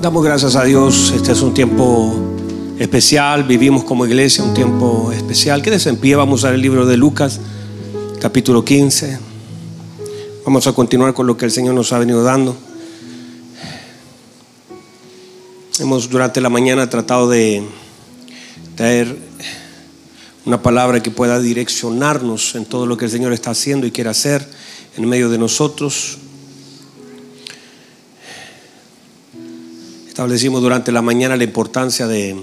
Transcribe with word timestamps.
Damos 0.00 0.22
gracias 0.22 0.56
a 0.56 0.64
Dios. 0.64 1.10
Este 1.16 1.32
es 1.32 1.40
un 1.40 1.54
tiempo 1.54 2.14
especial. 2.78 3.44
Vivimos 3.44 3.82
como 3.82 4.04
iglesia 4.04 4.44
un 4.44 4.52
tiempo 4.52 5.10
especial. 5.10 5.62
Quédese 5.62 5.88
en 5.88 5.96
pie. 5.96 6.14
Vamos 6.14 6.44
a 6.44 6.48
ver 6.48 6.56
el 6.56 6.60
libro 6.60 6.84
de 6.84 6.98
Lucas, 6.98 7.40
capítulo 8.20 8.62
15. 8.62 9.18
Vamos 10.44 10.66
a 10.66 10.74
continuar 10.74 11.14
con 11.14 11.26
lo 11.26 11.38
que 11.38 11.46
el 11.46 11.50
Señor 11.50 11.74
nos 11.74 11.94
ha 11.94 11.98
venido 11.98 12.22
dando. 12.22 12.54
Hemos 15.80 16.10
durante 16.10 16.42
la 16.42 16.50
mañana 16.50 16.90
tratado 16.90 17.30
de 17.30 17.64
traer 18.74 19.16
una 20.44 20.62
palabra 20.62 21.02
que 21.02 21.10
pueda 21.10 21.40
direccionarnos 21.40 22.54
en 22.54 22.66
todo 22.66 22.84
lo 22.84 22.98
que 22.98 23.06
el 23.06 23.10
Señor 23.10 23.32
está 23.32 23.50
haciendo 23.50 23.86
y 23.86 23.90
quiere 23.90 24.10
hacer 24.10 24.46
en 24.98 25.08
medio 25.08 25.30
de 25.30 25.38
nosotros. 25.38 26.18
Establecimos 30.16 30.62
durante 30.62 30.92
la 30.92 31.02
mañana 31.02 31.36
la 31.36 31.44
importancia 31.44 32.06
de 32.06 32.42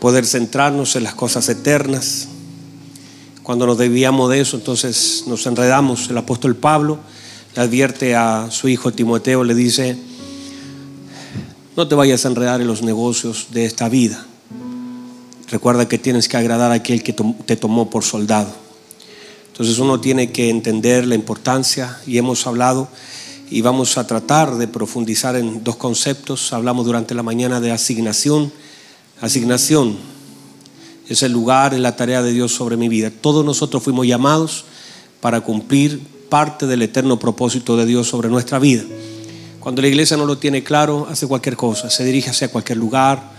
poder 0.00 0.26
centrarnos 0.26 0.96
en 0.96 1.04
las 1.04 1.14
cosas 1.14 1.48
eternas. 1.48 2.28
Cuando 3.42 3.64
nos 3.64 3.78
debíamos 3.78 4.28
de 4.28 4.42
eso, 4.42 4.58
entonces 4.58 5.24
nos 5.26 5.46
enredamos. 5.46 6.10
El 6.10 6.18
apóstol 6.18 6.56
Pablo 6.56 6.98
le 7.56 7.62
advierte 7.62 8.14
a 8.14 8.48
su 8.50 8.68
hijo 8.68 8.92
Timoteo, 8.92 9.44
le 9.44 9.54
dice, 9.54 9.96
no 11.74 11.88
te 11.88 11.94
vayas 11.94 12.26
a 12.26 12.28
enredar 12.28 12.60
en 12.60 12.66
los 12.66 12.82
negocios 12.82 13.46
de 13.50 13.64
esta 13.64 13.88
vida. 13.88 14.26
Recuerda 15.48 15.88
que 15.88 15.96
tienes 15.96 16.28
que 16.28 16.36
agradar 16.36 16.70
a 16.70 16.74
aquel 16.74 17.02
que 17.02 17.14
te 17.14 17.56
tomó 17.56 17.88
por 17.88 18.04
soldado. 18.04 18.54
Entonces 19.46 19.78
uno 19.78 20.00
tiene 20.00 20.32
que 20.32 20.50
entender 20.50 21.06
la 21.06 21.14
importancia 21.14 21.98
y 22.06 22.18
hemos 22.18 22.46
hablado 22.46 22.88
y 23.50 23.60
vamos 23.60 23.98
a 23.98 24.06
tratar 24.06 24.56
de 24.56 24.68
profundizar 24.68 25.36
en 25.36 25.62
dos 25.62 25.76
conceptos. 25.76 26.52
Hablamos 26.52 26.86
durante 26.86 27.14
la 27.14 27.22
mañana 27.22 27.60
de 27.60 27.72
asignación. 27.72 28.52
Asignación 29.20 29.96
es 31.08 31.22
el 31.22 31.32
lugar, 31.32 31.74
en 31.74 31.82
la 31.82 31.96
tarea 31.96 32.22
de 32.22 32.32
Dios 32.32 32.52
sobre 32.52 32.76
mi 32.76 32.88
vida. 32.88 33.10
Todos 33.10 33.44
nosotros 33.44 33.82
fuimos 33.82 34.06
llamados 34.06 34.64
para 35.20 35.40
cumplir 35.42 36.00
parte 36.28 36.66
del 36.66 36.82
eterno 36.82 37.18
propósito 37.18 37.76
de 37.76 37.86
Dios 37.86 38.08
sobre 38.08 38.28
nuestra 38.28 38.58
vida. 38.58 38.82
Cuando 39.60 39.82
la 39.82 39.88
iglesia 39.88 40.16
no 40.16 40.26
lo 40.26 40.38
tiene 40.38 40.62
claro, 40.62 41.06
hace 41.10 41.26
cualquier 41.26 41.56
cosa, 41.56 41.88
se 41.90 42.04
dirige 42.04 42.30
hacia 42.30 42.48
cualquier 42.48 42.78
lugar, 42.78 43.32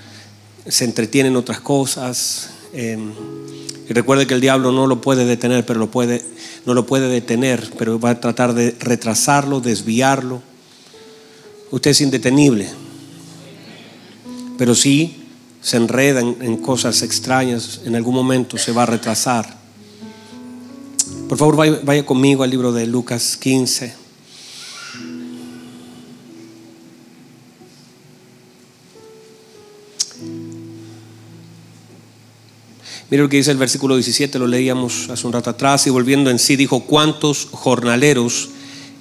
se 0.68 0.86
entretiene 0.86 1.30
en 1.30 1.36
otras 1.36 1.60
cosas. 1.60 2.50
Y 2.76 3.94
recuerde 3.94 4.28
que 4.28 4.34
el 4.34 4.42
diablo 4.42 4.72
no 4.72 4.88
lo 4.88 5.02
puede 5.02 5.26
detener, 5.26 5.66
pero 5.66 5.80
lo 5.80 5.92
puede, 5.92 6.24
no 6.66 6.74
lo 6.74 6.86
puede 6.86 7.08
detener, 7.08 7.72
pero 7.78 8.00
va 8.00 8.12
a 8.12 8.20
tratar 8.20 8.54
de 8.54 8.76
retrasarlo, 8.80 9.62
desviarlo. 9.62 10.42
Usted 11.72 11.92
es 11.92 12.02
indetenible, 12.02 12.70
pero 14.58 14.76
si 14.76 15.24
se 15.62 15.78
enreda 15.78 16.22
en, 16.22 16.58
cosas 16.58 17.02
extrañas, 17.02 17.82
en 17.86 17.96
algún 17.96 18.16
momento 18.16 18.58
se 18.58 18.72
va 18.72 18.84
a 18.84 18.88
retrasar. 18.88 19.58
Por 21.28 21.38
favor, 21.38 21.56
vaya, 21.56 21.80
vaya 21.84 22.06
conmigo 22.06 22.44
al 22.44 22.52
libro 22.52 22.72
de 22.72 22.86
Lucas 22.86 23.36
15. 23.38 24.05
Lo 33.18 33.30
que 33.30 33.38
dice 33.38 33.52
el 33.52 33.58
versículo 33.58 33.96
17, 33.96 34.38
lo 34.40 34.48
leíamos 34.48 35.10
hace 35.10 35.26
un 35.26 35.34
rato 35.34 35.50
atrás, 35.50 35.88
y 35.88 35.90
volviendo 35.90 36.30
en 36.30 36.38
sí 36.38 36.56
dijo, 36.56 36.82
¿cuántos 36.82 37.48
jornaleros 37.52 38.50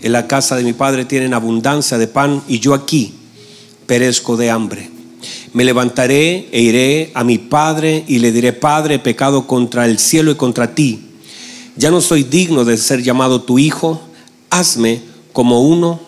en 0.02 0.12
la 0.12 0.28
casa 0.28 0.56
de 0.56 0.62
mi 0.62 0.72
padre 0.72 1.04
tienen 1.04 1.34
abundancia 1.34 1.98
de 1.98 2.06
pan 2.06 2.42
y 2.46 2.60
yo 2.60 2.74
aquí 2.74 3.14
perezco 3.86 4.36
de 4.36 4.50
hambre? 4.50 4.90
Me 5.52 5.64
levantaré 5.64 6.48
e 6.52 6.60
iré 6.60 7.10
a 7.14 7.24
mi 7.24 7.38
padre 7.38 8.04
y 8.06 8.18
le 8.18 8.30
diré, 8.30 8.52
Padre, 8.52 8.98
pecado 8.98 9.46
contra 9.46 9.86
el 9.86 9.98
cielo 9.98 10.30
y 10.30 10.36
contra 10.36 10.74
ti. 10.74 11.00
Ya 11.76 11.90
no 11.90 12.00
soy 12.00 12.22
digno 12.22 12.64
de 12.64 12.76
ser 12.76 13.02
llamado 13.02 13.42
tu 13.42 13.58
hijo, 13.58 14.00
hazme 14.50 15.02
como 15.32 15.62
uno 15.62 16.00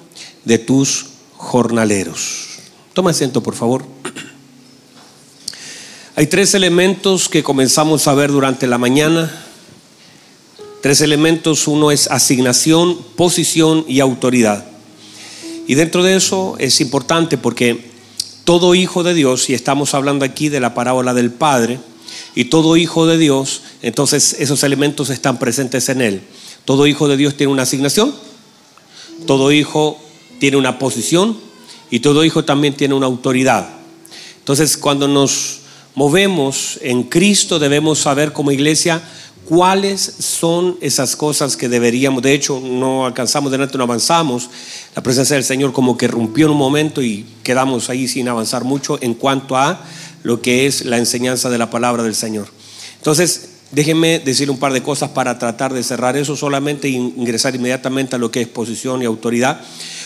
de 0.45 0.59
tus 0.59 1.07
jornaleros. 1.37 2.47
Toma 2.93 3.11
asiento, 3.11 3.43
por 3.43 3.55
favor. 3.55 3.85
Hay 6.19 6.29
tres 6.29 6.55
elementos 6.55 7.29
que 7.29 7.43
comenzamos 7.43 8.09
a 8.09 8.15
ver 8.15 8.33
durante 8.33 8.67
la 8.67 8.79
mañana. 8.79 9.31
Tres 10.81 11.03
elementos, 11.03 11.69
uno 11.69 11.91
es 11.91 12.11
asignación, 12.11 12.97
posición 13.17 13.85
y 13.87 14.01
autoridad. 14.01 14.65
Y 15.67 15.75
dentro 15.75 16.03
de 16.03 16.17
eso 16.17 16.57
es 16.59 16.81
importante 16.81 17.37
porque 17.37 17.91
todo 18.45 18.75
hijo 18.75 19.03
de 19.03 19.13
Dios, 19.13 19.51
y 19.51 19.53
estamos 19.53 19.93
hablando 19.93 20.25
aquí 20.25 20.49
de 20.49 20.59
la 20.59 20.73
parábola 20.73 21.13
del 21.13 21.31
Padre, 21.31 21.81
y 22.35 22.47
todo 22.47 22.79
hijo 22.79 23.07
de 23.07 23.19
Dios, 23.19 23.61
entonces 23.83 24.37
esos 24.39 24.65
elementos 24.65 25.11
están 25.11 25.39
presentes 25.39 25.91
en 25.91 26.01
él. 26.01 26.23
Todo 26.65 26.87
hijo 26.87 27.09
de 27.09 27.19
Dios 27.19 27.37
tiene 27.37 27.53
una 27.53 27.65
asignación, 27.65 28.15
todo 29.27 29.53
hijo 29.53 30.01
tiene 30.41 30.57
una 30.57 30.79
posición 30.79 31.37
y 31.91 32.01
todo 32.01 32.25
hijo 32.25 32.47
también 32.47 32.75
tiene 32.75 32.95
una 32.95 33.05
autoridad. 33.05 33.69
Entonces 34.39 34.79
cuando 34.79 35.09
nos 35.09 35.66
movemos 35.97 36.79
en 36.83 37.03
Cristo, 37.05 37.59
debemos 37.59 37.99
saber 37.99 38.33
como 38.33 38.53
iglesia 38.53 39.03
cuáles 39.47 40.01
son 40.01 40.77
esas 40.81 41.17
cosas 41.17 41.57
que 41.57 41.69
deberíamos. 41.69 42.23
De 42.23 42.35
hecho, 42.35 42.61
no 42.61 43.07
alcanzamos 43.07 43.51
delante, 43.51 43.79
no 43.79 43.85
avanzamos. 43.85 44.51
La 44.95 45.03
presencia 45.03 45.35
del 45.35 45.45
Señor 45.45 45.73
como 45.73 45.97
que 45.97 46.07
rompió 46.07 46.47
en 46.47 46.53
un 46.53 46.59
momento 46.59 47.03
y 47.03 47.25
quedamos 47.43 47.89
ahí 47.89 48.07
sin 48.09 48.29
avanzar 48.29 48.63
mucho 48.65 48.99
en 49.01 49.15
cuanto 49.15 49.57
a 49.57 49.83
lo 50.23 50.43
que 50.43 50.67
es 50.67 50.85
la 50.85 50.99
enseñanza 50.99 51.49
de 51.49 51.59
la 51.59 51.71
palabra 51.71 52.03
del 52.03 52.15
Señor. 52.15 52.49
Entonces, 52.99 53.49
déjenme 53.71 54.19
decir 54.19 54.51
un 54.51 54.59
par 54.59 54.75
de 54.75 54.83
cosas 54.83 55.11
para 55.11 55.39
tratar 55.39 55.73
de 55.73 55.83
cerrar 55.83 56.17
eso 56.19 56.37
solamente 56.37 56.89
e 56.89 56.91
ingresar 56.91 57.55
inmediatamente 57.55 58.17
a 58.17 58.19
lo 58.19 58.31
que 58.31 58.43
es 58.43 58.49
posición 58.49 59.01
y 59.01 59.07
autoridad. 59.07 59.63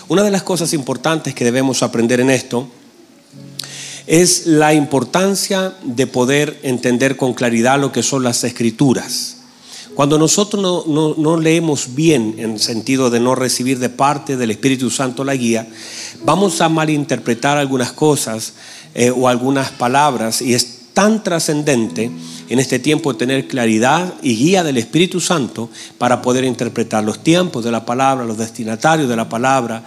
Una 0.06 0.22
de 0.22 0.30
las 0.30 0.44
cosas 0.44 0.72
importantes 0.72 1.34
que 1.34 1.44
debemos 1.44 1.82
aprender 1.82 2.20
en 2.20 2.30
esto 2.30 2.68
es 4.10 4.48
la 4.48 4.74
importancia 4.74 5.72
de 5.84 6.08
poder 6.08 6.58
entender 6.64 7.16
con 7.16 7.32
claridad 7.32 7.78
lo 7.78 7.92
que 7.92 8.02
son 8.02 8.24
las 8.24 8.42
escrituras. 8.42 9.36
Cuando 9.94 10.18
nosotros 10.18 10.88
no, 10.88 11.36
leemos 11.36 11.94
bien 11.94 12.34
en 12.38 12.58
sentido 12.58 13.08
de 13.08 13.20
no 13.20 13.36
recibir 13.36 13.78
de 13.78 13.88
parte 13.88 14.36
del 14.36 14.50
Espíritu 14.50 14.90
Santo 14.90 15.22
la 15.22 15.36
guía, 15.36 15.68
vamos 16.24 16.60
a 16.60 16.68
malinterpretar 16.68 17.56
algunas 17.56 17.92
cosas 17.92 18.54
eh, 18.96 19.12
o 19.12 19.28
algunas 19.28 19.70
palabras 19.70 20.42
y 20.42 20.54
es 20.54 20.78
tan 20.92 21.22
trascendente 21.22 22.10
en 22.48 22.58
este 22.58 22.80
tiempo 22.80 23.14
tener 23.14 23.46
claridad 23.46 24.14
y 24.22 24.34
guía 24.34 24.64
del 24.64 24.78
Espíritu 24.78 25.20
Santo 25.20 25.70
para 25.98 26.20
poder 26.20 26.42
interpretar 26.42 27.04
los 27.04 27.22
tiempos 27.22 27.62
de 27.62 27.70
la 27.70 27.86
palabra, 27.86 28.24
los 28.24 28.38
destinatarios 28.38 29.08
de 29.08 29.14
la 29.14 29.28
palabra, 29.28 29.84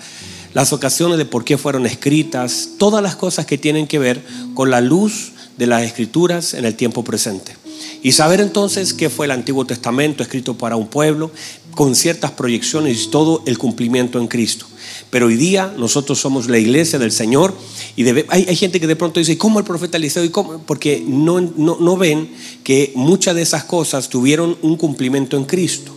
las 0.54 0.74
ocasiones 0.74 1.18
de 1.18 1.26
por 1.26 1.44
qué 1.44 1.58
fueron 1.58 1.86
escritas, 1.86 2.70
todas 2.78 3.02
las 3.02 3.16
cosas 3.16 3.46
que 3.46 3.58
tienen 3.58 3.88
que 3.88 4.00
ver 4.00 4.24
con 4.54 4.70
la 4.70 4.82
luz 4.82 5.32
de 5.58 5.68
las 5.68 5.84
escrituras 5.84 6.54
en 6.54 6.66
el 6.66 6.76
tiempo 6.76 7.04
presente. 7.04 7.56
Y 8.02 8.12
saber 8.12 8.42
entonces 8.42 8.94
qué 8.94 9.10
fue 9.10 9.26
el 9.26 9.32
Antiguo 9.32 9.66
Testamento 9.66 10.24
escrito 10.24 10.56
para 10.56 10.76
un 10.76 10.88
pueblo, 10.88 11.32
con 11.74 11.96
ciertas 11.96 12.32
proyecciones 12.32 13.04
y 13.04 13.08
todo 13.08 13.42
el 13.46 13.58
cumplimiento 13.58 14.20
en 14.20 14.28
Cristo. 14.28 14.68
Pero 15.10 15.28
hoy 15.28 15.38
día 15.38 15.74
nosotros 15.78 16.20
somos 16.20 16.48
la 16.48 16.60
iglesia 16.60 17.00
del 17.00 17.12
Señor 17.12 17.56
y 17.96 18.08
hay, 18.30 18.56
gente 18.56 18.80
que 18.80 18.88
de 18.88 18.96
pronto 18.96 19.20
dice, 19.20 19.38
¿cómo 19.38 19.60
el 19.60 19.66
profeta 19.66 19.98
Eliseo? 19.98 20.24
¿Y 20.24 20.30
cómo? 20.30 20.60
Porque 20.60 21.04
no, 21.06 21.42
no, 21.42 21.78
no 21.80 21.98
ven 21.98 22.30
que 22.64 22.92
muchas 22.96 23.36
de 23.36 23.42
esas 23.42 23.64
cosas 23.64 24.10
tuvieron 24.10 24.58
un 24.62 24.76
cumplimiento 24.76 25.38
en 25.38 25.46
Cristo. 25.46 25.93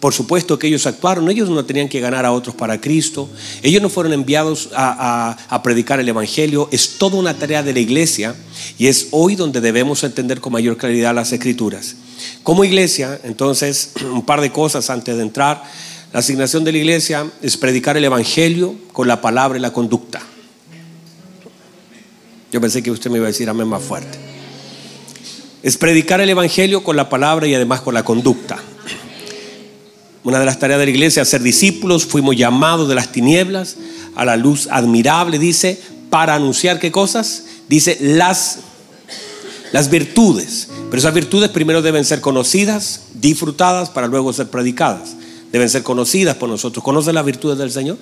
Por 0.00 0.12
supuesto 0.12 0.58
que 0.58 0.66
ellos 0.66 0.86
actuaron, 0.86 1.28
ellos 1.30 1.48
no 1.48 1.64
tenían 1.64 1.88
que 1.88 2.00
ganar 2.00 2.26
a 2.26 2.32
otros 2.32 2.54
para 2.54 2.80
Cristo, 2.80 3.30
ellos 3.62 3.80
no 3.80 3.88
fueron 3.88 4.12
enviados 4.12 4.68
a, 4.74 5.60
predicar 5.64 6.00
el 6.00 6.08
Evangelio, 6.08 6.68
es 6.70 6.98
toda 6.98 7.16
una 7.16 7.34
tarea 7.34 7.62
de 7.62 7.72
la 7.72 7.80
iglesia 7.80 8.34
y 8.78 8.88
es 8.88 9.08
hoy 9.10 9.36
donde 9.36 9.60
debemos 9.60 10.04
entender 10.04 10.40
con 10.40 10.52
mayor 10.52 10.76
claridad 10.76 11.14
las 11.14 11.32
escrituras. 11.32 11.96
Como 12.42 12.64
iglesia, 12.64 13.18
entonces, 13.24 13.92
un 14.12 14.24
par 14.24 14.42
de 14.42 14.52
cosas 14.52 14.90
antes 14.90 15.16
de 15.16 15.22
entrar, 15.22 15.62
la 16.12 16.20
asignación 16.20 16.62
de 16.62 16.72
la 16.72 16.78
iglesia 16.78 17.30
es 17.40 17.56
predicar 17.56 17.96
el 17.96 18.04
Evangelio 18.04 18.74
con 18.92 19.08
la 19.08 19.22
palabra 19.22 19.58
y 19.58 19.62
la 19.62 19.72
conducta. 19.72 20.20
Yo 22.52 22.60
pensé 22.60 22.82
que 22.82 22.90
usted 22.90 23.10
me 23.10 23.16
iba 23.16 23.26
a 23.26 23.28
decir 23.28 23.48
amén 23.48 23.66
más 23.66 23.82
fuerte. 23.82 24.18
Es 25.62 25.76
predicar 25.78 26.20
el 26.20 26.28
Evangelio 26.28 26.84
con 26.84 26.96
la 26.96 27.08
palabra 27.08 27.46
y 27.46 27.54
además 27.54 27.80
con 27.80 27.94
la 27.94 28.04
conducta. 28.04 28.58
Una 30.26 30.40
de 30.40 30.44
las 30.44 30.58
tareas 30.58 30.80
de 30.80 30.86
la 30.86 30.90
iglesia 30.90 31.22
es 31.22 31.28
ser 31.28 31.40
discípulos. 31.40 32.04
Fuimos 32.04 32.34
llamados 32.34 32.88
de 32.88 32.96
las 32.96 33.12
tinieblas 33.12 33.76
a 34.16 34.24
la 34.24 34.36
luz 34.36 34.66
admirable, 34.72 35.38
dice, 35.38 35.80
para 36.10 36.34
anunciar 36.34 36.80
qué 36.80 36.90
cosas? 36.90 37.44
Dice 37.68 37.96
las, 38.00 38.58
las 39.70 39.88
virtudes. 39.88 40.66
Pero 40.90 40.98
esas 40.98 41.14
virtudes 41.14 41.50
primero 41.50 41.80
deben 41.80 42.04
ser 42.04 42.20
conocidas, 42.20 43.02
disfrutadas, 43.14 43.88
para 43.88 44.08
luego 44.08 44.32
ser 44.32 44.48
predicadas. 44.48 45.14
Deben 45.52 45.70
ser 45.70 45.84
conocidas 45.84 46.34
por 46.34 46.48
nosotros. 46.48 46.82
¿Conoce 46.82 47.12
las 47.12 47.24
virtudes 47.24 47.56
del 47.56 47.70
Señor? 47.70 47.96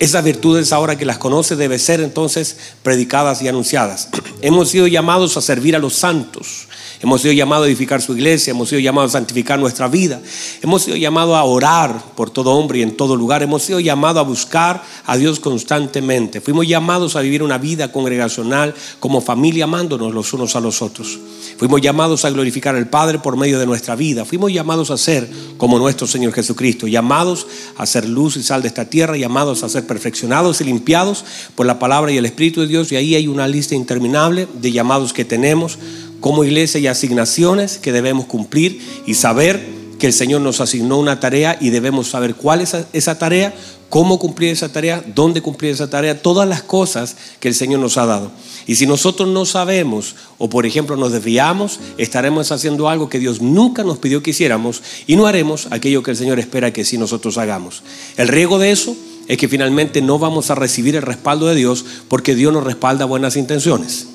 Esas 0.00 0.24
virtudes 0.24 0.72
ahora 0.72 0.98
que 0.98 1.04
las 1.04 1.18
conoce 1.18 1.54
deben 1.54 1.78
ser 1.78 2.00
entonces 2.00 2.56
predicadas 2.82 3.40
y 3.40 3.46
anunciadas. 3.46 4.08
Hemos 4.42 4.70
sido 4.70 4.88
llamados 4.88 5.36
a 5.36 5.40
servir 5.40 5.76
a 5.76 5.78
los 5.78 5.94
santos. 5.94 6.66
Hemos 7.04 7.20
sido 7.20 7.34
llamados 7.34 7.66
a 7.66 7.68
edificar 7.68 8.00
su 8.00 8.14
iglesia, 8.14 8.52
hemos 8.52 8.70
sido 8.70 8.80
llamados 8.80 9.10
a 9.10 9.18
santificar 9.18 9.58
nuestra 9.58 9.88
vida, 9.88 10.22
hemos 10.62 10.84
sido 10.84 10.96
llamados 10.96 11.36
a 11.36 11.44
orar 11.44 12.02
por 12.16 12.30
todo 12.30 12.52
hombre 12.52 12.78
y 12.78 12.82
en 12.82 12.96
todo 12.96 13.14
lugar, 13.14 13.42
hemos 13.42 13.62
sido 13.62 13.78
llamados 13.78 14.20
a 14.20 14.22
buscar 14.22 14.82
a 15.04 15.18
Dios 15.18 15.38
constantemente, 15.38 16.40
fuimos 16.40 16.66
llamados 16.66 17.14
a 17.14 17.20
vivir 17.20 17.42
una 17.42 17.58
vida 17.58 17.92
congregacional 17.92 18.74
como 19.00 19.20
familia 19.20 19.64
amándonos 19.64 20.14
los 20.14 20.32
unos 20.32 20.56
a 20.56 20.60
los 20.60 20.80
otros, 20.80 21.18
fuimos 21.58 21.82
llamados 21.82 22.24
a 22.24 22.30
glorificar 22.30 22.74
al 22.74 22.88
Padre 22.88 23.18
por 23.18 23.36
medio 23.36 23.58
de 23.58 23.66
nuestra 23.66 23.94
vida, 23.96 24.24
fuimos 24.24 24.50
llamados 24.50 24.90
a 24.90 24.96
ser 24.96 25.28
como 25.58 25.78
nuestro 25.78 26.06
Señor 26.06 26.32
Jesucristo, 26.32 26.86
llamados 26.86 27.46
a 27.76 27.84
ser 27.84 28.08
luz 28.08 28.38
y 28.38 28.42
sal 28.42 28.62
de 28.62 28.68
esta 28.68 28.86
tierra, 28.86 29.18
llamados 29.18 29.62
a 29.62 29.68
ser 29.68 29.86
perfeccionados 29.86 30.62
y 30.62 30.64
limpiados 30.64 31.22
por 31.54 31.66
la 31.66 31.78
palabra 31.78 32.12
y 32.12 32.16
el 32.16 32.24
Espíritu 32.24 32.62
de 32.62 32.66
Dios. 32.66 32.90
Y 32.92 32.96
ahí 32.96 33.14
hay 33.14 33.28
una 33.28 33.46
lista 33.46 33.74
interminable 33.74 34.48
de 34.54 34.72
llamados 34.72 35.12
que 35.12 35.26
tenemos 35.26 35.78
como 36.24 36.42
iglesia 36.42 36.80
y 36.80 36.86
asignaciones 36.86 37.76
que 37.76 37.92
debemos 37.92 38.24
cumplir 38.24 38.80
y 39.04 39.12
saber 39.12 39.62
que 39.98 40.06
el 40.06 40.14
Señor 40.14 40.40
nos 40.40 40.62
asignó 40.62 40.96
una 40.96 41.20
tarea 41.20 41.58
y 41.60 41.68
debemos 41.68 42.08
saber 42.08 42.34
cuál 42.34 42.62
es 42.62 42.74
esa 42.94 43.18
tarea, 43.18 43.54
cómo 43.90 44.18
cumplir 44.18 44.48
esa 44.48 44.70
tarea, 44.70 45.04
dónde 45.14 45.42
cumplir 45.42 45.72
esa 45.72 45.90
tarea, 45.90 46.22
todas 46.22 46.48
las 46.48 46.62
cosas 46.62 47.14
que 47.40 47.48
el 47.48 47.54
Señor 47.54 47.80
nos 47.80 47.98
ha 47.98 48.06
dado. 48.06 48.30
Y 48.66 48.76
si 48.76 48.86
nosotros 48.86 49.28
no 49.28 49.44
sabemos 49.44 50.16
o 50.38 50.48
por 50.48 50.64
ejemplo 50.64 50.96
nos 50.96 51.12
desviamos, 51.12 51.78
estaremos 51.98 52.50
haciendo 52.52 52.88
algo 52.88 53.10
que 53.10 53.18
Dios 53.18 53.42
nunca 53.42 53.84
nos 53.84 53.98
pidió 53.98 54.22
que 54.22 54.30
hiciéramos 54.30 54.82
y 55.06 55.16
no 55.16 55.26
haremos 55.26 55.68
aquello 55.72 56.02
que 56.02 56.12
el 56.12 56.16
Señor 56.16 56.38
espera 56.38 56.72
que 56.72 56.86
sí 56.86 56.96
nosotros 56.96 57.36
hagamos. 57.36 57.82
El 58.16 58.28
riesgo 58.28 58.58
de 58.58 58.70
eso 58.70 58.96
es 59.28 59.36
que 59.36 59.48
finalmente 59.48 60.00
no 60.00 60.18
vamos 60.18 60.50
a 60.50 60.54
recibir 60.54 60.96
el 60.96 61.02
respaldo 61.02 61.48
de 61.48 61.54
Dios 61.54 61.84
porque 62.08 62.34
Dios 62.34 62.50
nos 62.50 62.64
respalda 62.64 63.04
buenas 63.04 63.36
intenciones. 63.36 64.06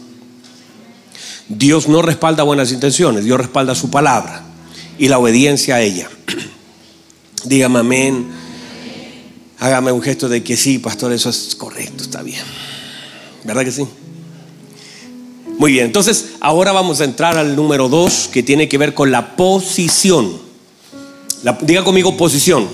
Dios 1.50 1.88
no 1.88 2.04
respalda 2.04 2.44
buenas 2.44 2.72
intenciones, 2.72 3.26
Dios 3.26 3.40
respalda 3.40 3.74
su 3.74 3.90
palabra 3.90 4.44
y 5.00 5.08
la 5.08 5.18
obediencia 5.18 5.76
a 5.76 5.82
ella. 5.82 6.08
Dígame 7.44 7.80
amén. 7.80 8.28
Hágame 9.60 9.92
un 9.92 10.02
gesto 10.02 10.30
de 10.30 10.44
que 10.44 10.56
sí, 10.56 10.78
pastor, 10.78 11.12
eso 11.12 11.30
es 11.30 11.56
correcto, 11.56 12.04
está 12.04 12.22
bien. 12.22 12.44
¿Verdad 13.44 13.66
que 13.66 13.72
sí? 13.72 13.86
Muy 15.58 15.74
bien, 15.74 15.88
entonces 15.88 16.34
ahora 16.40 16.72
vamos 16.72 17.02
a 17.02 17.04
entrar 17.04 17.38
al 17.38 17.56
número 17.56 17.90
dos 17.90 18.30
que 18.32 18.44
tiene 18.44 18.70
que 18.70 18.78
ver 18.78 18.94
con 18.94 19.12
la 19.12 19.36
posición. 19.36 20.40
diga 21.64 21.84
conmigo 21.84 22.16
posición. 22.16 22.70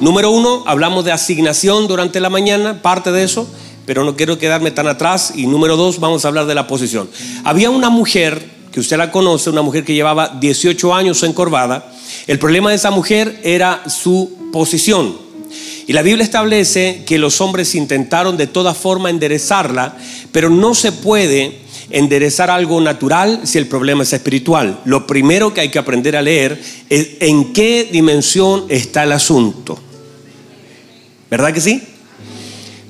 Número 0.00 0.30
uno, 0.30 0.64
hablamos 0.66 1.04
de 1.04 1.12
asignación 1.12 1.88
durante 1.88 2.20
la 2.20 2.30
mañana, 2.30 2.82
parte 2.82 3.10
de 3.10 3.24
eso 3.24 3.48
pero 3.86 4.04
no 4.04 4.16
quiero 4.16 4.38
quedarme 4.38 4.70
tan 4.70 4.86
atrás. 4.88 5.32
Y 5.36 5.46
número 5.46 5.76
dos, 5.76 6.00
vamos 6.00 6.24
a 6.24 6.28
hablar 6.28 6.46
de 6.46 6.54
la 6.54 6.66
posición. 6.66 7.08
Había 7.44 7.70
una 7.70 7.90
mujer, 7.90 8.42
que 8.72 8.80
usted 8.80 8.96
la 8.96 9.10
conoce, 9.10 9.50
una 9.50 9.62
mujer 9.62 9.84
que 9.84 9.94
llevaba 9.94 10.36
18 10.40 10.94
años 10.94 11.22
encorvada. 11.22 11.92
El 12.26 12.38
problema 12.38 12.70
de 12.70 12.76
esa 12.76 12.90
mujer 12.90 13.40
era 13.42 13.82
su 13.88 14.50
posición. 14.52 15.30
Y 15.86 15.92
la 15.92 16.02
Biblia 16.02 16.24
establece 16.24 17.02
que 17.04 17.18
los 17.18 17.40
hombres 17.40 17.74
intentaron 17.74 18.36
de 18.36 18.46
toda 18.46 18.74
forma 18.74 19.10
enderezarla, 19.10 19.96
pero 20.30 20.48
no 20.48 20.74
se 20.74 20.92
puede 20.92 21.58
enderezar 21.90 22.50
algo 22.50 22.80
natural 22.80 23.40
si 23.44 23.58
el 23.58 23.66
problema 23.66 24.04
es 24.04 24.12
espiritual. 24.12 24.80
Lo 24.84 25.06
primero 25.06 25.52
que 25.52 25.62
hay 25.62 25.68
que 25.68 25.78
aprender 25.78 26.16
a 26.16 26.22
leer 26.22 26.60
es 26.88 27.08
en 27.20 27.52
qué 27.52 27.88
dimensión 27.90 28.66
está 28.68 29.02
el 29.02 29.12
asunto. 29.12 29.78
¿Verdad 31.30 31.52
que 31.52 31.60
sí? 31.60 31.82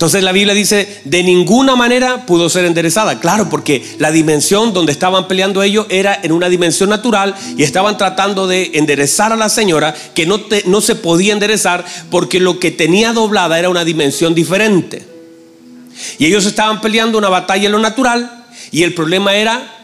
Entonces 0.01 0.23
la 0.23 0.33
Biblia 0.33 0.55
dice, 0.55 1.03
de 1.05 1.23
ninguna 1.23 1.77
manera 1.77 2.25
pudo 2.25 2.49
ser 2.49 2.65
enderezada. 2.65 3.21
Claro, 3.21 3.51
porque 3.51 3.85
la 3.99 4.11
dimensión 4.11 4.73
donde 4.73 4.93
estaban 4.93 5.29
peleando 5.29 5.63
ellos 5.63 5.85
era 5.91 6.19
en 6.23 6.33
una 6.33 6.49
dimensión 6.49 6.89
natural 6.89 7.35
y 7.59 7.65
estaban 7.65 7.99
tratando 7.99 8.47
de 8.47 8.71
enderezar 8.73 9.31
a 9.31 9.37
la 9.37 9.51
señora 9.51 9.95
que 10.15 10.25
no, 10.25 10.41
no 10.65 10.81
se 10.81 10.95
podía 10.95 11.35
enderezar 11.35 11.85
porque 12.11 12.41
lo 12.41 12.59
que 12.59 12.71
tenía 12.71 13.13
doblada 13.13 13.59
era 13.59 13.69
una 13.69 13.85
dimensión 13.85 14.35
diferente. 14.35 15.05
Y 16.17 16.25
ellos 16.25 16.47
estaban 16.47 16.81
peleando 16.81 17.19
una 17.19 17.29
batalla 17.29 17.67
en 17.67 17.73
lo 17.73 17.79
natural 17.79 18.47
y 18.71 18.85
el 18.85 18.95
problema 18.95 19.35
era 19.35 19.80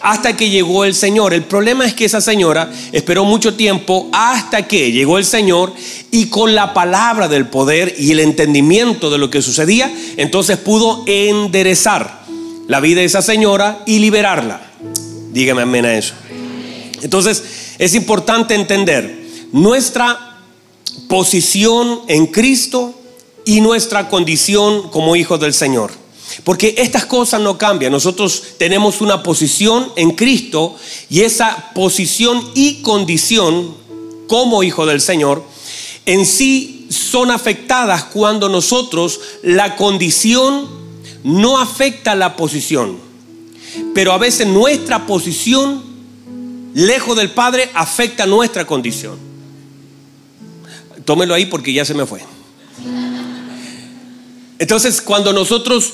hasta 0.00 0.36
que 0.36 0.50
llegó 0.50 0.84
el 0.84 0.94
Señor. 0.94 1.34
El 1.34 1.44
problema 1.44 1.84
es 1.84 1.94
que 1.94 2.04
esa 2.04 2.20
señora 2.20 2.70
esperó 2.92 3.24
mucho 3.24 3.54
tiempo 3.54 4.08
hasta 4.12 4.66
que 4.66 4.92
llegó 4.92 5.18
el 5.18 5.24
Señor 5.24 5.72
y 6.10 6.26
con 6.26 6.54
la 6.54 6.74
palabra 6.74 7.28
del 7.28 7.46
poder 7.46 7.94
y 7.98 8.12
el 8.12 8.20
entendimiento 8.20 9.10
de 9.10 9.18
lo 9.18 9.30
que 9.30 9.42
sucedía, 9.42 9.92
entonces 10.16 10.58
pudo 10.58 11.04
enderezar 11.06 12.24
la 12.68 12.80
vida 12.80 13.00
de 13.00 13.06
esa 13.06 13.22
señora 13.22 13.82
y 13.86 13.98
liberarla. 13.98 14.60
Dígame 15.32 15.62
amén 15.62 15.84
a 15.84 15.94
eso. 15.96 16.14
Entonces 17.02 17.42
es 17.78 17.94
importante 17.94 18.54
entender 18.54 19.26
nuestra 19.52 20.40
posición 21.08 22.00
en 22.08 22.26
Cristo 22.26 22.94
y 23.44 23.60
nuestra 23.60 24.08
condición 24.08 24.90
como 24.90 25.14
hijos 25.14 25.38
del 25.40 25.54
Señor. 25.54 25.92
Porque 26.44 26.74
estas 26.78 27.06
cosas 27.06 27.40
no 27.40 27.58
cambian. 27.58 27.92
Nosotros 27.92 28.42
tenemos 28.58 29.00
una 29.00 29.22
posición 29.22 29.90
en 29.96 30.12
Cristo 30.12 30.76
y 31.08 31.20
esa 31.22 31.70
posición 31.74 32.50
y 32.54 32.82
condición 32.82 33.74
como 34.28 34.62
hijo 34.62 34.86
del 34.86 35.00
Señor 35.00 35.42
en 36.06 36.24
sí 36.24 36.86
son 36.88 37.30
afectadas 37.30 38.04
cuando 38.04 38.48
nosotros 38.48 39.20
la 39.42 39.76
condición 39.76 40.68
no 41.24 41.58
afecta 41.58 42.14
la 42.14 42.36
posición. 42.36 42.96
Pero 43.92 44.12
a 44.12 44.18
veces 44.18 44.46
nuestra 44.46 45.04
posición 45.06 45.82
lejos 46.74 47.16
del 47.16 47.30
Padre 47.30 47.70
afecta 47.74 48.24
nuestra 48.24 48.64
condición. 48.66 49.18
Tómelo 51.04 51.34
ahí 51.34 51.46
porque 51.46 51.72
ya 51.72 51.84
se 51.84 51.94
me 51.94 52.06
fue. 52.06 52.20
Entonces, 54.58 55.02
cuando 55.02 55.32
nosotros 55.32 55.92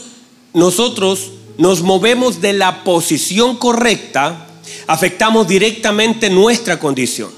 nosotros 0.55 1.31
nos 1.59 1.83
movemos 1.83 2.41
de 2.41 2.53
la 2.53 2.85
posición 2.85 3.57
correcta, 3.57 4.47
afectamos 4.87 5.49
directamente 5.49 6.31
nuestra 6.31 6.79
condición. 6.79 7.31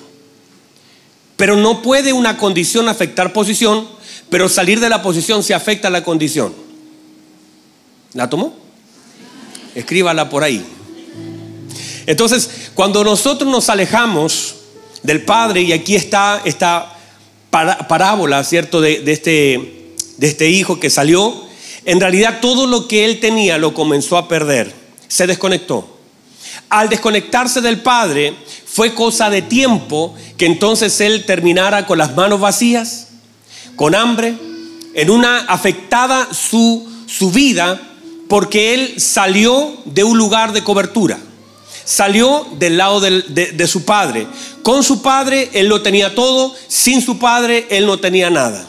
Pero 1.37 1.56
no 1.56 1.82
puede 1.82 2.12
una 2.12 2.37
condición 2.37 2.88
afectar 2.88 3.32
posición, 3.32 3.87
pero 4.31 4.49
salir 4.49 4.81
de 4.81 4.88
la 4.88 5.02
posición 5.02 5.43
se 5.43 5.55
afecta 5.55 5.88
a 5.88 5.90
la 5.90 6.05
condición. 6.05 6.55
¿La 8.12 8.31
tomó? 8.31 8.55
Escríbala 9.74 10.31
por 10.31 10.44
ahí. 10.44 10.65
Entonces, 12.06 12.70
cuando 12.74 13.03
nosotros 13.03 13.50
nos 13.50 13.69
alejamos 13.69 14.56
del 15.03 15.24
Padre, 15.24 15.62
y 15.62 15.72
aquí 15.72 15.96
está 15.96 16.41
esta 16.44 16.96
parábola, 17.50 18.43
¿cierto? 18.44 18.81
De, 18.81 19.00
de, 19.00 19.12
este, 19.12 19.94
de 20.19 20.27
este 20.27 20.48
hijo 20.50 20.79
que 20.79 20.91
salió 20.91 21.44
en 21.84 22.00
realidad 22.00 22.38
todo 22.41 22.67
lo 22.67 22.88
que 22.88 23.05
él 23.05 23.20
tenía 23.20 23.58
lo 23.58 23.74
comenzó 23.74 24.17
a 24.17 24.29
perder. 24.29 24.74
Se 25.08 25.26
desconectó. 25.26 25.88
Al 26.69 26.88
desconectarse 26.88 27.60
del 27.60 27.81
Padre 27.81 28.34
fue 28.67 28.94
cosa 28.94 29.31
de 29.31 29.43
tiempo 29.43 30.14
que 30.36 30.46
entonces 30.46 31.00
él 31.00 31.24
terminara 31.24 31.86
con 31.86 31.98
las 31.98 32.14
manos 32.17 32.41
vacías, 32.41 33.08
con 33.76 33.94
hambre, 33.94 34.34
en 34.94 35.10
una 35.10 35.41
afectada 35.41 36.29
su, 36.32 36.88
su 37.06 37.31
vida 37.31 37.81
porque 38.29 38.74
él 38.74 39.00
salió 39.00 39.76
de 39.84 40.05
un 40.05 40.17
lugar 40.17 40.53
de 40.53 40.64
cobertura. 40.64 41.19
Salió 41.84 42.46
del 42.58 42.79
lado 42.79 43.00
de, 43.00 43.20
de 43.20 43.67
su 43.67 43.84
padre. 43.84 44.26
Con 44.62 44.82
su 44.82 45.03
padre 45.03 45.50
él 45.53 45.67
lo 45.67 45.82
tenía 45.82 46.14
todo, 46.14 46.55
sin 46.67 47.03
su 47.03 47.19
padre 47.19 47.67
él 47.69 47.84
no 47.84 47.98
tenía 47.98 48.31
nada. 48.31 48.67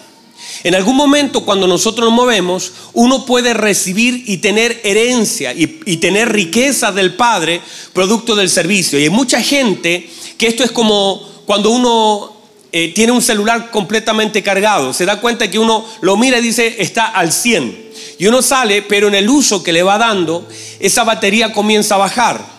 En 0.64 0.76
algún 0.76 0.96
momento 0.96 1.42
cuando 1.42 1.68
nosotros 1.68 2.06
nos 2.06 2.16
movemos, 2.16 2.72
uno 2.94 3.26
puede 3.26 3.54
recibir 3.54 4.24
y 4.28 4.38
tener 4.38 4.82
herencia 4.84 5.54
y, 5.54 5.68
tener 5.98 6.32
riqueza 6.32 6.92
del 6.92 7.14
Padre 7.14 7.62
producto 7.94 8.36
del 8.36 8.50
servicio. 8.50 9.00
Y 9.00 9.04
hay 9.04 9.10
mucha 9.10 9.42
gente 9.42 10.10
que 10.38 10.48
esto 10.48 10.64
es 10.64 10.72
como 10.72 11.22
cuando 11.46 11.70
uno 11.70 12.34
eh, 12.72 12.92
tiene 12.94 13.12
un 13.12 13.22
celular 13.22 13.72
completamente 13.72 14.44
cargado. 14.44 14.94
Se 14.94 15.06
da 15.06 15.22
cuenta 15.22 15.50
que 15.50 15.60
uno 15.60 15.86
lo 16.02 16.18
mira 16.18 16.40
y 16.40 16.42
dice 16.42 16.76
está 16.80 17.06
al 17.08 17.32
100. 17.32 17.86
Y 18.18 18.28
uno 18.28 18.42
sale, 18.42 18.82
pero 18.82 19.08
en 19.08 19.16
el 19.16 19.30
uso 19.30 19.64
que 19.64 19.74
le 19.74 19.84
va 19.84 19.98
dando, 19.98 20.48
esa 20.80 21.04
batería 21.04 21.52
comienza 21.52 21.96
a 21.96 22.00
bajar. 22.00 22.56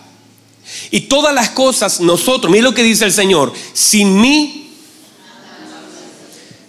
Y 0.90 1.02
todas 1.02 1.34
las 1.34 1.50
cosas, 1.50 2.00
nosotros, 2.00 2.50
mire 2.50 2.62
lo 2.62 2.74
que 2.74 2.82
dice 2.82 3.04
el 3.04 3.12
Señor, 3.12 3.52
sin 3.72 4.20
mí, 4.20 4.70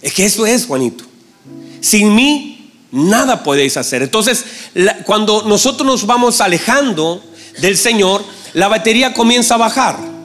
es 0.00 0.12
que 0.12 0.24
eso 0.24 0.46
es, 0.46 0.66
Juanito. 0.66 1.07
Sin 1.80 2.14
mí 2.14 2.70
nada 2.90 3.42
podéis 3.42 3.76
hacer. 3.76 4.02
Entonces, 4.02 4.44
cuando 5.04 5.42
nosotros 5.42 5.86
nos 5.86 6.06
vamos 6.06 6.40
alejando 6.40 7.22
del 7.60 7.76
Señor, 7.76 8.24
la 8.54 8.68
batería 8.68 9.12
comienza 9.12 9.54
a 9.54 9.58
bajar. 9.58 10.18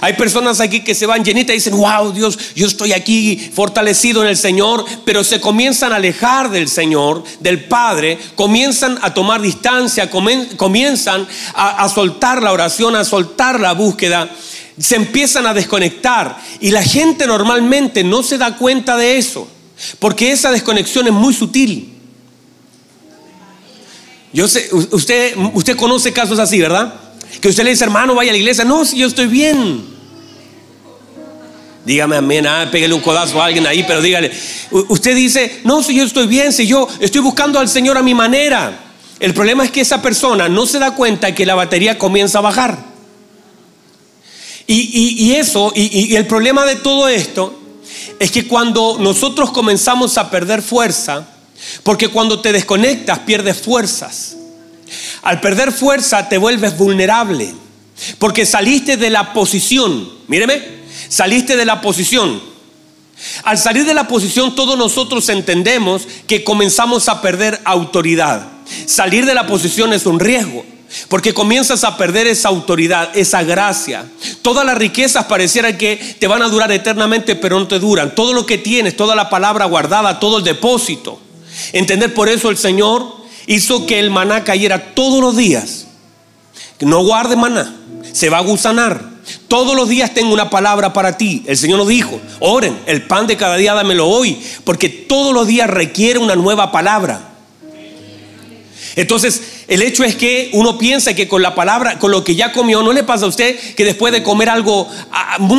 Hay 0.00 0.14
personas 0.14 0.60
aquí 0.60 0.80
que 0.80 0.94
se 0.94 1.06
van 1.06 1.24
llenitas 1.24 1.54
y 1.54 1.58
dicen, 1.58 1.76
wow, 1.76 2.12
Dios, 2.12 2.38
yo 2.54 2.66
estoy 2.66 2.92
aquí 2.92 3.50
fortalecido 3.54 4.22
en 4.22 4.28
el 4.28 4.36
Señor, 4.36 4.84
pero 5.04 5.22
se 5.22 5.40
comienzan 5.40 5.92
a 5.92 5.96
alejar 5.96 6.50
del 6.50 6.68
Señor, 6.68 7.22
del 7.40 7.64
Padre, 7.64 8.18
comienzan 8.34 8.98
a 9.02 9.14
tomar 9.14 9.40
distancia, 9.40 10.10
comienzan 10.10 11.28
a, 11.54 11.84
a 11.84 11.88
soltar 11.88 12.42
la 12.42 12.52
oración, 12.52 12.96
a 12.96 13.04
soltar 13.04 13.60
la 13.60 13.72
búsqueda, 13.72 14.28
se 14.78 14.96
empiezan 14.96 15.46
a 15.46 15.54
desconectar 15.54 16.36
y 16.60 16.70
la 16.70 16.82
gente 16.82 17.26
normalmente 17.26 18.02
no 18.02 18.22
se 18.22 18.38
da 18.38 18.56
cuenta 18.56 18.96
de 18.96 19.18
eso, 19.18 19.48
porque 19.98 20.32
esa 20.32 20.50
desconexión 20.50 21.06
es 21.06 21.12
muy 21.12 21.34
sutil. 21.34 21.92
Yo 24.32 24.48
sé, 24.48 24.68
usted, 24.72 25.34
usted 25.54 25.76
conoce 25.76 26.12
casos 26.12 26.38
así, 26.38 26.60
¿verdad? 26.60 26.94
Que 27.40 27.48
usted 27.48 27.64
le 27.64 27.70
dice, 27.70 27.84
hermano, 27.84 28.14
vaya 28.14 28.30
a 28.30 28.32
la 28.32 28.38
iglesia. 28.38 28.64
No, 28.64 28.84
si 28.84 28.98
yo 28.98 29.06
estoy 29.06 29.26
bien. 29.26 29.96
Dígame 31.84 32.16
amén, 32.16 32.46
ah, 32.46 32.68
pégale 32.70 32.92
un 32.94 33.00
codazo 33.00 33.40
a 33.40 33.46
alguien 33.46 33.66
ahí, 33.66 33.84
pero 33.86 34.02
dígale. 34.02 34.32
Usted 34.70 35.14
dice, 35.14 35.60
no, 35.64 35.82
si 35.82 35.94
yo 35.94 36.04
estoy 36.04 36.26
bien, 36.26 36.52
si 36.52 36.66
yo 36.66 36.88
estoy 36.98 37.20
buscando 37.20 37.60
al 37.60 37.68
Señor 37.68 37.96
a 37.96 38.02
mi 38.02 38.14
manera. 38.14 38.80
El 39.20 39.32
problema 39.32 39.64
es 39.64 39.70
que 39.70 39.80
esa 39.80 40.02
persona 40.02 40.48
no 40.48 40.66
se 40.66 40.78
da 40.78 40.94
cuenta 40.94 41.34
que 41.34 41.46
la 41.46 41.54
batería 41.54 41.96
comienza 41.96 42.38
a 42.38 42.42
bajar. 42.42 42.78
Y, 44.66 45.32
eso, 45.34 45.72
y, 45.76 46.12
y 46.12 46.16
el 46.16 46.26
problema 46.26 46.66
de 46.66 46.74
todo 46.74 47.08
esto, 47.08 47.65
es 48.18 48.30
que 48.30 48.46
cuando 48.46 48.98
nosotros 48.98 49.50
comenzamos 49.50 50.18
a 50.18 50.30
perder 50.30 50.62
fuerza, 50.62 51.26
porque 51.82 52.08
cuando 52.08 52.40
te 52.40 52.52
desconectas 52.52 53.20
pierdes 53.20 53.58
fuerzas. 53.58 54.36
Al 55.22 55.40
perder 55.40 55.72
fuerza 55.72 56.28
te 56.28 56.38
vuelves 56.38 56.76
vulnerable. 56.76 57.52
Porque 58.18 58.44
saliste 58.46 58.96
de 58.96 59.10
la 59.10 59.32
posición. 59.32 60.08
Míreme, 60.28 60.62
saliste 61.08 61.56
de 61.56 61.64
la 61.64 61.80
posición. 61.80 62.40
Al 63.44 63.56
salir 63.56 63.86
de 63.86 63.94
la 63.94 64.06
posición 64.06 64.54
todos 64.54 64.76
nosotros 64.76 65.28
entendemos 65.30 66.06
que 66.26 66.44
comenzamos 66.44 67.08
a 67.08 67.22
perder 67.22 67.60
autoridad. 67.64 68.46
Salir 68.86 69.24
de 69.24 69.34
la 69.34 69.46
posición 69.46 69.92
es 69.92 70.06
un 70.06 70.20
riesgo. 70.20 70.64
Porque 71.08 71.34
comienzas 71.34 71.84
a 71.84 71.96
perder 71.96 72.26
esa 72.26 72.48
autoridad, 72.48 73.16
esa 73.16 73.42
gracia. 73.42 74.06
Todas 74.46 74.64
las 74.64 74.78
riquezas 74.78 75.24
parecieran 75.24 75.76
que 75.76 75.96
te 76.20 76.28
van 76.28 76.40
a 76.40 76.48
durar 76.48 76.70
eternamente, 76.70 77.34
pero 77.34 77.58
no 77.58 77.66
te 77.66 77.80
duran. 77.80 78.14
Todo 78.14 78.32
lo 78.32 78.46
que 78.46 78.58
tienes, 78.58 78.96
toda 78.96 79.16
la 79.16 79.28
palabra 79.28 79.64
guardada, 79.64 80.20
todo 80.20 80.38
el 80.38 80.44
depósito. 80.44 81.20
Entender 81.72 82.14
por 82.14 82.28
eso 82.28 82.48
el 82.48 82.56
Señor 82.56 83.12
hizo 83.48 83.86
que 83.86 83.98
el 83.98 84.08
maná 84.08 84.44
cayera 84.44 84.94
todos 84.94 85.20
los 85.20 85.36
días. 85.36 85.88
No 86.78 87.02
guarde 87.02 87.34
maná, 87.34 87.74
se 88.12 88.30
va 88.30 88.38
a 88.38 88.42
gusanar. 88.42 89.02
Todos 89.48 89.74
los 89.74 89.88
días 89.88 90.14
tengo 90.14 90.32
una 90.32 90.48
palabra 90.48 90.92
para 90.92 91.18
ti. 91.18 91.42
El 91.48 91.56
Señor 91.56 91.78
nos 91.78 91.88
dijo, 91.88 92.20
oren, 92.38 92.78
el 92.86 93.02
pan 93.02 93.26
de 93.26 93.36
cada 93.36 93.56
día 93.56 93.74
dámelo 93.74 94.06
hoy, 94.06 94.40
porque 94.62 94.88
todos 94.88 95.34
los 95.34 95.48
días 95.48 95.68
requiere 95.68 96.20
una 96.20 96.36
nueva 96.36 96.70
palabra. 96.70 97.32
Entonces, 98.94 99.42
el 99.68 99.82
hecho 99.82 100.04
es 100.04 100.14
que 100.14 100.50
uno 100.52 100.78
piensa 100.78 101.14
que 101.14 101.26
con 101.26 101.42
la 101.42 101.54
palabra, 101.54 101.98
con 101.98 102.12
lo 102.12 102.22
que 102.22 102.36
ya 102.36 102.52
comió, 102.52 102.82
no 102.82 102.92
le 102.92 103.02
pasa 103.02 103.24
a 103.24 103.28
usted 103.28 103.58
que 103.74 103.84
después 103.84 104.12
de 104.12 104.22
comer 104.22 104.48
algo 104.48 104.88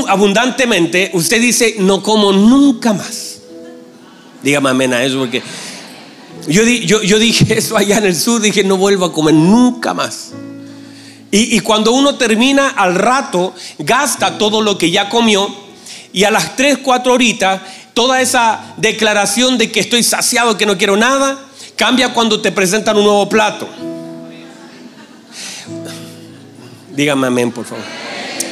abundantemente, 0.08 1.12
usted 1.14 1.42
dice, 1.42 1.76
no 1.80 2.02
como 2.02 2.32
nunca 2.32 2.94
más. 2.94 3.40
Dígame 4.42 4.70
amén 4.70 4.94
a 4.94 5.04
eso, 5.04 5.20
porque 5.20 5.42
yo, 6.48 6.64
dije 7.20 7.46
eso 7.58 7.76
allá 7.76 7.98
en 7.98 8.06
el 8.06 8.16
sur, 8.16 8.42
dije, 8.42 8.64
no 8.64 8.78
vuelvo 8.78 9.06
a 9.06 9.14
comer 9.14 9.34
nunca 9.34 9.94
más. 9.94 10.32
Y, 11.30 11.58
y, 11.58 11.60
cuando 11.60 11.92
uno 11.92 12.16
termina 12.16 12.70
al 12.70 12.96
rato, 12.96 13.54
gasta 13.80 14.38
todo 14.38 14.62
lo 14.62 14.78
que 14.78 14.90
ya 14.90 15.10
comió 15.10 15.54
y 16.14 16.24
a 16.24 16.32
las 16.32 16.56
3, 16.56 16.78
4 16.82 17.14
horitas, 17.14 17.62
toda 17.94 18.22
esa 18.22 18.74
declaración 18.78 19.58
de 19.58 19.70
que 19.70 19.82
estoy 19.82 20.04
saciado, 20.04 20.58
que 20.58 20.66
no 20.66 20.78
quiero 20.78 20.96
nada, 20.96 21.38
cambia 21.76 22.14
cuando 22.14 22.40
te 22.40 22.54
presentan 22.54 22.96
un 22.96 23.04
nuevo 23.04 23.28
plato. 23.28 23.68
Dígame 26.98 27.28
amén, 27.28 27.52
por 27.52 27.64
favor. 27.64 27.84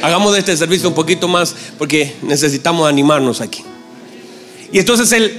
Hagamos 0.02 0.32
de 0.32 0.38
este 0.38 0.56
servicio 0.56 0.88
un 0.88 0.94
poquito 0.94 1.26
más 1.26 1.52
porque 1.78 2.14
necesitamos 2.22 2.88
animarnos 2.88 3.40
aquí. 3.40 3.64
Y 4.70 4.78
entonces 4.78 5.10
el, 5.10 5.32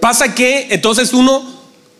pasa 0.00 0.34
que 0.34 0.68
entonces 0.70 1.12
uno 1.12 1.42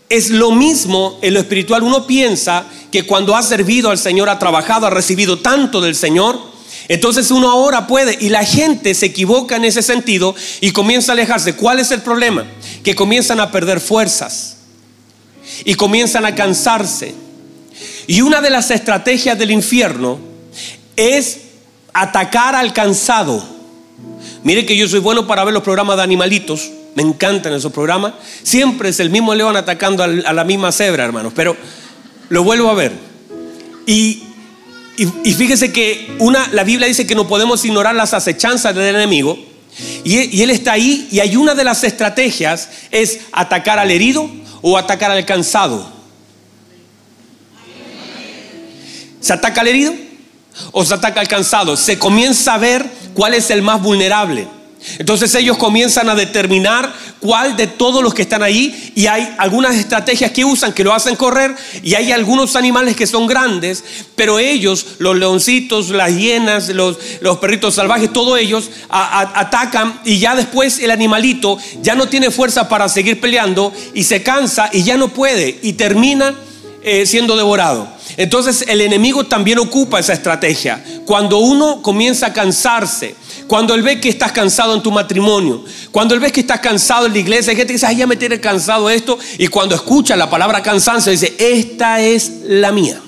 es 0.08 0.30
lo 0.30 0.50
mismo 0.50 1.18
en 1.20 1.34
lo 1.34 1.40
espiritual. 1.40 1.82
Uno 1.82 2.06
piensa 2.06 2.64
que 2.90 3.02
cuando 3.02 3.36
ha 3.36 3.42
servido 3.42 3.90
al 3.90 3.98
Señor, 3.98 4.30
ha 4.30 4.38
trabajado, 4.38 4.86
ha 4.86 4.90
recibido 4.90 5.38
tanto 5.38 5.82
del 5.82 5.94
Señor, 5.94 6.40
entonces 6.88 7.30
uno 7.30 7.50
ahora 7.50 7.86
puede, 7.86 8.16
y 8.18 8.30
la 8.30 8.42
gente 8.42 8.94
se 8.94 9.04
equivoca 9.04 9.56
en 9.56 9.66
ese 9.66 9.82
sentido 9.82 10.34
y 10.62 10.70
comienza 10.70 11.12
a 11.12 11.14
alejarse. 11.14 11.56
¿Cuál 11.56 11.78
es 11.78 11.90
el 11.90 12.00
problema? 12.00 12.46
Que 12.82 12.94
comienzan 12.94 13.38
a 13.40 13.50
perder 13.50 13.80
fuerzas 13.80 14.56
y 15.66 15.74
comienzan 15.74 16.24
a 16.24 16.34
cansarse. 16.34 17.14
Y 18.06 18.22
una 18.22 18.40
de 18.40 18.48
las 18.48 18.70
estrategias 18.70 19.38
del 19.38 19.50
infierno 19.50 20.27
es 20.98 21.38
atacar 21.94 22.56
al 22.56 22.72
cansado. 22.72 23.42
Mire 24.42 24.66
que 24.66 24.76
yo 24.76 24.88
soy 24.88 24.98
bueno 24.98 25.26
para 25.26 25.44
ver 25.44 25.54
los 25.54 25.62
programas 25.62 25.96
de 25.96 26.02
animalitos. 26.02 26.70
Me 26.96 27.02
encantan 27.02 27.54
esos 27.54 27.72
programas. 27.72 28.14
Siempre 28.42 28.88
es 28.88 28.98
el 28.98 29.08
mismo 29.08 29.34
león 29.34 29.56
atacando 29.56 30.02
a 30.02 30.08
la 30.08 30.44
misma 30.44 30.72
cebra, 30.72 31.04
hermanos. 31.04 31.32
Pero 31.34 31.56
lo 32.28 32.42
vuelvo 32.42 32.68
a 32.68 32.74
ver. 32.74 32.92
Y, 33.86 34.24
fíjese 35.24 35.72
que 35.72 36.16
una, 36.18 36.48
la 36.52 36.64
Biblia 36.64 36.88
dice 36.88 37.06
que 37.06 37.14
no 37.14 37.28
podemos 37.28 37.64
ignorar 37.64 37.94
las 37.94 38.12
acechanzas 38.12 38.74
del 38.74 38.96
enemigo. 38.96 39.38
Y, 40.02 40.36
y 40.36 40.42
él 40.42 40.50
está 40.50 40.72
ahí 40.72 41.06
y 41.12 41.20
hay 41.20 41.36
una 41.36 41.54
de 41.54 41.62
las 41.62 41.84
estrategias 41.84 42.68
es 42.90 43.20
atacar 43.30 43.78
al 43.78 43.92
herido 43.92 44.28
o 44.62 44.76
atacar 44.76 45.12
al 45.12 45.24
cansado. 45.24 45.88
¿Se 49.20 49.32
ataca 49.32 49.60
al 49.60 49.68
herido 49.68 50.07
o 50.72 50.84
se 50.84 50.94
ataca 50.94 51.20
al 51.20 51.28
cansado? 51.28 51.76
Se 51.76 51.98
comienza 51.98 52.54
a 52.54 52.58
ver 52.58 52.88
cuál 53.14 53.34
es 53.34 53.50
el 53.50 53.62
más 53.62 53.82
vulnerable. 53.82 54.48
Entonces 54.98 55.34
ellos 55.34 55.58
comienzan 55.58 56.08
a 56.08 56.14
determinar 56.14 56.92
cuál 57.20 57.56
de 57.56 57.66
todos 57.66 58.02
los 58.02 58.14
que 58.14 58.22
están 58.22 58.42
ahí 58.42 58.92
y 58.94 59.06
hay 59.06 59.34
algunas 59.38 59.74
estrategias 59.74 60.30
que 60.30 60.44
usan 60.44 60.72
que 60.72 60.84
lo 60.84 60.94
hacen 60.94 61.16
correr 61.16 61.54
y 61.82 61.94
hay 61.94 62.12
algunos 62.12 62.54
animales 62.54 62.94
que 62.94 63.06
son 63.06 63.26
grandes, 63.26 63.82
pero 64.14 64.38
ellos, 64.38 64.86
los 64.98 65.16
leoncitos, 65.16 65.90
las 65.90 66.16
hienas, 66.16 66.68
los, 66.68 66.96
los 67.20 67.38
perritos 67.38 67.74
salvajes, 67.74 68.12
todos 68.12 68.38
ellos 68.38 68.70
atacan 68.88 70.00
y 70.04 70.18
ya 70.18 70.36
después 70.36 70.78
el 70.78 70.90
animalito 70.90 71.58
ya 71.82 71.94
no 71.94 72.08
tiene 72.08 72.30
fuerza 72.30 72.68
para 72.68 72.88
seguir 72.88 73.20
peleando 73.20 73.72
y 73.94 74.04
se 74.04 74.22
cansa 74.22 74.70
y 74.72 74.84
ya 74.84 74.96
no 74.96 75.08
puede 75.08 75.58
y 75.62 75.72
termina 75.72 76.34
eh, 76.82 77.04
siendo 77.04 77.36
devorado. 77.36 77.97
Entonces 78.18 78.64
el 78.66 78.80
enemigo 78.80 79.24
también 79.26 79.60
ocupa 79.60 80.00
esa 80.00 80.12
estrategia. 80.12 80.82
Cuando 81.06 81.38
uno 81.38 81.80
comienza 81.82 82.26
a 82.26 82.32
cansarse, 82.32 83.14
cuando 83.46 83.76
él 83.76 83.82
ve 83.82 84.00
que 84.00 84.08
estás 84.08 84.32
cansado 84.32 84.74
en 84.74 84.82
tu 84.82 84.90
matrimonio, 84.90 85.64
cuando 85.92 86.16
él 86.16 86.20
ve 86.20 86.32
que 86.32 86.40
estás 86.40 86.58
cansado 86.58 87.06
en 87.06 87.12
la 87.12 87.18
iglesia, 87.20 87.52
hay 87.52 87.56
gente 87.56 87.68
que 87.68 87.74
dice, 87.74 87.86
ay, 87.86 87.98
ya 87.98 88.08
me 88.08 88.16
tiene 88.16 88.40
cansado 88.40 88.90
esto, 88.90 89.16
y 89.38 89.46
cuando 89.46 89.76
escucha 89.76 90.16
la 90.16 90.28
palabra 90.28 90.60
cansancio, 90.64 91.12
dice, 91.12 91.32
esta 91.38 92.00
es 92.00 92.40
la 92.42 92.72
mía. 92.72 93.00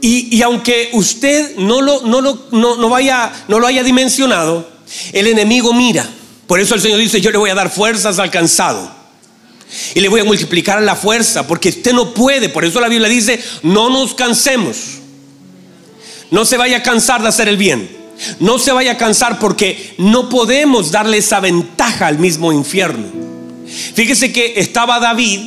Y, 0.00 0.42
aunque 0.42 0.90
usted 0.94 1.56
no 1.58 1.80
lo, 1.80 2.02
no, 2.02 2.20
lo, 2.20 2.46
no, 2.50 2.88
vaya, 2.88 3.32
no 3.46 3.60
lo 3.60 3.68
haya 3.68 3.84
dimensionado, 3.84 4.68
el 5.12 5.28
enemigo 5.28 5.72
mira. 5.72 6.08
Por 6.48 6.58
eso 6.58 6.74
el 6.74 6.80
Señor 6.80 6.98
dice, 6.98 7.20
yo 7.20 7.30
le 7.30 7.38
voy 7.38 7.50
a 7.50 7.54
dar 7.54 7.70
fuerzas 7.70 8.18
al 8.18 8.32
cansado. 8.32 8.95
Y 9.94 10.00
le 10.00 10.08
voy 10.08 10.20
a 10.20 10.24
multiplicar 10.24 10.80
la 10.82 10.96
fuerza, 10.96 11.46
porque 11.46 11.70
usted 11.70 11.92
no 11.92 12.14
puede. 12.14 12.48
Por 12.48 12.64
eso 12.64 12.80
la 12.80 12.88
Biblia 12.88 13.08
dice, 13.08 13.42
no 13.62 13.90
nos 13.90 14.14
cansemos. 14.14 14.98
No 16.30 16.44
se 16.44 16.56
vaya 16.56 16.78
a 16.78 16.82
cansar 16.82 17.22
de 17.22 17.28
hacer 17.28 17.48
el 17.48 17.56
bien. 17.56 17.88
No 18.40 18.58
se 18.58 18.72
vaya 18.72 18.92
a 18.92 18.96
cansar 18.96 19.38
porque 19.38 19.94
no 19.98 20.28
podemos 20.28 20.90
darle 20.90 21.18
esa 21.18 21.40
ventaja 21.40 22.06
al 22.06 22.18
mismo 22.18 22.52
infierno. 22.52 23.06
Fíjese 23.94 24.32
que 24.32 24.54
estaba 24.56 25.00
David, 25.00 25.40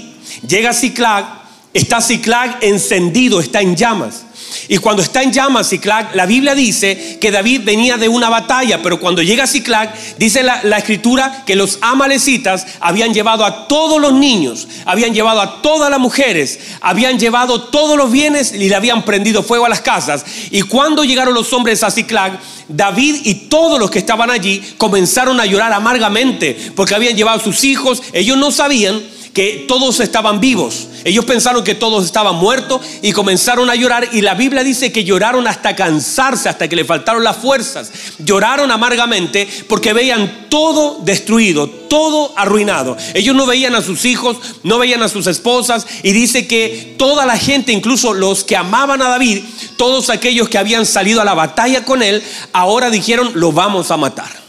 llega 0.48 0.74
Ciclag, 0.74 1.26
está 1.74 2.02
Ciclag 2.02 2.58
encendido, 2.62 3.40
está 3.40 3.62
en 3.62 3.76
llamas. 3.76 4.26
Y 4.68 4.78
cuando 4.78 5.02
está 5.02 5.24
en 5.24 5.32
llamas 5.32 5.70
Ciclac, 5.70 6.16
la 6.16 6.26
Biblia 6.26 6.56
dice 6.56 7.18
que 7.20 7.32
David 7.32 7.62
venía 7.64 7.98
de 7.98 8.08
una 8.08 8.30
batalla, 8.30 8.82
pero 8.82 9.00
cuando 9.00 9.22
llega 9.22 9.48
Ciclac, 9.48 9.96
dice 10.18 10.44
la, 10.44 10.62
la, 10.64 10.78
escritura 10.78 11.44
que 11.46 11.56
los 11.56 11.80
amalecitas 11.82 12.66
habían 12.80 13.14
llevado 13.14 13.46
a 13.46 13.68
todos 13.68 14.00
los 14.00 14.14
niños, 14.14 14.68
habían 14.86 15.14
llevado 15.14 15.42
a 15.42 15.62
todas 15.62 15.90
las 15.90 16.00
mujeres, 16.00 16.60
habían 16.82 17.20
llevado 17.20 17.64
todos 17.64 17.98
los 17.98 18.12
bienes 18.12 18.54
y 18.54 18.70
le 18.70 18.76
habían 18.76 19.04
prendido 19.04 19.44
fuego 19.44 19.66
a 19.66 19.70
las 19.70 19.82
casas. 19.82 20.26
Y 20.52 20.62
cuando 20.62 21.04
llegaron 21.04 21.34
los 21.34 21.52
hombres 21.54 21.84
a 21.84 21.92
Ciclac, 21.92 22.40
David 22.68 23.22
y 23.24 23.34
todos 23.50 23.80
los 23.80 23.90
que 23.90 24.00
estaban 24.00 24.30
allí 24.30 24.62
comenzaron 24.78 25.40
a 25.40 25.46
llorar 25.46 25.74
amargamente 25.74 26.56
porque 26.76 26.96
habían 26.96 27.16
llevado 27.16 27.40
a 27.40 27.44
sus 27.44 27.64
hijos, 27.64 28.04
ellos 28.14 28.38
no 28.38 28.52
sabían 28.52 29.02
que 29.34 29.66
todos 29.68 30.00
estaban 30.00 30.40
vivos. 30.40 30.88
Ellos 31.06 31.26
pensaron 31.26 31.64
que 31.64 31.76
todos 31.76 32.06
estaban 32.06 32.36
muertos 32.36 32.82
y 33.02 33.12
comenzaron 33.12 33.70
a 33.70 33.76
llorar 33.76 34.10
y 34.12 34.22
la 34.22 34.34
Biblia 34.34 34.64
dice 34.64 34.92
que 34.92 35.04
lloraron 35.04 35.48
hasta 35.48 35.76
cansarse, 35.76 36.50
hasta 36.50 36.68
que 36.68 36.76
le 36.76 36.86
faltaron 36.86 37.24
las 37.24 37.38
fuerzas. 37.38 37.92
Lloraron 38.20 38.72
amargamente 38.72 39.48
porque 39.68 39.94
veían 39.94 40.48
todo 40.50 41.00
destruido, 41.04 41.70
todo 41.70 42.34
arruinado. 42.36 42.98
Ellos 43.14 43.36
no 43.36 43.46
veían 43.46 43.76
a 43.76 43.82
sus 43.82 44.06
hijos, 44.06 44.38
no 44.64 44.78
veían 44.78 45.04
a 45.04 45.10
sus 45.10 45.28
esposas 45.28 45.86
y 46.04 46.12
dice 46.12 46.48
que 46.48 46.96
toda 46.98 47.26
la 47.26 47.38
gente, 47.38 47.72
incluso 47.72 48.14
los 48.14 48.44
que 48.44 48.58
amaban 48.58 49.02
a 49.02 49.10
David, 49.10 49.44
todos 49.78 50.10
aquellos 50.10 50.50
que 50.50 50.58
habían 50.58 50.86
salido 50.86 51.22
a 51.22 51.26
la 51.26 51.34
batalla 51.34 51.86
con 51.86 52.04
él, 52.04 52.22
ahora 52.52 52.90
dijeron, 52.90 53.32
lo 53.36 53.52
vamos 53.52 53.92
a 53.92 53.98
matar. 53.98 54.49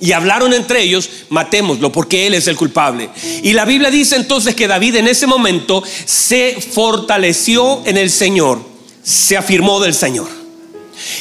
Y 0.00 0.12
hablaron 0.12 0.54
entre 0.54 0.82
ellos, 0.82 1.10
matémoslo 1.28 1.92
porque 1.92 2.26
él 2.26 2.34
es 2.34 2.46
el 2.48 2.56
culpable. 2.56 3.10
Y 3.42 3.52
la 3.52 3.66
Biblia 3.66 3.90
dice 3.90 4.16
entonces 4.16 4.54
que 4.54 4.66
David 4.66 4.96
en 4.96 5.08
ese 5.08 5.26
momento 5.26 5.82
se 6.04 6.58
fortaleció 6.60 7.82
en 7.84 7.98
el 7.98 8.10
Señor, 8.10 8.62
se 9.02 9.36
afirmó 9.36 9.78
del 9.80 9.94
Señor. 9.94 10.28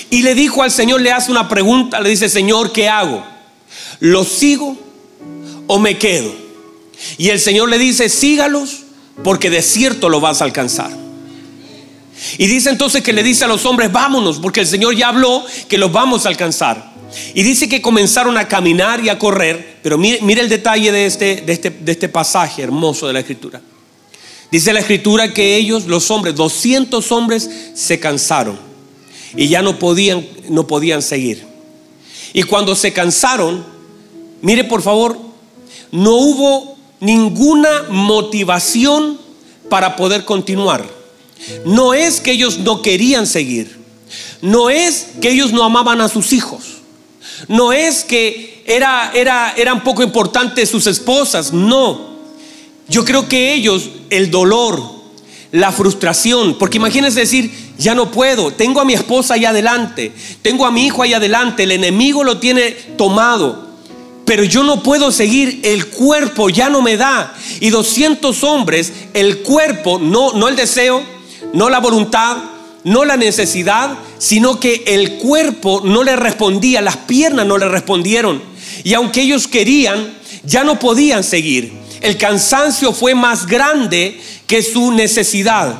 Y 0.09 0.21
le 0.21 0.33
dijo 0.33 0.63
al 0.63 0.71
Señor, 0.71 1.01
le 1.01 1.11
hace 1.11 1.31
una 1.31 1.49
pregunta, 1.49 1.99
le 1.99 2.09
dice, 2.09 2.29
Señor, 2.29 2.71
¿qué 2.71 2.87
hago? 2.87 3.25
¿Lo 3.99 4.23
sigo 4.23 4.77
o 5.67 5.77
me 5.79 5.97
quedo? 5.97 6.33
Y 7.17 7.29
el 7.29 7.39
Señor 7.39 7.69
le 7.69 7.77
dice, 7.77 8.07
sígalos 8.07 8.83
porque 9.23 9.49
de 9.49 9.61
cierto 9.61 10.09
lo 10.09 10.19
vas 10.21 10.41
a 10.41 10.45
alcanzar. 10.45 10.91
Y 12.37 12.47
dice 12.47 12.69
entonces 12.69 13.01
que 13.01 13.13
le 13.13 13.23
dice 13.23 13.45
a 13.45 13.47
los 13.47 13.65
hombres, 13.65 13.91
vámonos, 13.91 14.39
porque 14.39 14.61
el 14.61 14.67
Señor 14.67 14.95
ya 14.95 15.09
habló 15.09 15.45
que 15.67 15.77
los 15.77 15.91
vamos 15.91 16.25
a 16.25 16.29
alcanzar. 16.29 16.93
Y 17.33 17.43
dice 17.43 17.67
que 17.67 17.81
comenzaron 17.81 18.37
a 18.37 18.47
caminar 18.47 19.03
y 19.03 19.09
a 19.09 19.17
correr, 19.19 19.79
pero 19.81 19.97
mire, 19.97 20.41
el 20.41 20.49
detalle 20.49 20.91
de 20.91 21.05
este, 21.05 21.41
de, 21.41 21.53
este, 21.53 21.69
de 21.69 21.91
este 21.91 22.09
pasaje 22.09 22.61
hermoso 22.61 23.07
de 23.07 23.13
la 23.13 23.19
escritura. 23.19 23.61
Dice 24.51 24.73
la 24.73 24.79
escritura 24.79 25.33
que 25.33 25.55
ellos, 25.55 25.85
los 25.85 26.09
hombres, 26.11 26.35
200 26.35 27.11
hombres, 27.11 27.49
se 27.75 27.99
cansaron 27.99 28.59
y 29.35 29.47
ya 29.47 29.61
no 29.61 29.77
podían, 29.77 30.25
no 30.49 30.65
podían 30.65 31.01
seguir. 31.01 31.45
Y 32.33 32.43
cuando 32.43 32.75
se 32.75 32.93
cansaron, 32.93 33.63
mire 34.41 34.63
por 34.63 34.81
favor, 34.81 35.17
no 35.91 36.15
hubo 36.15 36.77
ninguna 36.99 37.85
motivación 37.89 39.19
para 39.69 39.95
poder 39.95 40.25
continuar. 40.25 40.85
No 41.65 41.93
es 41.93 42.19
que 42.19 42.31
ellos 42.31 42.59
no 42.59 42.81
querían 42.81 43.27
seguir. 43.27 43.79
No 44.41 44.69
es 44.69 45.07
que 45.21 45.29
ellos 45.31 45.51
no 45.51 45.63
amaban 45.63 46.01
a 46.01 46.09
sus 46.09 46.33
hijos. 46.33 46.78
No 47.47 47.73
es 47.73 48.03
que 48.03 48.63
era, 48.65 49.11
era, 49.13 49.53
eran 49.55 49.83
poco 49.83 50.03
importantes 50.03 50.69
sus 50.69 50.87
esposas, 50.87 51.53
no. 51.53 52.09
Yo 52.87 53.05
creo 53.05 53.27
que 53.27 53.53
ellos, 53.53 53.89
el 54.09 54.31
dolor, 54.31 54.81
la 55.51 55.71
frustración, 55.71 56.57
porque 56.59 56.77
imagínense 56.77 57.21
decir, 57.21 57.51
ya 57.77 57.95
no 57.95 58.11
puedo, 58.11 58.51
tengo 58.51 58.81
a 58.81 58.85
mi 58.85 58.93
esposa 58.93 59.35
ahí 59.35 59.45
adelante, 59.45 60.11
tengo 60.41 60.65
a 60.65 60.71
mi 60.71 60.85
hijo 60.85 61.01
ahí 61.01 61.13
adelante, 61.13 61.63
el 61.63 61.71
enemigo 61.71 62.23
lo 62.23 62.37
tiene 62.37 62.71
tomado, 62.97 63.67
pero 64.25 64.43
yo 64.43 64.63
no 64.63 64.83
puedo 64.83 65.11
seguir, 65.11 65.61
el 65.63 65.87
cuerpo 65.87 66.49
ya 66.49 66.69
no 66.69 66.83
me 66.83 66.97
da. 66.97 67.33
Y 67.61 67.71
200 67.71 68.43
hombres, 68.43 68.93
el 69.15 69.39
cuerpo, 69.39 69.97
no, 69.99 70.33
no 70.33 70.47
el 70.47 70.55
deseo, 70.55 71.03
no 71.53 71.67
la 71.67 71.79
voluntad, 71.79 72.37
no 72.83 73.05
la 73.05 73.17
necesidad, 73.17 73.97
sino 74.17 74.59
que 74.59 74.83
el 74.87 75.17
cuerpo 75.17 75.81
no 75.83 76.03
le 76.03 76.15
respondía, 76.15 76.81
las 76.81 76.97
piernas 76.97 77.45
no 77.45 77.57
le 77.57 77.67
respondieron. 77.67 78.41
Y 78.83 78.93
aunque 78.93 79.21
ellos 79.21 79.47
querían, 79.47 80.13
ya 80.43 80.63
no 80.63 80.79
podían 80.79 81.23
seguir. 81.23 81.73
El 82.01 82.17
cansancio 82.17 82.93
fue 82.93 83.15
más 83.15 83.45
grande 83.45 84.19
que 84.47 84.63
su 84.63 84.91
necesidad. 84.91 85.75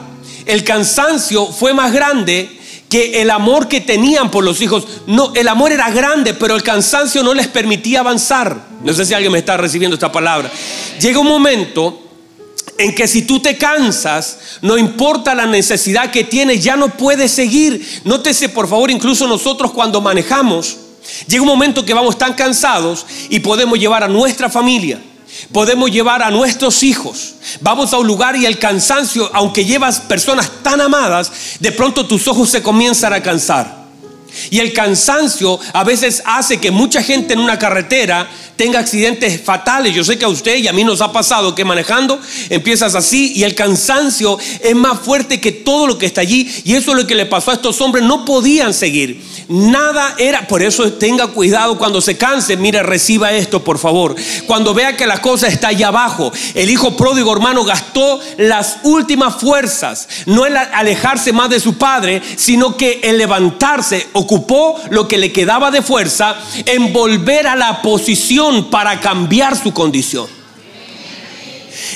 El 0.46 0.64
cansancio 0.64 1.46
fue 1.48 1.74
más 1.74 1.94
grande 1.94 2.50
que 2.90 3.22
el 3.22 3.30
amor 3.30 3.68
que 3.68 3.82
tenían 3.82 4.32
por 4.32 4.44
los 4.44 4.62
hijos. 4.62 4.86
No, 5.06 5.32
el 5.36 5.48
amor 5.48 5.72
era 5.72 5.90
grande, 5.92 6.34
pero 6.34 6.56
el 6.56 6.64
cansancio 6.64 7.24
no 7.24 7.34
les 7.34 7.48
permitía 7.48 8.00
avanzar. 8.00 8.68
No 8.84 8.94
sé 8.94 9.06
si 9.06 9.14
alguien 9.14 9.32
me 9.32 9.40
está 9.40 9.58
recibiendo 9.58 9.94
esta 9.96 10.12
palabra. 10.12 10.52
Llega 11.00 11.20
un 11.20 11.28
momento 11.28 12.09
en 12.80 12.96
que 12.96 13.10
si 13.10 13.24
tú 13.24 13.42
te 13.42 13.58
cansas, 13.58 14.38
no 14.62 14.78
importa 14.78 15.36
la 15.36 15.46
necesidad 15.46 16.12
que 16.12 16.24
tienes, 16.24 16.64
ya 16.64 16.78
no 16.78 16.88
puedes 16.88 17.30
seguir. 17.30 18.02
Nótese 18.06 18.48
por 18.48 18.70
favor, 18.70 18.90
incluso 18.90 19.28
nosotros 19.28 19.74
cuando 19.74 20.00
manejamos, 20.00 20.78
llega 21.28 21.44
un 21.44 21.50
momento 21.50 21.84
que 21.84 21.94
vamos 21.94 22.18
tan 22.18 22.34
cansados 22.34 23.06
y 23.30 23.42
podemos 23.42 23.78
llevar 23.78 24.06
a 24.06 24.08
nuestra 24.08 24.50
familia, 24.50 25.02
podemos 25.52 25.92
llevar 25.92 26.24
a 26.24 26.32
nuestros 26.32 26.82
hijos. 26.82 27.36
Vamos 27.60 27.92
a 27.92 27.98
un 27.98 28.08
lugar 28.08 28.38
y 28.38 28.46
el 28.46 28.58
cansancio, 28.58 29.30
aunque 29.34 29.66
llevas 29.66 30.00
personas 30.00 30.50
tan 30.64 30.80
amadas, 30.80 31.32
de 31.60 31.74
pronto 31.74 32.06
tus 32.06 32.30
ojos 32.30 32.50
se 32.50 32.64
comienzan 32.64 33.12
a 33.12 33.22
cansar. 33.22 33.78
Y 34.52 34.60
el 34.60 34.72
cansancio 34.72 35.60
a 35.74 35.84
veces 35.84 36.24
hace 36.26 36.60
que 36.62 36.72
mucha 36.72 37.04
gente 37.04 37.34
en 37.34 37.40
una 37.40 37.60
carretera 37.60 38.30
tenga 38.60 38.80
accidentes 38.80 39.42
fatales. 39.42 39.96
Yo 39.96 40.04
sé 40.04 40.20
que 40.20 40.26
a 40.26 40.28
usted 40.28 40.58
y 40.58 40.68
a 40.68 40.74
mí 40.74 40.84
nos 40.84 41.00
ha 41.00 41.14
pasado 41.14 41.56
que 41.56 41.64
manejando 41.64 42.20
empiezas 42.50 42.94
así 42.94 43.32
y 43.34 43.44
el 43.44 43.56
cansancio 43.56 44.38
es 44.62 44.76
más 44.76 45.00
fuerte 45.00 45.40
que 45.40 45.54
todo 45.54 45.88
lo 45.88 45.98
que 45.98 46.06
está 46.06 46.20
allí. 46.20 46.46
Y 46.66 46.76
eso 46.76 46.92
es 46.92 46.98
lo 46.98 47.08
que 47.08 47.16
le 47.16 47.26
pasó 47.26 47.52
a 47.52 47.54
estos 47.54 47.80
hombres. 47.80 48.04
No 48.04 48.26
podían 48.26 48.74
seguir. 48.74 49.24
Nada 49.48 50.14
era. 50.18 50.46
Por 50.46 50.62
eso 50.62 50.92
tenga 50.92 51.28
cuidado 51.28 51.78
cuando 51.78 52.02
se 52.02 52.18
canse. 52.18 52.58
Mire, 52.58 52.84
reciba 52.84 53.32
esto, 53.32 53.64
por 53.64 53.80
favor. 53.80 54.14
Cuando 54.46 54.74
vea 54.74 54.98
que 54.98 55.08
la 55.08 55.22
cosa 55.22 55.48
está 55.48 55.70
allá 55.70 55.88
abajo. 55.88 56.30
El 56.54 56.70
hijo 56.70 56.98
pródigo 56.98 57.32
hermano 57.32 57.64
gastó 57.64 58.20
las 58.38 58.80
últimas 58.84 59.36
fuerzas. 59.36 60.10
No 60.26 60.46
en 60.46 60.58
alejarse 60.58 61.32
más 61.32 61.50
de 61.50 61.62
su 61.62 61.78
padre, 61.78 62.22
sino 62.36 62.76
que 62.76 63.00
en 63.04 63.18
levantarse 63.18 64.10
ocupó 64.12 64.82
lo 64.90 65.08
que 65.08 65.18
le 65.18 65.32
quedaba 65.32 65.72
de 65.72 65.82
fuerza 65.82 66.36
en 66.66 66.92
volver 66.92 67.48
a 67.48 67.56
la 67.56 67.82
posición 67.82 68.49
para 68.70 69.00
cambiar 69.00 69.56
su 69.56 69.74
condición. 69.74 70.39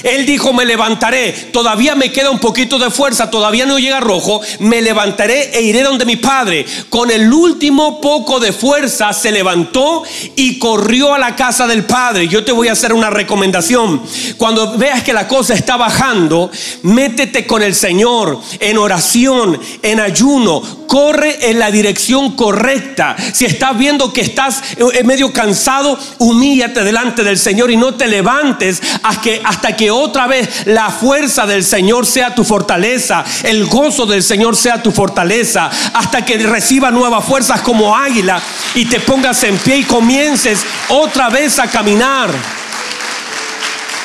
Él 0.04 0.26
dijo, 0.26 0.54
me 0.54 0.66
levantaré, 0.66 1.32
todavía 1.52 1.96
me 1.96 2.12
queda 2.12 2.30
un 2.30 2.40
poquito 2.40 2.80
de 2.80 2.92
fuerza, 2.92 3.30
todavía 3.30 3.66
no 3.66 3.80
llega 3.80 4.00
rojo, 4.00 4.42
me 4.60 4.82
levantaré 4.82 5.58
e 5.58 5.62
iré 5.62 5.82
donde 5.84 6.06
mi 6.06 6.16
padre. 6.16 6.66
Con 6.90 7.12
el 7.12 7.32
último 7.32 8.02
poco 8.02 8.40
de 8.40 8.54
fuerza 8.54 9.14
se 9.14 9.32
levantó 9.32 10.04
y 10.36 10.60
corrió 10.60 11.14
a 11.14 11.20
la 11.20 11.36
casa 11.36 11.68
del 11.68 11.86
padre. 11.86 12.28
Yo 12.28 12.44
te 12.44 12.52
voy 12.52 12.68
a 12.68 12.74
hacer 12.74 12.94
una 12.94 13.10
recomendación. 13.10 14.02
Cuando 14.38 14.78
veas 14.78 15.04
que 15.04 15.14
la 15.14 15.28
cosa 15.28 15.54
está 15.54 15.78
bajando, 15.78 16.52
métete 16.84 17.46
con 17.46 17.62
el 17.62 17.76
Señor 17.76 18.40
en 18.60 18.78
oración, 18.78 19.60
en 19.82 20.00
ayuno, 20.00 20.62
corre 20.88 21.50
en 21.50 21.60
la 21.60 21.72
dirección 21.72 22.36
correcta. 22.36 23.16
Si 23.34 23.46
estás 23.46 23.78
viendo 23.78 24.14
que 24.14 24.22
estás 24.22 24.62
medio 25.04 25.34
cansado, 25.34 25.98
humíllate 26.20 26.84
delante 26.84 27.24
del 27.24 27.38
Señor 27.38 27.72
y 27.72 27.78
no 27.78 27.96
te 27.96 28.08
levantes 28.08 28.82
hasta 29.02 29.22
que, 29.22 29.42
hasta 29.44 29.73
que 29.76 29.92
otra 29.92 30.28
vez 30.28 30.66
la 30.66 30.90
fuerza 30.90 31.46
del 31.46 31.64
Señor 31.64 32.06
sea 32.06 32.34
tu 32.34 32.44
fortaleza, 32.44 33.24
el 33.44 33.66
gozo 33.66 34.06
del 34.06 34.24
Señor 34.24 34.56
sea 34.56 34.82
tu 34.82 34.92
fortaleza, 34.92 35.70
hasta 35.94 36.26
que 36.26 36.38
reciba 36.38 36.92
nuevas 36.92 37.26
fuerzas 37.26 37.62
como 37.62 37.96
águila 37.96 38.42
y 38.76 38.86
te 38.86 39.00
pongas 39.00 39.44
en 39.44 39.58
pie 39.58 39.78
y 39.78 39.84
comiences 39.84 40.64
otra 40.90 41.30
vez 41.30 41.60
a 41.60 41.68
caminar. 41.68 42.30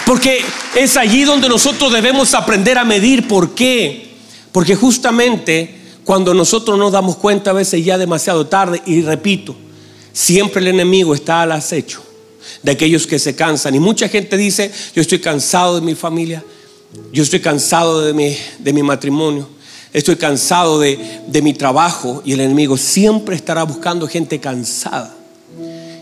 Porque 0.04 0.44
es 0.74 0.96
allí 0.96 1.24
donde 1.24 1.48
nosotros 1.48 1.92
debemos 1.92 2.33
aprender 2.35 2.78
a 2.78 2.85
medir. 2.85 3.28
¿Por 3.28 3.54
qué? 3.54 4.16
Porque 4.52 4.74
justamente 4.74 5.78
cuando 6.04 6.33
nosotros 6.33 6.78
nos 6.78 6.92
damos 6.92 7.16
cuenta 7.16 7.50
a 7.50 7.54
veces 7.54 7.85
ya 7.85 7.98
demasiado 7.98 8.46
tarde, 8.46 8.81
y 8.87 9.02
repito, 9.02 9.54
siempre 10.12 10.62
el 10.62 10.68
enemigo 10.68 11.14
está 11.14 11.42
al 11.42 11.52
acecho 11.52 12.07
de 12.62 12.72
aquellos 12.72 13.07
que 13.07 13.18
se 13.18 13.35
cansan. 13.35 13.74
Y 13.74 13.81
mucha 13.81 14.09
gente 14.09 14.37
dice, 14.37 14.70
yo 14.94 15.03
estoy 15.03 15.18
cansado 15.18 15.77
de 15.77 15.81
mi 15.81 15.94
familia, 15.94 16.44
yo 17.12 17.22
estoy 17.22 17.40
cansado 17.40 18.01
de 18.01 18.12
mi, 18.14 18.37
de 18.59 18.72
mi 18.72 18.83
matrimonio, 18.83 19.48
estoy 19.92 20.16
cansado 20.16 20.81
de, 20.81 21.22
de 21.27 21.42
mi 21.42 21.55
trabajo. 21.55 22.22
Y 22.24 22.33
el 22.33 22.40
enemigo 22.40 22.77
siempre 22.77 23.37
estará 23.37 23.62
buscando 23.64 24.07
gente 24.09 24.40
cansada. 24.40 25.17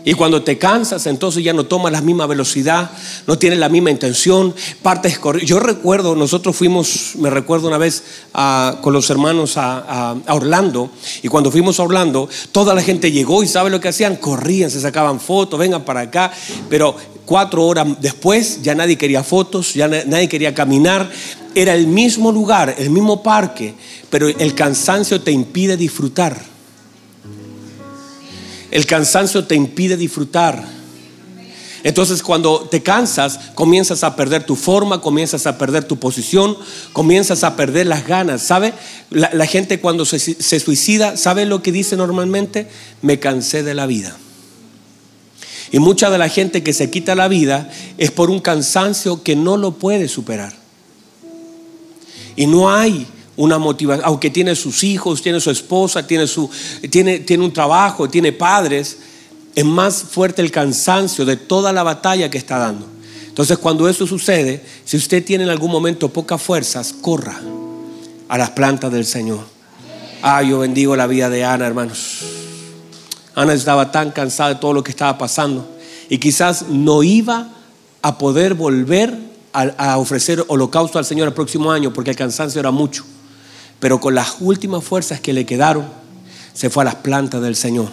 Y 0.07 0.13
cuando 0.13 0.41
te 0.41 0.57
cansas, 0.57 1.05
entonces 1.05 1.43
ya 1.43 1.51
no 1.51 1.65
tomas 1.65 1.91
la 1.91 1.99
misma 1.99 2.25
velocidad, 2.27 2.91
no 3.27 3.37
tienes 3.37 3.59
la 3.59 3.67
misma 3.67 3.91
intención, 3.91 4.55
partes 4.81 5.19
Yo 5.43 5.59
recuerdo, 5.59 6.15
nosotros 6.15 6.55
fuimos, 6.55 7.15
me 7.17 7.29
recuerdo 7.29 7.67
una 7.67 7.77
vez 7.77 8.03
con 8.79 8.93
los 8.93 9.09
hermanos 9.09 9.57
a, 9.57 10.13
a, 10.25 10.33
Orlando, 10.33 10.89
y 11.21 11.27
cuando 11.27 11.51
fuimos 11.51 11.81
a 11.81 11.83
Orlando, 11.83 12.29
toda 12.53 12.73
la 12.73 12.81
gente 12.81 13.11
llegó 13.11 13.43
y 13.43 13.47
¿sabe 13.49 13.69
lo 13.69 13.81
que 13.81 13.89
hacían? 13.89 14.15
Corrían, 14.15 14.71
se 14.71 14.79
sacaban 14.79 15.19
fotos, 15.19 15.59
vengan 15.59 15.83
para 15.83 15.99
acá, 15.99 16.31
pero 16.69 16.95
cuatro 17.25 17.65
horas 17.65 17.85
después 17.99 18.61
ya 18.61 18.75
nadie 18.75 18.97
quería 18.97 19.25
fotos, 19.25 19.73
ya 19.73 19.89
nadie 19.89 20.29
quería 20.29 20.55
caminar. 20.55 21.11
Era 21.53 21.73
el 21.73 21.85
mismo 21.85 22.31
lugar, 22.31 22.73
el 22.77 22.91
mismo 22.91 23.21
parque, 23.21 23.73
pero 24.09 24.29
el 24.29 24.55
cansancio 24.55 25.19
te 25.19 25.33
impide 25.33 25.75
disfrutar. 25.75 26.56
El 28.71 28.85
cansancio 28.85 29.45
te 29.45 29.55
impide 29.55 29.97
disfrutar. 29.97 30.63
Entonces 31.83 32.21
cuando 32.21 32.61
te 32.61 32.83
cansas, 32.83 33.39
comienzas 33.55 34.03
a 34.03 34.15
perder 34.15 34.45
tu 34.45 34.55
forma, 34.55 34.99
comienzas 34.99 35.47
a 35.47 35.57
perder 35.57 35.85
tu 35.85 35.97
posición, 35.97 36.57
comienzas 36.91 37.43
a 37.43 37.55
perder 37.55 37.87
las 37.87 38.05
ganas. 38.05 38.41
¿Sabe? 38.41 38.73
La, 39.09 39.45
gente 39.45 39.79
cuando 39.79 40.05
se, 40.05 40.19
se 40.19 40.59
suicida, 40.59 41.15
¿sabe 41.17 41.45
lo 41.45 41.61
que 41.61 41.71
dice 41.71 41.95
normalmente? 41.95 42.67
Me 43.01 43.19
cansé 43.19 43.63
de 43.63 43.73
la 43.73 43.85
vida. 43.85 44.17
Y 45.71 45.79
mucha 45.79 46.09
de 46.09 46.17
la 46.17 46.29
gente 46.29 46.63
que 46.63 46.73
se 46.73 46.89
quita 46.89 47.15
la 47.15 47.27
vida 47.27 47.69
es 47.97 48.11
por 48.11 48.29
un 48.29 48.39
cansancio 48.39 49.23
que 49.23 49.35
no 49.35 49.57
lo 49.57 49.73
puede 49.73 50.07
superar. 50.07 50.53
Y 52.35 52.47
no 52.47 52.71
hay 52.71 53.07
una 53.37 53.59
motivación, 53.59 54.05
aunque 54.05 54.29
tiene 54.31 54.55
sus 54.55 54.83
hijos, 54.83 55.21
tiene 55.21 55.39
su 55.39 55.51
esposa, 55.51 56.05
tiene, 56.05 56.27
su, 56.27 56.49
tiene, 56.89 57.19
tiene 57.19 57.45
un 57.45 57.53
trabajo, 57.53 58.09
tiene 58.09 58.31
padres, 58.33 58.97
es 59.55 59.63
más 59.63 60.03
fuerte 60.03 60.41
el 60.41 60.51
cansancio 60.51 61.23
de 61.23 61.37
toda 61.37 61.71
la 61.71 61.83
batalla 61.83 62.29
que 62.29 62.39
está 62.39 62.57
dando. 62.57 62.87
Entonces 63.27 63.59
cuando 63.59 63.87
eso 63.87 64.07
sucede, 64.07 64.63
si 64.83 64.97
usted 64.97 65.23
tiene 65.23 65.43
en 65.43 65.51
algún 65.51 65.71
momento 65.71 66.09
pocas 66.09 66.41
fuerzas, 66.41 66.93
corra 66.99 67.39
a 68.27 68.37
las 68.37 68.49
plantas 68.51 68.91
del 68.91 69.05
Señor. 69.05 69.39
Ah, 70.23 70.41
yo 70.41 70.59
bendigo 70.59 70.95
la 70.95 71.05
vida 71.05 71.29
de 71.29 71.45
Ana, 71.45 71.67
hermanos. 71.67 72.23
Ana 73.35 73.53
estaba 73.53 73.91
tan 73.91 74.09
cansada 74.11 74.49
de 74.49 74.59
todo 74.59 74.73
lo 74.73 74.83
que 74.83 74.89
estaba 74.89 75.15
pasando 75.19 75.69
y 76.09 76.17
quizás 76.17 76.69
no 76.69 77.03
iba 77.03 77.49
a 78.01 78.17
poder 78.17 78.55
volver 78.55 79.15
a, 79.53 79.61
a 79.91 79.97
ofrecer 79.99 80.43
holocausto 80.47 80.97
al 80.97 81.05
Señor 81.05 81.27
el 81.27 81.33
próximo 81.35 81.71
año 81.71 81.93
porque 81.93 82.09
el 82.09 82.15
cansancio 82.15 82.59
era 82.59 82.71
mucho 82.71 83.05
pero 83.79 83.99
con 83.99 84.15
las 84.15 84.37
últimas 84.39 84.83
fuerzas 84.83 85.19
que 85.19 85.33
le 85.33 85.45
quedaron, 85.45 85.85
se 86.53 86.69
fue 86.69 86.83
a 86.83 86.85
las 86.85 86.95
plantas 86.95 87.41
del 87.41 87.55
Señor. 87.55 87.89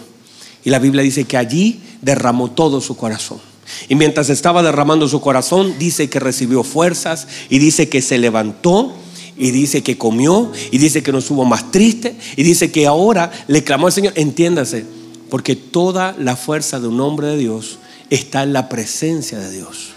Y 0.63 0.71
la 0.71 0.79
Biblia 0.79 1.03
dice 1.03 1.25
que 1.25 1.37
allí 1.37 1.81
derramó 2.01 2.51
todo 2.51 2.81
su 2.81 2.97
corazón. 2.97 3.39
Y 3.87 3.95
mientras 3.95 4.29
estaba 4.29 4.63
derramando 4.63 5.07
su 5.07 5.21
corazón, 5.21 5.75
dice 5.77 6.09
que 6.09 6.19
recibió 6.19 6.63
fuerzas 6.63 7.27
y 7.49 7.59
dice 7.59 7.89
que 7.89 8.01
se 8.01 8.17
levantó 8.17 8.93
y 9.37 9.51
dice 9.51 9.83
que 9.83 9.97
comió 9.97 10.51
y 10.71 10.77
dice 10.77 11.03
que 11.03 11.11
no 11.11 11.19
estuvo 11.19 11.45
más 11.45 11.71
triste 11.71 12.15
y 12.35 12.43
dice 12.43 12.71
que 12.71 12.87
ahora 12.87 13.31
le 13.47 13.63
clamó 13.63 13.87
al 13.87 13.93
Señor. 13.93 14.13
Entiéndase, 14.15 14.85
porque 15.29 15.55
toda 15.55 16.15
la 16.17 16.35
fuerza 16.35 16.79
de 16.79 16.87
un 16.87 17.01
hombre 17.01 17.27
de 17.27 17.37
Dios 17.37 17.79
está 18.09 18.43
en 18.43 18.53
la 18.53 18.69
presencia 18.69 19.39
de 19.39 19.51
Dios. 19.51 19.89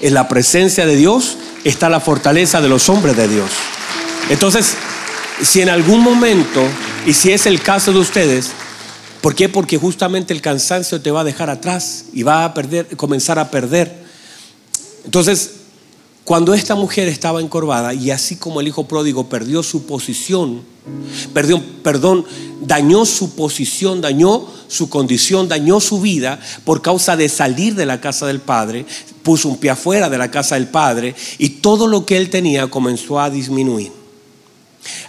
En 0.00 0.14
la 0.14 0.28
presencia 0.28 0.86
de 0.86 0.96
Dios 0.96 1.36
está 1.64 1.88
la 1.88 2.00
fortaleza 2.00 2.60
de 2.60 2.68
los 2.68 2.88
hombres 2.88 3.16
de 3.16 3.28
Dios. 3.28 3.50
Entonces, 4.30 4.74
si 5.42 5.60
en 5.60 5.68
algún 5.68 6.00
momento, 6.00 6.62
y 7.06 7.12
si 7.12 7.30
es 7.30 7.46
el 7.46 7.60
caso 7.60 7.92
de 7.92 7.98
ustedes, 7.98 8.50
¿por 9.20 9.34
qué? 9.34 9.48
Porque 9.48 9.76
justamente 9.76 10.32
el 10.32 10.40
cansancio 10.40 11.00
te 11.00 11.10
va 11.10 11.20
a 11.20 11.24
dejar 11.24 11.50
atrás 11.50 12.06
y 12.12 12.22
va 12.22 12.44
a 12.44 12.54
perder, 12.54 12.96
comenzar 12.96 13.38
a 13.38 13.50
perder. 13.50 14.04
Entonces, 15.04 15.50
cuando 16.24 16.54
esta 16.54 16.74
mujer 16.74 17.08
estaba 17.08 17.42
encorvada 17.42 17.92
y 17.92 18.10
así 18.10 18.36
como 18.36 18.60
el 18.60 18.68
hijo 18.68 18.88
pródigo 18.88 19.28
perdió 19.28 19.62
su 19.62 19.84
posición, 19.84 20.62
perdió, 21.34 21.62
perdón, 21.82 22.24
dañó 22.62 23.04
su 23.04 23.34
posición, 23.34 24.00
dañó 24.00 24.46
su 24.68 24.88
condición, 24.88 25.48
dañó 25.48 25.80
su 25.80 26.00
vida 26.00 26.40
por 26.64 26.80
causa 26.80 27.14
de 27.16 27.28
salir 27.28 27.74
de 27.74 27.84
la 27.84 28.00
casa 28.00 28.26
del 28.26 28.40
padre, 28.40 28.86
puso 29.22 29.50
un 29.50 29.58
pie 29.58 29.70
afuera 29.70 30.08
de 30.08 30.16
la 30.16 30.30
casa 30.30 30.54
del 30.54 30.68
padre 30.68 31.14
y 31.36 31.50
todo 31.50 31.86
lo 31.86 32.06
que 32.06 32.16
él 32.16 32.30
tenía 32.30 32.68
comenzó 32.68 33.20
a 33.20 33.28
disminuir. 33.28 34.03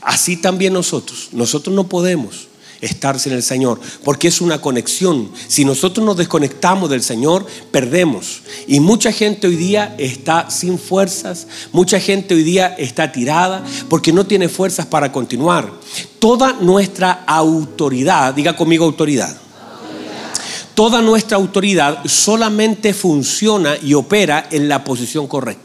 Así 0.02 0.38
también 0.38 0.74
nosotros, 0.74 1.30
nosotros 1.32 1.76
no 1.76 1.88
podemos 1.88 2.48
estar 2.82 3.20
sin 3.20 3.34
el 3.34 3.44
Señor, 3.44 3.80
porque 4.04 4.28
es 4.28 4.42
una 4.42 4.62
conexión. 4.62 5.32
Si 5.48 5.66
nosotros 5.66 6.06
nos 6.06 6.18
desconectamos 6.18 6.90
del 6.90 7.04
Señor, 7.04 7.46
perdemos. 7.72 8.42
Y 8.68 8.80
mucha 8.80 9.12
gente 9.12 9.48
hoy 9.48 9.56
día 9.56 9.96
está 9.98 10.50
sin 10.50 10.78
fuerzas, 10.78 11.48
mucha 11.72 12.00
gente 12.00 12.36
hoy 12.36 12.44
día 12.44 12.76
está 12.78 13.12
tirada 13.12 13.64
porque 13.90 14.14
no 14.14 14.26
tiene 14.26 14.50
fuerzas 14.50 14.86
para 14.86 15.12
continuar. 15.12 15.72
Toda 16.20 16.54
nuestra 16.54 17.24
autoridad, 17.26 18.34
diga 18.34 18.56
conmigo 18.56 18.86
autoridad. 18.86 19.36
Toda 20.74 21.02
nuestra 21.02 21.38
autoridad 21.38 22.06
solamente 22.06 22.94
funciona 22.94 23.78
y 23.82 23.94
opera 23.94 24.50
en 24.52 24.68
la 24.68 24.84
posición 24.84 25.26
correcta. 25.26 25.64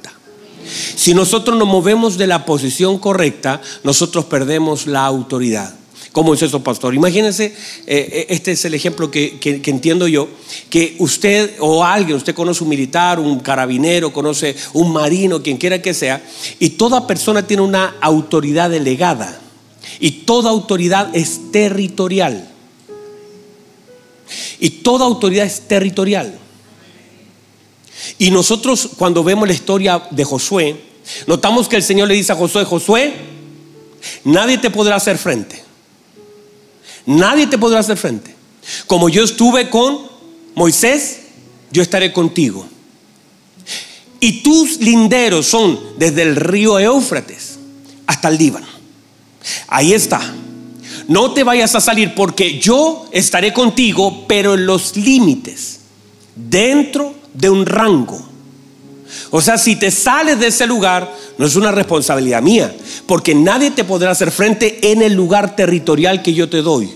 Si 0.66 1.14
nosotros 1.14 1.58
nos 1.58 1.68
movemos 1.68 2.18
de 2.18 2.26
la 2.26 2.44
posición 2.44 2.98
correcta, 2.98 3.60
nosotros 3.84 4.24
perdemos 4.26 4.86
la 4.86 5.04
autoridad. 5.06 5.74
¿Cómo 6.12 6.34
es 6.34 6.42
eso, 6.42 6.62
pastor? 6.62 6.94
Imagínense, 6.94 7.46
eh, 7.46 7.54
eh, 7.86 8.26
este 8.30 8.52
es 8.52 8.64
el 8.64 8.74
ejemplo 8.74 9.10
que, 9.12 9.38
entiendo 9.42 10.08
yo, 10.08 10.28
que 10.68 10.96
usted 10.98 11.54
o 11.60 11.84
alguien, 11.84 12.16
usted 12.16 12.34
conoce 12.34 12.64
un 12.64 12.70
militar, 12.70 13.20
un 13.20 13.38
carabinero, 13.38 14.12
conoce 14.12 14.56
un 14.72 14.92
marino, 14.92 15.40
quien 15.40 15.56
quiera 15.56 15.80
que 15.80 15.94
sea, 15.94 16.20
y 16.58 16.70
toda 16.70 17.06
persona 17.06 17.46
tiene 17.46 17.62
una 17.62 17.94
autoridad 18.00 18.70
delegada. 18.70 19.40
Y 20.00 20.10
toda 20.10 20.50
autoridad 20.50 21.14
es 21.14 21.52
territorial. 21.52 22.48
Y 24.58 24.70
toda 24.70 25.06
autoridad 25.06 25.46
es 25.46 25.62
territorial. 25.68 26.36
Y 28.18 28.30
nosotros 28.30 28.90
cuando 28.96 29.24
vemos 29.24 29.46
la 29.46 29.54
historia 29.54 30.02
de 30.10 30.24
Josué, 30.24 30.80
notamos 31.26 31.68
que 31.68 31.76
el 31.76 31.82
Señor 31.82 32.08
le 32.08 32.14
dice 32.14 32.32
a 32.32 32.36
Josué, 32.36 32.64
Josué, 32.64 33.14
nadie 34.24 34.58
te 34.58 34.70
podrá 34.70 34.96
hacer 34.96 35.18
frente. 35.18 35.62
Nadie 37.06 37.46
te 37.46 37.58
podrá 37.58 37.80
hacer 37.80 37.96
frente. 37.96 38.34
Como 38.86 39.08
yo 39.08 39.24
estuve 39.24 39.70
con 39.70 39.98
Moisés, 40.54 41.20
yo 41.70 41.82
estaré 41.82 42.12
contigo. 42.12 42.66
Y 44.20 44.42
tus 44.42 44.78
linderos 44.80 45.46
son 45.46 45.80
desde 45.98 46.22
el 46.22 46.36
río 46.36 46.78
Éufrates 46.78 47.58
hasta 48.06 48.28
el 48.28 48.36
Líbano. 48.36 48.66
Ahí 49.68 49.94
está. 49.94 50.20
No 51.08 51.32
te 51.32 51.42
vayas 51.42 51.74
a 51.74 51.80
salir 51.80 52.14
porque 52.14 52.60
yo 52.60 53.08
estaré 53.12 53.52
contigo, 53.52 54.26
pero 54.28 54.54
en 54.54 54.66
los 54.66 54.96
límites, 54.96 55.80
dentro 56.36 57.14
de 57.40 57.50
un 57.50 57.66
rango. 57.66 58.20
O 59.30 59.40
sea, 59.40 59.58
si 59.58 59.76
te 59.76 59.90
sales 59.90 60.38
de 60.38 60.48
ese 60.48 60.66
lugar, 60.66 61.12
no 61.38 61.46
es 61.46 61.56
una 61.56 61.72
responsabilidad 61.72 62.42
mía, 62.42 62.74
porque 63.06 63.34
nadie 63.34 63.70
te 63.70 63.84
podrá 63.84 64.10
hacer 64.10 64.30
frente 64.30 64.92
en 64.92 65.02
el 65.02 65.14
lugar 65.14 65.56
territorial 65.56 66.22
que 66.22 66.34
yo 66.34 66.48
te 66.48 66.62
doy. 66.62 66.90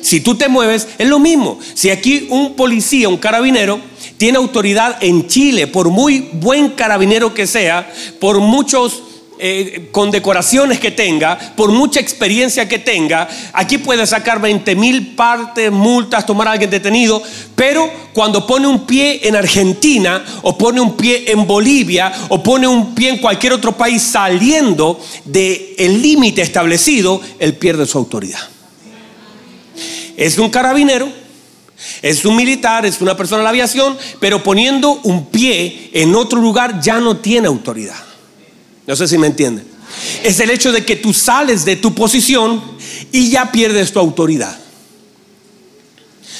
Si 0.00 0.20
tú 0.20 0.34
te 0.36 0.48
mueves, 0.48 0.88
es 0.98 1.08
lo 1.08 1.18
mismo. 1.18 1.58
Si 1.74 1.90
aquí 1.90 2.26
un 2.30 2.54
policía, 2.54 3.08
un 3.08 3.18
carabinero, 3.18 3.80
tiene 4.16 4.38
autoridad 4.38 4.96
en 5.02 5.26
Chile, 5.26 5.66
por 5.66 5.90
muy 5.90 6.28
buen 6.32 6.70
carabinero 6.70 7.34
que 7.34 7.46
sea, 7.46 7.92
por 8.18 8.40
muchos 8.40 9.02
eh, 9.38 9.88
condecoraciones 9.92 10.80
que 10.80 10.90
tenga, 10.90 11.38
por 11.56 11.70
mucha 11.70 12.00
experiencia 12.00 12.68
que 12.68 12.78
tenga, 12.78 13.28
aquí 13.52 13.78
puede 13.78 14.06
sacar 14.06 14.40
20 14.40 14.74
mil 14.76 15.14
partes, 15.14 15.70
multas, 15.70 16.24
tomar 16.24 16.48
a 16.48 16.52
alguien 16.52 16.70
detenido, 16.70 17.22
pero 17.54 17.90
cuando 18.12 18.46
pone 18.46 18.66
un 18.66 18.86
pie 18.86 19.20
en 19.28 19.36
Argentina 19.36 20.24
o 20.42 20.56
pone 20.56 20.80
un 20.80 20.96
pie 20.96 21.30
en 21.30 21.46
Bolivia 21.46 22.12
o 22.28 22.42
pone 22.42 22.66
un 22.66 22.94
pie 22.94 23.10
en 23.10 23.18
cualquier 23.18 23.52
otro 23.52 23.76
país 23.76 24.02
saliendo 24.02 24.98
del 25.24 26.00
límite 26.00 26.40
establecido, 26.42 27.20
él 27.38 27.54
pierde 27.54 27.86
su 27.86 27.98
autoridad. 27.98 28.40
Es 30.16 30.38
un 30.38 30.48
carabinero, 30.48 31.08
es 32.00 32.24
un 32.24 32.36
militar, 32.36 32.86
es 32.86 33.00
una 33.02 33.16
persona 33.16 33.38
de 33.38 33.44
la 33.44 33.50
aviación, 33.50 33.98
pero 34.18 34.42
poniendo 34.42 34.92
un 35.04 35.26
pie 35.26 35.90
en 35.92 36.14
otro 36.14 36.40
lugar 36.40 36.80
ya 36.80 37.00
no 37.00 37.18
tiene 37.18 37.48
autoridad. 37.48 38.05
No 38.86 38.94
sé 38.94 39.08
si 39.08 39.18
me 39.18 39.26
entienden. 39.26 39.66
Es 40.22 40.38
el 40.40 40.50
hecho 40.50 40.72
de 40.72 40.84
que 40.84 40.96
tú 40.96 41.12
sales 41.12 41.64
de 41.64 41.76
tu 41.76 41.94
posición 41.94 42.62
y 43.12 43.30
ya 43.30 43.50
pierdes 43.50 43.92
tu 43.92 43.98
autoridad. 43.98 44.56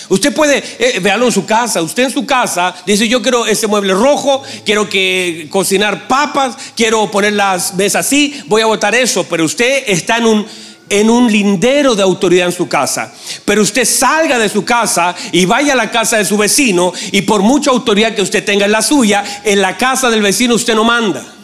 Usted 0.08 0.32
puede 0.32 0.62
eh, 0.78 1.02
en 1.04 1.32
su 1.32 1.46
casa. 1.46 1.82
Usted 1.82 2.04
en 2.04 2.10
su 2.10 2.24
casa 2.24 2.74
dice: 2.86 3.08
Yo 3.08 3.22
quiero 3.22 3.46
ese 3.46 3.66
mueble 3.66 3.94
rojo, 3.94 4.42
quiero 4.64 4.88
que 4.88 5.48
cocinar 5.50 6.06
papas, 6.06 6.56
quiero 6.76 7.10
poner 7.10 7.32
las 7.32 7.74
mesas 7.74 8.06
así, 8.06 8.40
voy 8.46 8.62
a 8.62 8.66
votar 8.66 8.94
eso. 8.94 9.24
Pero 9.24 9.44
usted 9.44 9.84
está 9.86 10.18
en 10.18 10.26
un, 10.26 10.46
en 10.88 11.10
un 11.10 11.30
lindero 11.30 11.96
de 11.96 12.02
autoridad 12.02 12.46
en 12.46 12.52
su 12.52 12.68
casa. 12.68 13.12
Pero 13.44 13.62
usted 13.62 13.84
salga 13.84 14.38
de 14.38 14.48
su 14.48 14.64
casa 14.64 15.14
y 15.32 15.44
vaya 15.44 15.72
a 15.72 15.76
la 15.76 15.90
casa 15.90 16.18
de 16.18 16.24
su 16.24 16.36
vecino, 16.36 16.92
y 17.10 17.22
por 17.22 17.42
mucha 17.42 17.70
autoridad 17.70 18.14
que 18.14 18.22
usted 18.22 18.44
tenga 18.44 18.66
en 18.66 18.72
la 18.72 18.82
suya, 18.82 19.24
en 19.44 19.60
la 19.60 19.76
casa 19.76 20.10
del 20.10 20.22
vecino 20.22 20.54
usted 20.54 20.74
no 20.74 20.84
manda. 20.84 21.35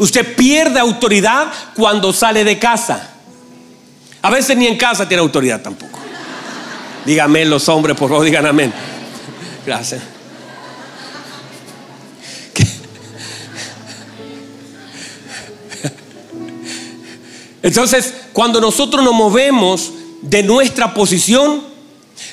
Usted 0.00 0.34
pierde 0.34 0.80
autoridad 0.80 1.52
cuando 1.76 2.10
sale 2.10 2.42
de 2.42 2.58
casa. 2.58 3.10
A 4.22 4.30
veces 4.30 4.56
ni 4.56 4.66
en 4.66 4.78
casa 4.78 5.06
tiene 5.06 5.20
autoridad 5.20 5.60
tampoco. 5.60 5.98
Dígame 7.04 7.44
los 7.44 7.68
hombres, 7.68 7.98
por 7.98 8.08
favor, 8.08 8.24
digan 8.24 8.46
amén. 8.46 8.72
Gracias. 9.66 10.00
Entonces, 17.62 18.14
cuando 18.32 18.58
nosotros 18.58 19.04
nos 19.04 19.12
movemos 19.12 19.92
de 20.22 20.42
nuestra 20.42 20.94
posición, 20.94 21.62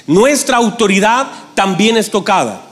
nuestra 0.05 0.55
autoridad 0.55 1.27
también 1.53 1.97
es 1.97 2.09
tocada. 2.09 2.66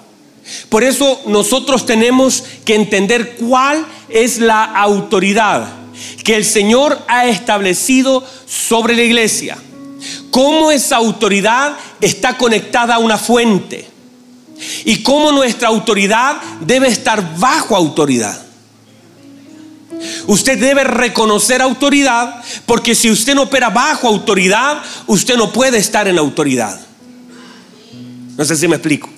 Por 0.70 0.84
eso 0.84 1.22
nosotros 1.28 1.86
tenemos 1.86 2.44
que 2.64 2.76
entender 2.76 3.36
cuál 3.38 3.86
es 4.10 4.40
la 4.40 4.64
autoridad 4.64 5.86
que 6.24 6.36
el 6.36 6.46
Señor 6.46 7.00
ha 7.08 7.26
establecido 7.28 8.24
sobre 8.46 8.96
la 8.96 9.04
iglesia. 9.04 9.58
Cómo 10.32 10.72
esa 10.72 10.98
autoridad 10.98 11.78
está 12.02 12.38
conectada 12.38 12.96
a 12.96 13.00
una 13.00 13.18
fuente. 13.18 13.88
Y 14.86 15.04
cómo 15.04 15.32
nuestra 15.32 15.68
autoridad 15.68 16.38
debe 16.62 16.88
estar 16.88 17.38
bajo 17.38 17.76
autoridad. 17.76 18.42
Usted 20.28 20.60
debe 20.60 20.84
reconocer 20.84 21.62
autoridad 21.62 22.42
porque 22.66 22.96
si 22.96 23.10
usted 23.10 23.36
no 23.36 23.44
opera 23.44 23.70
bajo 23.70 24.08
autoridad, 24.08 24.82
usted 25.08 25.38
no 25.38 25.52
puede 25.52 25.78
estar 25.78 26.08
en 26.08 26.18
autoridad. 26.18 26.80
No 28.38 28.44
sé 28.44 28.56
si 28.56 28.68
me 28.68 28.76
explico. 28.76 29.15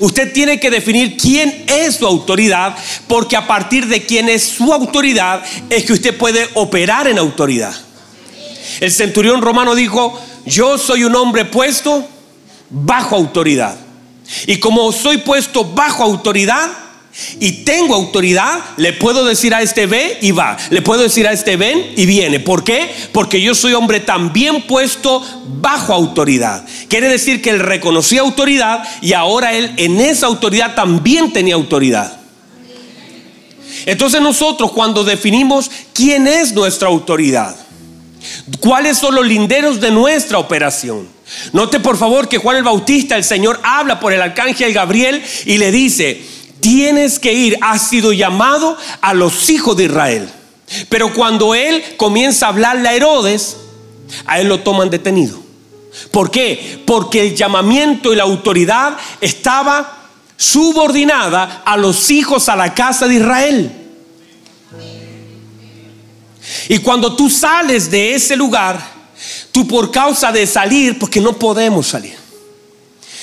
Usted 0.00 0.32
tiene 0.32 0.60
que 0.60 0.70
definir 0.70 1.16
quién 1.16 1.64
es 1.66 1.96
su 1.96 2.06
autoridad 2.06 2.76
porque 3.06 3.36
a 3.36 3.46
partir 3.46 3.86
de 3.86 4.04
quién 4.04 4.28
es 4.28 4.42
su 4.42 4.72
autoridad 4.72 5.42
es 5.70 5.84
que 5.84 5.92
usted 5.92 6.16
puede 6.16 6.48
operar 6.54 7.08
en 7.08 7.18
autoridad. 7.18 7.74
El 8.80 8.92
centurión 8.92 9.42
romano 9.42 9.74
dijo, 9.74 10.20
yo 10.44 10.78
soy 10.78 11.04
un 11.04 11.14
hombre 11.16 11.44
puesto 11.44 12.06
bajo 12.70 13.16
autoridad. 13.16 13.76
Y 14.46 14.58
como 14.58 14.92
soy 14.92 15.18
puesto 15.18 15.64
bajo 15.64 16.02
autoridad, 16.02 16.70
y 17.40 17.64
tengo 17.64 17.94
autoridad, 17.94 18.62
le 18.76 18.92
puedo 18.92 19.24
decir 19.24 19.54
a 19.54 19.62
este 19.62 19.86
ve 19.86 20.18
y 20.20 20.32
va. 20.32 20.56
Le 20.70 20.82
puedo 20.82 21.02
decir 21.02 21.26
a 21.26 21.32
este 21.32 21.56
ven 21.56 21.92
y 21.96 22.04
viene. 22.04 22.40
¿Por 22.40 22.62
qué? 22.62 22.90
Porque 23.12 23.40
yo 23.40 23.54
soy 23.54 23.72
hombre 23.72 24.00
también 24.00 24.62
puesto 24.66 25.22
bajo 25.60 25.94
autoridad. 25.94 26.64
Quiere 26.88 27.08
decir 27.08 27.40
que 27.40 27.50
él 27.50 27.60
reconocía 27.60 28.20
autoridad 28.20 28.86
y 29.00 29.14
ahora 29.14 29.54
él 29.54 29.72
en 29.78 30.00
esa 30.00 30.26
autoridad 30.26 30.74
también 30.74 31.32
tenía 31.32 31.54
autoridad. 31.54 32.20
Entonces 33.86 34.20
nosotros 34.20 34.72
cuando 34.72 35.04
definimos 35.04 35.70
quién 35.94 36.26
es 36.26 36.52
nuestra 36.52 36.88
autoridad, 36.88 37.56
cuáles 38.60 38.98
son 38.98 39.14
los 39.14 39.26
linderos 39.26 39.80
de 39.80 39.90
nuestra 39.90 40.38
operación. 40.38 41.08
Note 41.52 41.80
por 41.80 41.96
favor 41.96 42.28
que 42.28 42.38
Juan 42.38 42.56
el 42.56 42.62
Bautista, 42.62 43.16
el 43.16 43.24
Señor 43.24 43.58
habla 43.62 43.98
por 43.98 44.12
el 44.12 44.22
arcángel 44.22 44.72
Gabriel 44.72 45.22
y 45.44 45.58
le 45.58 45.72
dice, 45.72 46.35
tienes 46.60 47.18
que 47.18 47.32
ir, 47.32 47.58
has 47.60 47.88
sido 47.88 48.12
llamado 48.12 48.76
a 49.00 49.14
los 49.14 49.50
hijos 49.50 49.76
de 49.76 49.84
Israel. 49.84 50.28
Pero 50.88 51.12
cuando 51.14 51.54
él 51.54 51.82
comienza 51.96 52.46
a 52.46 52.48
hablarle 52.50 52.88
a 52.88 52.94
Herodes, 52.94 53.56
a 54.26 54.40
él 54.40 54.48
lo 54.48 54.60
toman 54.60 54.90
detenido. 54.90 55.38
¿Por 56.10 56.30
qué? 56.30 56.82
Porque 56.86 57.20
el 57.22 57.36
llamamiento 57.36 58.12
y 58.12 58.16
la 58.16 58.24
autoridad 58.24 58.96
estaba 59.20 60.08
subordinada 60.36 61.62
a 61.64 61.76
los 61.76 62.10
hijos 62.10 62.48
a 62.48 62.56
la 62.56 62.74
casa 62.74 63.08
de 63.08 63.14
Israel. 63.14 63.72
Y 66.68 66.78
cuando 66.78 67.14
tú 67.16 67.30
sales 67.30 67.90
de 67.90 68.14
ese 68.14 68.36
lugar, 68.36 68.78
tú 69.52 69.66
por 69.66 69.90
causa 69.90 70.30
de 70.30 70.46
salir, 70.46 70.98
porque 70.98 71.20
no 71.20 71.32
podemos 71.32 71.86
salir, 71.86 72.16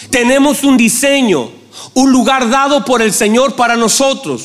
tenemos 0.09 0.63
un 0.63 0.77
diseño 0.77 1.51
un 1.93 2.11
lugar 2.11 2.49
dado 2.49 2.85
por 2.85 3.01
el 3.01 3.13
Señor 3.13 3.55
para 3.55 3.75
nosotros. 3.75 4.43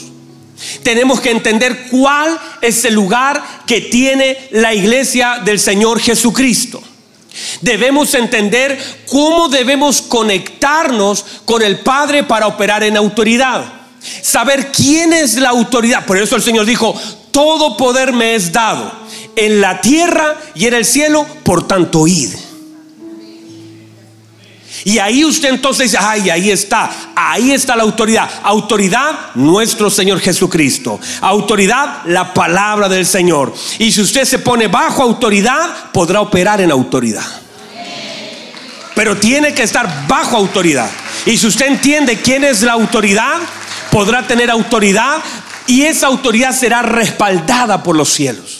Tenemos 0.82 1.20
que 1.20 1.30
entender 1.30 1.86
cuál 1.90 2.38
es 2.60 2.84
el 2.84 2.94
lugar 2.94 3.62
que 3.66 3.80
tiene 3.80 4.48
la 4.50 4.74
iglesia 4.74 5.40
del 5.44 5.60
Señor 5.60 6.00
Jesucristo. 6.00 6.82
Debemos 7.60 8.14
entender 8.14 8.78
cómo 9.08 9.48
debemos 9.48 10.02
conectarnos 10.02 11.24
con 11.44 11.62
el 11.62 11.80
Padre 11.80 12.24
para 12.24 12.48
operar 12.48 12.82
en 12.82 12.96
autoridad. 12.96 13.72
Saber 14.22 14.72
quién 14.72 15.12
es 15.12 15.36
la 15.36 15.50
autoridad. 15.50 16.04
Por 16.06 16.18
eso 16.18 16.34
el 16.34 16.42
Señor 16.42 16.66
dijo, 16.66 17.00
todo 17.30 17.76
poder 17.76 18.12
me 18.12 18.34
es 18.34 18.50
dado 18.50 18.92
en 19.36 19.60
la 19.60 19.80
tierra 19.80 20.36
y 20.54 20.66
en 20.66 20.74
el 20.74 20.84
cielo, 20.84 21.24
por 21.44 21.66
tanto 21.68 22.06
id. 22.08 22.34
Y 24.84 24.98
ahí 24.98 25.24
usted 25.24 25.50
entonces 25.50 25.90
dice, 25.90 26.02
ay, 26.02 26.30
ahí 26.30 26.50
está, 26.50 26.90
ahí 27.14 27.52
está 27.52 27.76
la 27.76 27.82
autoridad. 27.82 28.28
Autoridad, 28.42 29.34
nuestro 29.34 29.90
Señor 29.90 30.20
Jesucristo. 30.20 31.00
Autoridad, 31.20 32.02
la 32.06 32.32
palabra 32.32 32.88
del 32.88 33.06
Señor. 33.06 33.52
Y 33.78 33.90
si 33.92 34.00
usted 34.00 34.24
se 34.24 34.38
pone 34.38 34.68
bajo 34.68 35.02
autoridad, 35.02 35.90
podrá 35.92 36.20
operar 36.20 36.60
en 36.60 36.70
autoridad. 36.70 37.24
Pero 38.94 39.16
tiene 39.16 39.54
que 39.54 39.62
estar 39.62 40.06
bajo 40.08 40.36
autoridad. 40.36 40.90
Y 41.26 41.36
si 41.36 41.46
usted 41.46 41.66
entiende 41.66 42.20
quién 42.20 42.44
es 42.44 42.62
la 42.62 42.72
autoridad, 42.72 43.36
podrá 43.90 44.26
tener 44.26 44.50
autoridad 44.50 45.18
y 45.66 45.82
esa 45.82 46.06
autoridad 46.06 46.52
será 46.52 46.82
respaldada 46.82 47.82
por 47.82 47.94
los 47.94 48.08
cielos. 48.08 48.57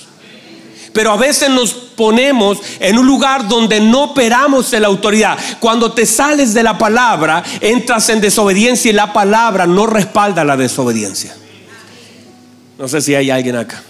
Pero 0.99 1.13
a 1.13 1.17
veces 1.17 1.49
nos 1.49 1.75
ponemos 1.75 2.59
en 2.81 2.99
un 2.99 3.07
lugar 3.07 3.47
donde 3.47 3.79
no 3.79 4.03
operamos 4.03 4.73
en 4.73 4.83
la 4.83 4.89
autoridad. 4.89 5.39
Cuando 5.61 5.93
te 5.93 6.05
sales 6.05 6.55
de 6.55 6.65
la 6.65 6.77
palabra, 6.77 7.45
entras 7.61 8.09
en 8.09 8.21
desobediencia 8.21 8.91
y 8.91 8.95
la 8.95 9.13
palabra 9.13 9.65
no 9.65 9.87
respalda 9.87 10.45
la 10.45 10.57
desobediencia. 10.57 11.37
No 12.77 12.89
sé 12.89 13.01
si 13.01 13.15
hay 13.15 13.31
alguien 13.31 13.55
acá. 13.55 13.81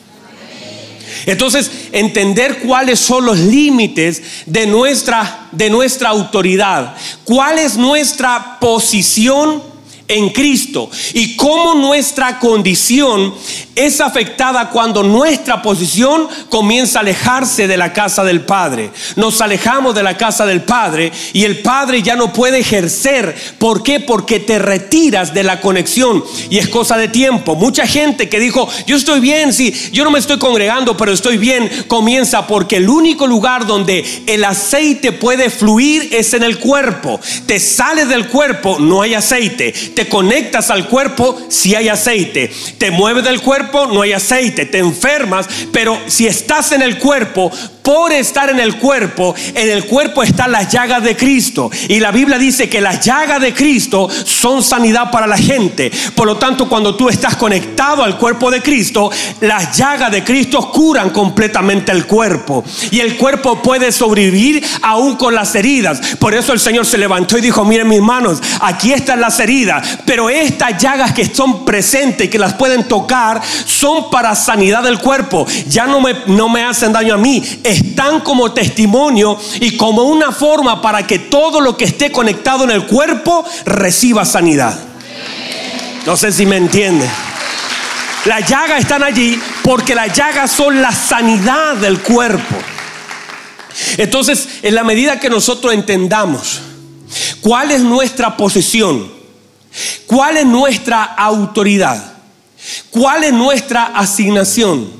Entonces, 1.24 1.70
entender 1.92 2.58
cuáles 2.58 3.00
son 3.00 3.24
los 3.24 3.38
límites 3.38 4.44
de 4.44 4.66
nuestra, 4.66 5.48
de 5.50 5.70
nuestra 5.70 6.10
autoridad, 6.10 6.94
cuál 7.24 7.58
es 7.58 7.78
nuestra 7.78 8.58
posición 8.60 9.62
en 10.08 10.30
Cristo 10.30 10.90
y 11.12 11.36
cómo 11.36 11.74
nuestra 11.74 12.38
condición 12.38 13.34
es 13.74 14.00
afectada 14.00 14.70
cuando 14.70 15.02
nuestra 15.02 15.62
posición 15.62 16.26
comienza 16.48 16.98
a 16.98 17.02
alejarse 17.02 17.68
de 17.68 17.76
la 17.76 17.92
casa 17.92 18.24
del 18.24 18.40
Padre. 18.40 18.90
Nos 19.16 19.40
alejamos 19.40 19.94
de 19.94 20.02
la 20.02 20.16
casa 20.16 20.46
del 20.46 20.62
Padre 20.62 21.12
y 21.32 21.44
el 21.44 21.58
Padre 21.60 22.02
ya 22.02 22.16
no 22.16 22.32
puede 22.32 22.58
ejercer. 22.58 23.36
¿Por 23.58 23.82
qué? 23.82 24.00
Porque 24.00 24.40
te 24.40 24.58
retiras 24.58 25.34
de 25.34 25.44
la 25.44 25.60
conexión 25.60 26.24
y 26.50 26.58
es 26.58 26.68
cosa 26.68 26.96
de 26.96 27.08
tiempo. 27.08 27.54
Mucha 27.54 27.86
gente 27.86 28.28
que 28.28 28.40
dijo, 28.40 28.68
yo 28.86 28.96
estoy 28.96 29.20
bien, 29.20 29.52
sí, 29.52 29.72
yo 29.92 30.04
no 30.04 30.10
me 30.10 30.18
estoy 30.18 30.38
congregando, 30.38 30.96
pero 30.96 31.12
estoy 31.12 31.36
bien, 31.36 31.70
comienza 31.86 32.46
porque 32.46 32.76
el 32.76 32.88
único 32.88 33.26
lugar 33.26 33.66
donde 33.66 34.04
el 34.26 34.44
aceite 34.44 35.12
puede 35.12 35.50
fluir 35.50 36.08
es 36.12 36.32
en 36.32 36.42
el 36.42 36.58
cuerpo. 36.58 37.20
Te 37.46 37.60
sales 37.60 38.08
del 38.08 38.28
cuerpo, 38.28 38.78
no 38.80 39.02
hay 39.02 39.14
aceite 39.14 39.74
te 39.98 40.08
conectas 40.08 40.70
al 40.70 40.86
cuerpo 40.86 41.36
si 41.48 41.74
hay 41.74 41.88
aceite. 41.88 42.52
Te 42.78 42.92
mueves 42.92 43.24
del 43.24 43.40
cuerpo, 43.40 43.88
no 43.88 44.02
hay 44.02 44.12
aceite. 44.12 44.64
Te 44.64 44.78
enfermas, 44.78 45.48
pero 45.72 45.98
si 46.06 46.28
estás 46.28 46.70
en 46.70 46.82
el 46.82 46.98
cuerpo, 46.98 47.50
por 47.88 48.12
estar 48.12 48.50
en 48.50 48.60
el 48.60 48.76
cuerpo, 48.76 49.34
en 49.54 49.70
el 49.70 49.86
cuerpo 49.86 50.22
están 50.22 50.52
las 50.52 50.70
llagas 50.70 51.02
de 51.02 51.16
Cristo. 51.16 51.70
Y 51.88 52.00
la 52.00 52.10
Biblia 52.10 52.36
dice 52.36 52.68
que 52.68 52.82
las 52.82 53.00
llagas 53.00 53.40
de 53.40 53.54
Cristo 53.54 54.10
son 54.26 54.62
sanidad 54.62 55.10
para 55.10 55.26
la 55.26 55.38
gente. 55.38 55.90
Por 56.14 56.26
lo 56.26 56.36
tanto, 56.36 56.68
cuando 56.68 56.94
tú 56.96 57.08
estás 57.08 57.36
conectado 57.36 58.04
al 58.04 58.18
cuerpo 58.18 58.50
de 58.50 58.60
Cristo, 58.60 59.10
las 59.40 59.74
llagas 59.74 60.12
de 60.12 60.22
Cristo 60.22 60.70
curan 60.70 61.08
completamente 61.08 61.90
el 61.90 62.04
cuerpo. 62.04 62.62
Y 62.90 63.00
el 63.00 63.16
cuerpo 63.16 63.62
puede 63.62 63.90
sobrevivir 63.90 64.62
aún 64.82 65.16
con 65.16 65.34
las 65.34 65.54
heridas. 65.54 66.16
Por 66.18 66.34
eso 66.34 66.52
el 66.52 66.60
Señor 66.60 66.84
se 66.84 66.98
levantó 66.98 67.38
y 67.38 67.40
dijo, 67.40 67.64
miren 67.64 67.88
mis 67.88 68.02
manos, 68.02 68.42
aquí 68.60 68.92
están 68.92 69.22
las 69.22 69.40
heridas. 69.40 70.00
Pero 70.04 70.28
estas 70.28 70.76
llagas 70.76 71.14
que 71.14 71.24
son 71.24 71.64
presentes 71.64 72.26
y 72.26 72.28
que 72.28 72.38
las 72.38 72.52
pueden 72.52 72.84
tocar 72.84 73.40
son 73.64 74.10
para 74.10 74.34
sanidad 74.34 74.82
del 74.82 74.98
cuerpo. 74.98 75.46
Ya 75.68 75.86
no 75.86 76.02
me, 76.02 76.14
no 76.26 76.50
me 76.50 76.62
hacen 76.62 76.92
daño 76.92 77.14
a 77.14 77.16
mí 77.16 77.42
están 77.78 78.20
como 78.20 78.52
testimonio 78.52 79.38
y 79.60 79.76
como 79.76 80.04
una 80.04 80.32
forma 80.32 80.80
para 80.80 81.06
que 81.06 81.18
todo 81.18 81.60
lo 81.60 81.76
que 81.76 81.84
esté 81.84 82.12
conectado 82.12 82.64
en 82.64 82.70
el 82.70 82.86
cuerpo 82.86 83.44
reciba 83.64 84.24
sanidad. 84.24 84.78
No 86.06 86.16
sé 86.16 86.32
si 86.32 86.46
me 86.46 86.56
entiende. 86.56 87.08
Las 88.24 88.48
llagas 88.48 88.80
están 88.80 89.02
allí 89.02 89.40
porque 89.62 89.94
las 89.94 90.12
llagas 90.12 90.50
son 90.50 90.82
la 90.82 90.92
sanidad 90.92 91.76
del 91.76 92.00
cuerpo. 92.00 92.56
Entonces, 93.96 94.48
en 94.62 94.74
la 94.74 94.84
medida 94.84 95.20
que 95.20 95.30
nosotros 95.30 95.72
entendamos 95.72 96.60
cuál 97.40 97.70
es 97.70 97.80
nuestra 97.80 98.36
posición, 98.36 99.10
cuál 100.06 100.36
es 100.36 100.46
nuestra 100.46 101.04
autoridad, 101.04 102.14
cuál 102.90 103.24
es 103.24 103.32
nuestra 103.32 103.86
asignación, 103.86 104.97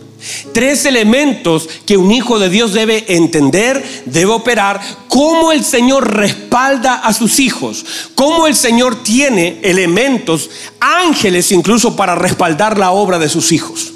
Tres 0.52 0.84
elementos 0.84 1.68
que 1.86 1.96
un 1.96 2.10
hijo 2.10 2.38
de 2.38 2.48
Dios 2.48 2.72
debe 2.72 3.04
entender, 3.14 4.02
debe 4.06 4.32
operar, 4.32 4.80
cómo 5.06 5.52
el 5.52 5.64
Señor 5.64 6.16
respalda 6.16 6.94
a 6.94 7.12
sus 7.12 7.38
hijos, 7.38 7.84
cómo 8.14 8.46
el 8.46 8.56
Señor 8.56 9.02
tiene 9.02 9.60
elementos, 9.62 10.50
ángeles 10.80 11.52
incluso 11.52 11.94
para 11.94 12.16
respaldar 12.16 12.78
la 12.78 12.90
obra 12.90 13.18
de 13.18 13.28
sus 13.28 13.52
hijos. 13.52 13.92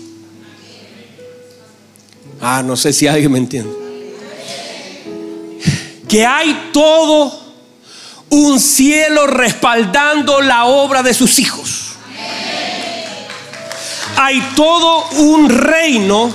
Ah, 2.40 2.62
no 2.64 2.76
sé 2.76 2.92
si 2.92 3.06
alguien 3.06 3.32
me 3.32 3.38
entiende. 3.38 3.72
Que 6.08 6.26
hay 6.26 6.70
todo 6.72 7.40
un 8.28 8.58
cielo 8.60 9.26
respaldando 9.26 10.40
la 10.40 10.66
obra 10.66 11.02
de 11.02 11.14
sus 11.14 11.38
hijos. 11.38 11.92
Hay 14.16 14.40
todo 14.54 15.08
un 15.18 15.48
reino 15.48 16.32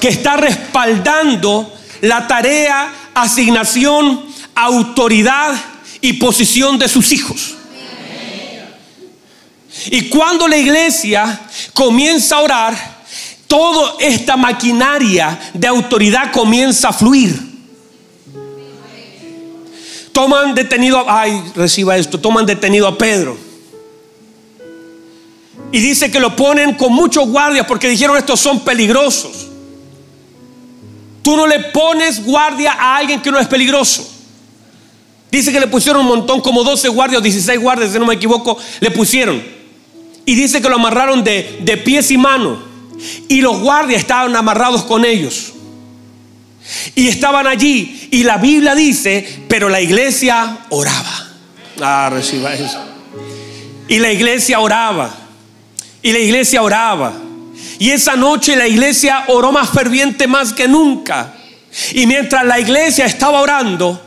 que 0.00 0.08
está 0.08 0.36
respaldando 0.36 1.72
la 2.00 2.26
tarea, 2.26 2.92
asignación, 3.14 4.24
autoridad 4.54 5.54
y 6.00 6.14
posición 6.14 6.78
de 6.78 6.88
sus 6.88 7.12
hijos. 7.12 7.56
Y 9.86 10.08
cuando 10.08 10.46
la 10.46 10.56
iglesia 10.56 11.40
comienza 11.72 12.36
a 12.36 12.40
orar, 12.40 13.00
toda 13.46 13.94
esta 13.98 14.36
maquinaria 14.36 15.38
de 15.54 15.66
autoridad 15.66 16.30
comienza 16.32 16.88
a 16.88 16.92
fluir. 16.92 17.50
Toman 20.12 20.54
detenido, 20.54 21.04
ay, 21.08 21.42
reciba 21.54 21.96
esto, 21.96 22.20
toman 22.20 22.46
detenido 22.46 22.86
a 22.86 22.98
Pedro. 22.98 23.49
Y 25.72 25.78
dice 25.80 26.10
que 26.10 26.18
lo 26.18 26.34
ponen 26.34 26.74
con 26.74 26.92
muchos 26.92 27.28
guardias 27.28 27.66
porque 27.66 27.88
dijeron 27.88 28.16
estos 28.16 28.40
son 28.40 28.60
peligrosos. 28.60 29.48
Tú 31.22 31.36
no 31.36 31.46
le 31.46 31.60
pones 31.60 32.24
guardia 32.24 32.72
a 32.72 32.96
alguien 32.96 33.20
que 33.20 33.30
no 33.30 33.38
es 33.38 33.46
peligroso. 33.46 34.08
Dice 35.30 35.52
que 35.52 35.60
le 35.60 35.68
pusieron 35.68 36.02
un 36.02 36.08
montón, 36.08 36.40
como 36.40 36.64
12 36.64 36.88
guardias, 36.88 37.22
16 37.22 37.60
guardias, 37.60 37.92
si 37.92 37.98
no 37.98 38.06
me 38.06 38.14
equivoco, 38.14 38.58
le 38.80 38.90
pusieron. 38.90 39.40
Y 40.26 40.34
dice 40.34 40.60
que 40.60 40.68
lo 40.68 40.74
amarraron 40.76 41.22
de, 41.22 41.58
de 41.62 41.76
pies 41.76 42.10
y 42.10 42.18
manos. 42.18 42.58
Y 43.28 43.40
los 43.40 43.60
guardias 43.60 44.00
estaban 44.00 44.34
amarrados 44.34 44.82
con 44.82 45.04
ellos. 45.04 45.52
Y 46.94 47.08
estaban 47.08 47.46
allí. 47.46 48.08
Y 48.10 48.24
la 48.24 48.38
Biblia 48.38 48.74
dice, 48.74 49.44
pero 49.48 49.68
la 49.68 49.80
iglesia 49.80 50.58
oraba. 50.70 51.28
Ah, 51.80 52.10
reciba 52.12 52.52
eso. 52.54 52.78
Y 53.88 53.98
la 53.98 54.12
iglesia 54.12 54.58
oraba. 54.60 55.14
Y 56.02 56.12
la 56.12 56.18
iglesia 56.18 56.62
oraba. 56.62 57.12
Y 57.78 57.90
esa 57.90 58.16
noche 58.16 58.56
la 58.56 58.68
iglesia 58.68 59.24
oró 59.28 59.52
más 59.52 59.70
ferviente 59.70 60.26
más 60.26 60.52
que 60.52 60.68
nunca. 60.68 61.34
Y 61.92 62.06
mientras 62.06 62.44
la 62.44 62.58
iglesia 62.58 63.06
estaba 63.06 63.40
orando, 63.40 64.00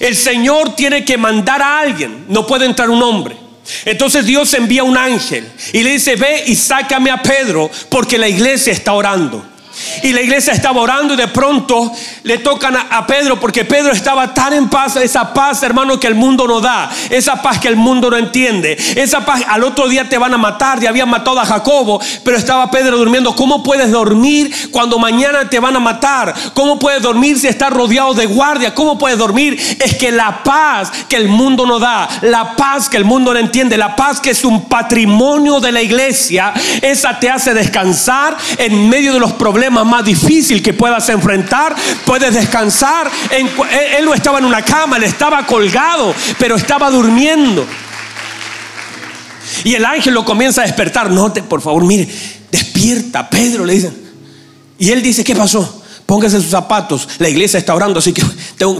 el 0.00 0.16
Señor 0.16 0.74
tiene 0.76 1.04
que 1.04 1.16
mandar 1.16 1.62
a 1.62 1.80
alguien. 1.80 2.26
No 2.28 2.46
puede 2.46 2.66
entrar 2.66 2.90
un 2.90 3.02
hombre. 3.02 3.36
Entonces 3.84 4.24
Dios 4.24 4.52
envía 4.54 4.82
un 4.82 4.96
ángel 4.96 5.46
y 5.72 5.82
le 5.82 5.90
dice, 5.90 6.16
ve 6.16 6.44
y 6.46 6.56
sácame 6.56 7.10
a 7.10 7.22
Pedro 7.22 7.70
porque 7.88 8.18
la 8.18 8.28
iglesia 8.28 8.72
está 8.72 8.92
orando. 8.94 9.44
Y 10.02 10.12
la 10.12 10.20
iglesia 10.20 10.52
estaba 10.52 10.80
orando 10.80 11.14
y 11.14 11.16
de 11.16 11.28
pronto 11.28 11.92
le 12.22 12.38
tocan 12.38 12.76
a, 12.76 13.06
Pedro 13.06 13.40
porque 13.40 13.64
Pedro 13.64 13.92
estaba 13.92 14.34
tan 14.34 14.52
en 14.52 14.68
paz, 14.68 14.96
esa 14.96 15.32
paz 15.32 15.62
hermano 15.62 15.98
que 15.98 16.06
el 16.06 16.14
mundo 16.14 16.46
no 16.46 16.60
da, 16.60 16.90
esa 17.10 17.40
paz 17.40 17.58
que 17.58 17.68
el 17.68 17.76
mundo 17.76 18.10
no 18.10 18.16
entiende, 18.16 18.76
esa 18.96 19.24
paz 19.24 19.42
al 19.48 19.64
otro 19.64 19.88
día 19.88 20.08
te 20.08 20.18
van 20.18 20.34
a 20.34 20.38
matar, 20.38 20.80
ya 20.80 20.90
habían 20.90 21.08
matado 21.08 21.40
a 21.40 21.46
Jacobo, 21.46 22.00
pero 22.24 22.36
estaba 22.36 22.70
Pedro 22.70 22.98
durmiendo. 22.98 23.34
¿Cómo 23.34 23.62
puedes 23.62 23.90
dormir 23.90 24.52
cuando 24.70 24.98
mañana 24.98 25.48
te 25.48 25.58
van 25.58 25.76
a 25.76 25.80
matar? 25.80 26.34
¿Cómo 26.54 26.78
puedes 26.78 27.02
dormir 27.02 27.38
si 27.38 27.48
estás 27.48 27.70
rodeado 27.70 28.14
de 28.14 28.26
guardia? 28.26 28.74
¿Cómo 28.74 28.98
puedes 28.98 29.18
dormir? 29.18 29.58
Es 29.80 29.94
que 29.96 30.10
la 30.10 30.42
paz 30.42 30.90
que 31.08 31.16
el 31.16 31.28
mundo 31.28 31.66
no 31.66 31.78
da, 31.78 32.08
la 32.22 32.56
paz 32.56 32.88
que 32.88 32.96
el 32.96 33.04
mundo 33.04 33.32
no 33.32 33.40
entiende, 33.40 33.76
la 33.76 33.96
paz 33.96 34.20
que 34.20 34.30
es 34.30 34.44
un 34.44 34.66
patrimonio 34.66 35.60
de 35.60 35.72
la 35.72 35.82
iglesia, 35.82 36.52
esa 36.82 37.18
te 37.18 37.30
hace 37.30 37.54
descansar 37.54 38.36
en 38.58 38.88
medio 38.88 39.14
de 39.14 39.20
los 39.20 39.32
problemas 39.32 39.67
más 39.70 40.04
difícil 40.04 40.62
que 40.62 40.72
puedas 40.72 41.08
enfrentar, 41.08 41.74
puedes 42.04 42.34
descansar. 42.34 43.10
Él 43.30 44.04
no 44.04 44.14
estaba 44.14 44.38
en 44.38 44.44
una 44.44 44.62
cama, 44.62 44.96
él 44.96 45.04
estaba 45.04 45.46
colgado, 45.46 46.14
pero 46.38 46.56
estaba 46.56 46.90
durmiendo. 46.90 47.66
Y 49.64 49.74
el 49.74 49.84
ángel 49.84 50.14
lo 50.14 50.24
comienza 50.24 50.62
a 50.62 50.64
despertar. 50.64 51.10
Note, 51.10 51.42
por 51.42 51.60
favor, 51.60 51.84
mire, 51.84 52.08
despierta, 52.50 53.28
Pedro, 53.28 53.64
le 53.64 53.74
dicen. 53.74 54.08
Y 54.78 54.90
él 54.90 55.02
dice, 55.02 55.24
¿qué 55.24 55.34
pasó? 55.34 55.77
Póngase 56.08 56.40
sus 56.40 56.48
zapatos. 56.48 57.06
La 57.18 57.28
iglesia 57.28 57.58
está 57.58 57.74
orando, 57.74 57.98
así 57.98 58.14
que 58.14 58.24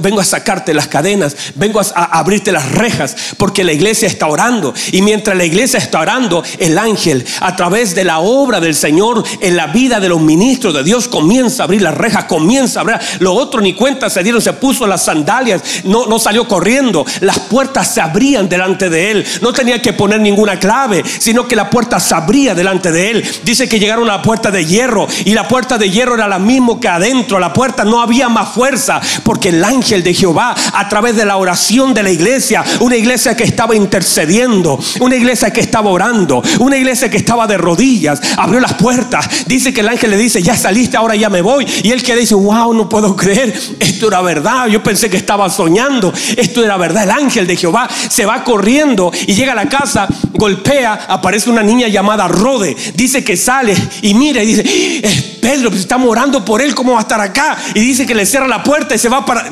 vengo 0.01 0.19
a 0.19 0.25
sacarte 0.25 0.73
las 0.73 0.89
cadenas, 0.89 1.37
vengo 1.57 1.79
a, 1.79 2.05
abrirte 2.05 2.53
las 2.53 2.73
rejas, 2.73 3.15
porque 3.37 3.65
la 3.65 3.75
iglesia 3.75 4.09
está 4.09 4.29
orando. 4.29 4.73
Y 4.93 5.03
mientras 5.03 5.37
la 5.37 5.45
iglesia 5.45 5.79
está 5.79 6.01
orando, 6.01 6.43
el 6.59 6.79
ángel, 6.79 7.27
a 7.41 7.55
través 7.55 7.95
de 7.95 8.05
la 8.05 8.21
obra 8.21 8.61
del 8.61 8.75
Señor 8.75 9.23
en 9.43 9.57
la 9.57 9.67
vida 9.67 10.01
de 10.01 10.09
los 10.09 10.23
ministros 10.23 10.73
de 10.73 10.83
Dios, 10.83 11.07
comienza 11.07 11.63
a 11.63 11.65
abrir 11.65 11.83
las 11.83 11.99
rejas, 11.99 12.25
comienza 12.25 12.81
a 12.81 12.83
abrir. 12.83 12.99
Lo 13.19 13.35
otro 13.35 13.61
ni 13.61 13.75
cuenta 13.75 14.09
se 14.09 14.23
dieron, 14.23 14.41
se 14.41 14.55
puso 14.55 14.87
las 14.87 15.05
sandalias, 15.05 15.83
no, 15.85 16.07
no 16.07 16.19
salió 16.19 16.49
corriendo. 16.49 17.05
Las 17.21 17.41
puertas 17.41 17.93
se 17.93 18.01
abrían 18.01 18.49
delante 18.49 18.89
de 18.89 19.11
él. 19.11 19.27
No 19.43 19.53
tenía 19.53 19.83
que 19.83 19.93
poner 19.93 20.19
ninguna 20.19 20.59
clave, 20.59 21.05
sino 21.19 21.47
que 21.47 21.57
la 21.57 21.69
puerta 21.69 22.01
se 22.01 22.15
abría 22.15 22.55
delante 22.55 22.91
de 22.91 23.11
él. 23.11 23.25
Dice 23.45 23.69
que 23.69 23.79
llegaron 23.79 24.09
a 24.09 24.17
la 24.17 24.23
puerta 24.23 24.51
de 24.51 24.65
hierro 24.65 25.07
y 25.27 25.35
la 25.35 25.47
puerta 25.47 25.77
de 25.77 25.91
hierro 25.91 26.15
era 26.15 26.27
la 26.27 26.39
misma 26.39 26.81
que 26.81 26.89
adentro 26.89 27.18
a 27.37 27.41
la 27.41 27.53
puerta 27.53 27.85
no 27.85 28.01
había 28.01 28.29
más 28.29 28.51
fuerza, 28.51 29.01
porque 29.25 29.49
el 29.49 29.65
ángel 29.65 30.03
de 30.03 30.15
Jehová, 30.15 30.55
a 30.73 30.89
través 30.89 31.17
de 31.17 31.25
la 31.25 31.37
oración 31.37 31.95
de 31.95 32.03
la 32.03 32.11
iglesia, 32.11 32.65
una 32.81 32.97
iglesia 32.97 33.37
que 33.37 33.45
estaba 33.45 33.75
intercediendo, 33.75 34.79
una 35.01 35.17
iglesia 35.17 35.51
que 35.53 35.61
estaba 35.61 35.91
orando, 35.91 36.43
una 36.61 36.77
iglesia 36.77 37.11
que 37.11 37.17
estaba 37.17 37.47
de 37.47 37.59
rodillas, 37.59 38.21
abrió 38.37 38.61
las 38.61 38.75
puertas. 38.75 39.29
Dice 39.47 39.73
que 39.73 39.81
el 39.81 39.89
ángel 39.89 40.11
le 40.11 40.17
dice, 40.17 40.43
ya 40.43 40.57
saliste, 40.57 40.97
ahora 40.97 41.17
ya 41.17 41.29
me 41.29 41.43
voy. 41.43 41.67
Y 41.83 41.91
él 41.91 42.03
que 42.03 42.15
dice, 42.15 42.35
wow, 42.35 42.73
no 42.73 42.89
puedo 42.89 43.17
creer, 43.17 43.59
esto 43.81 44.09
era 44.09 44.21
verdad. 44.21 44.67
Yo 44.69 44.83
pensé 44.83 45.11
que 45.11 45.17
estaba 45.17 45.51
soñando, 45.51 46.13
esto 46.37 46.65
era 46.65 46.77
verdad. 46.77 47.05
El 47.05 47.11
ángel 47.11 47.47
de 47.47 47.57
Jehová 47.57 47.89
se 48.09 48.27
va 48.27 48.45
corriendo 48.45 49.13
y 49.27 49.35
llega 49.35 49.53
a 49.53 49.57
la 49.57 49.69
casa, 49.69 50.09
golpea, 50.35 51.07
aparece 51.09 51.51
una 51.51 51.63
niña 51.63 51.89
llamada 51.89 52.29
Rode. 52.29 52.77
Dice 52.95 53.25
que 53.25 53.37
sale 53.37 53.75
y 54.03 54.15
mira 54.15 54.43
y 54.43 54.47
dice, 54.47 54.63
eh, 54.65 55.39
Pedro, 55.41 55.71
pues 55.71 55.83
estamos 55.83 56.09
orando 56.09 56.45
por 56.45 56.61
él, 56.63 56.75
¿cómo 56.75 56.95
va 56.95 57.01
estar 57.09 57.21
acá. 57.21 57.57
Y 57.75 57.81
dice 57.81 58.07
que 58.07 58.15
le 58.15 58.27
cierra 58.27 58.47
la 58.47 58.63
puerta 58.63 58.95
y 58.95 58.99
se 58.99 59.09
va 59.09 59.25
para... 59.25 59.45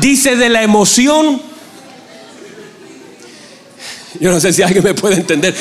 Dice 0.00 0.36
de 0.36 0.48
la 0.48 0.62
emoción. 0.62 1.40
Yo 4.20 4.30
no 4.30 4.40
sé 4.40 4.52
si 4.52 4.62
alguien 4.62 4.84
me 4.84 4.94
puede 4.94 5.16
entender. 5.16 5.54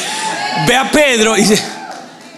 Ve 0.67 0.75
a 0.75 0.91
Pedro 0.91 1.37
y 1.37 1.41
dice, 1.41 1.61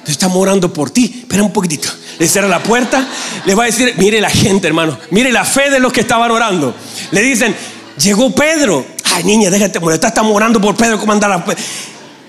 estamos 0.06 0.38
orando 0.38 0.72
por 0.72 0.90
ti. 0.90 1.20
Espera 1.22 1.44
un 1.44 1.54
poquitito. 1.54 1.90
Le 2.20 2.28
cierra 2.28 2.48
la 2.48 2.62
puerta. 2.62 3.08
Le 3.46 3.56
va 3.56 3.64
a 3.64 3.66
decir, 3.68 3.94
mire 3.98 4.20
la 4.22 4.30
gente, 4.30 4.68
hermano. 4.68 4.98
Mire 5.12 5.32
la 5.32 5.46
fe 5.46 5.70
de 5.70 5.80
los 5.80 5.94
que 5.94 6.02
estaban 6.02 6.30
orando. 6.32 6.76
Le 7.12 7.22
dicen, 7.22 7.56
llegó 7.98 8.34
Pedro. 8.34 8.86
Ay, 9.16 9.24
niña, 9.24 9.50
déjate 9.50 9.80
molestar. 9.80 10.10
Estamos 10.10 10.36
orando 10.36 10.60
por 10.62 10.76
Pedro. 10.76 11.00
¿Cómo 11.00 11.14
anda 11.14 11.28
la 11.28 11.44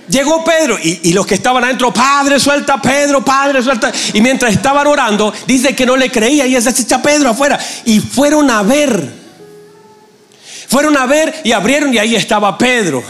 Llegó 0.09 0.42
Pedro 0.42 0.79
y, 0.83 1.12
los 1.12 1.27
que 1.27 1.35
estaban 1.35 1.62
adentro, 1.64 1.92
Padre, 1.92 2.40
suelta 2.40 2.81
Pedro, 2.81 3.23
Padre, 3.23 3.62
suelta. 3.62 3.92
Y 4.14 4.21
mientras 4.23 4.55
estaban 4.55 4.87
orando, 4.87 5.33
dice 5.47 5.77
que 5.77 5.85
no 5.85 5.97
le 5.97 6.11
creía 6.11 6.47
y 6.47 6.61
se 6.61 6.71
echa 6.71 7.03
Pedro 7.03 7.31
afuera. 7.31 7.59
Y 7.85 8.01
fueron 8.01 8.51
a 8.51 8.62
ver. 8.62 9.12
Fueron 10.68 10.97
a 10.97 11.07
ver 11.07 11.40
y 11.44 11.53
abrieron 11.53 11.92
y 11.92 11.99
ahí 11.99 12.16
estaba 12.16 12.57
Pedro. 12.57 13.03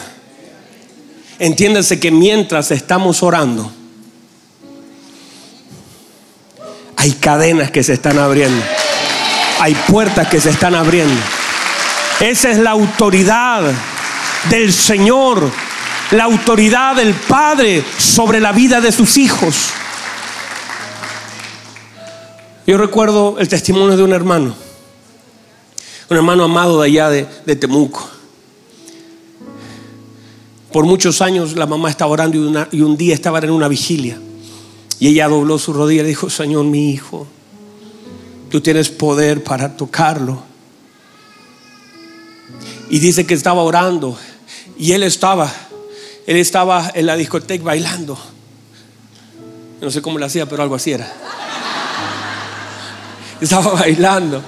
Entiéndanse 1.38 2.00
que 2.00 2.10
mientras 2.10 2.72
estamos 2.72 3.22
orando, 3.22 3.72
hay 6.96 7.12
cadenas 7.12 7.70
que 7.70 7.84
se 7.84 7.92
están 7.92 8.18
abriendo. 8.18 8.64
Hay 9.60 9.74
puertas 9.86 10.26
que 10.26 10.40
se 10.40 10.50
están 10.50 10.74
abriendo. 10.74 11.20
Esa 12.18 12.50
es 12.50 12.58
la 12.58 12.70
autoridad 12.70 13.62
del 14.50 14.72
Señor 14.72 15.67
la 16.10 16.24
autoridad 16.24 16.96
del 16.96 17.14
Padre 17.14 17.84
sobre 17.98 18.40
la 18.40 18.52
vida 18.52 18.80
de 18.80 18.92
sus 18.92 19.16
hijos. 19.18 19.70
Yo 22.66 22.78
recuerdo 22.78 23.36
el 23.38 23.48
testimonio 23.48 23.96
de 23.96 24.02
un 24.02 24.12
hermano, 24.12 24.54
un 26.10 26.16
hermano 26.16 26.44
amado 26.44 26.80
de 26.80 26.86
allá 26.86 27.10
de, 27.10 27.56
Temuco. 27.56 28.08
Por 30.72 30.84
muchos 30.84 31.22
años 31.22 31.56
la 31.56 31.66
mamá 31.66 31.90
estaba 31.90 32.10
orando 32.10 32.36
y, 32.36 32.76
y 32.76 32.82
un 32.82 32.96
día 32.96 33.14
estaban 33.14 33.44
en 33.44 33.50
una 33.50 33.68
vigilia. 33.68 34.18
Y 35.00 35.08
ella 35.08 35.28
dobló 35.28 35.58
su 35.58 35.72
rodilla 35.72 36.02
y 36.02 36.06
dijo, 36.06 36.28
Señor, 36.28 36.64
mi 36.64 36.90
hijo, 36.90 37.26
tú 38.50 38.60
tienes 38.60 38.88
poder 38.88 39.44
para 39.44 39.76
tocarlo. 39.76 40.42
Y 42.90 42.98
dice 42.98 43.26
que 43.26 43.34
estaba 43.34 43.62
orando 43.62 44.18
y 44.78 44.92
él 44.92 45.02
estaba 45.02 45.52
él 46.28 46.36
estaba 46.36 46.92
en 46.94 47.06
la 47.06 47.16
discoteca 47.16 47.64
bailando. 47.64 48.18
No 49.80 49.90
sé 49.90 50.02
cómo 50.02 50.18
lo 50.18 50.26
hacía, 50.26 50.46
pero 50.46 50.62
algo 50.62 50.74
así 50.74 50.92
era. 50.92 51.10
Estaba 53.40 53.72
bailando. 53.72 54.42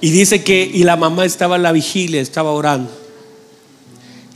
Y 0.00 0.10
dice 0.10 0.44
que, 0.44 0.70
y 0.72 0.84
la 0.84 0.94
mamá 0.94 1.24
estaba 1.24 1.56
en 1.56 1.64
la 1.64 1.72
vigilia, 1.72 2.20
estaba 2.20 2.52
orando. 2.52 2.96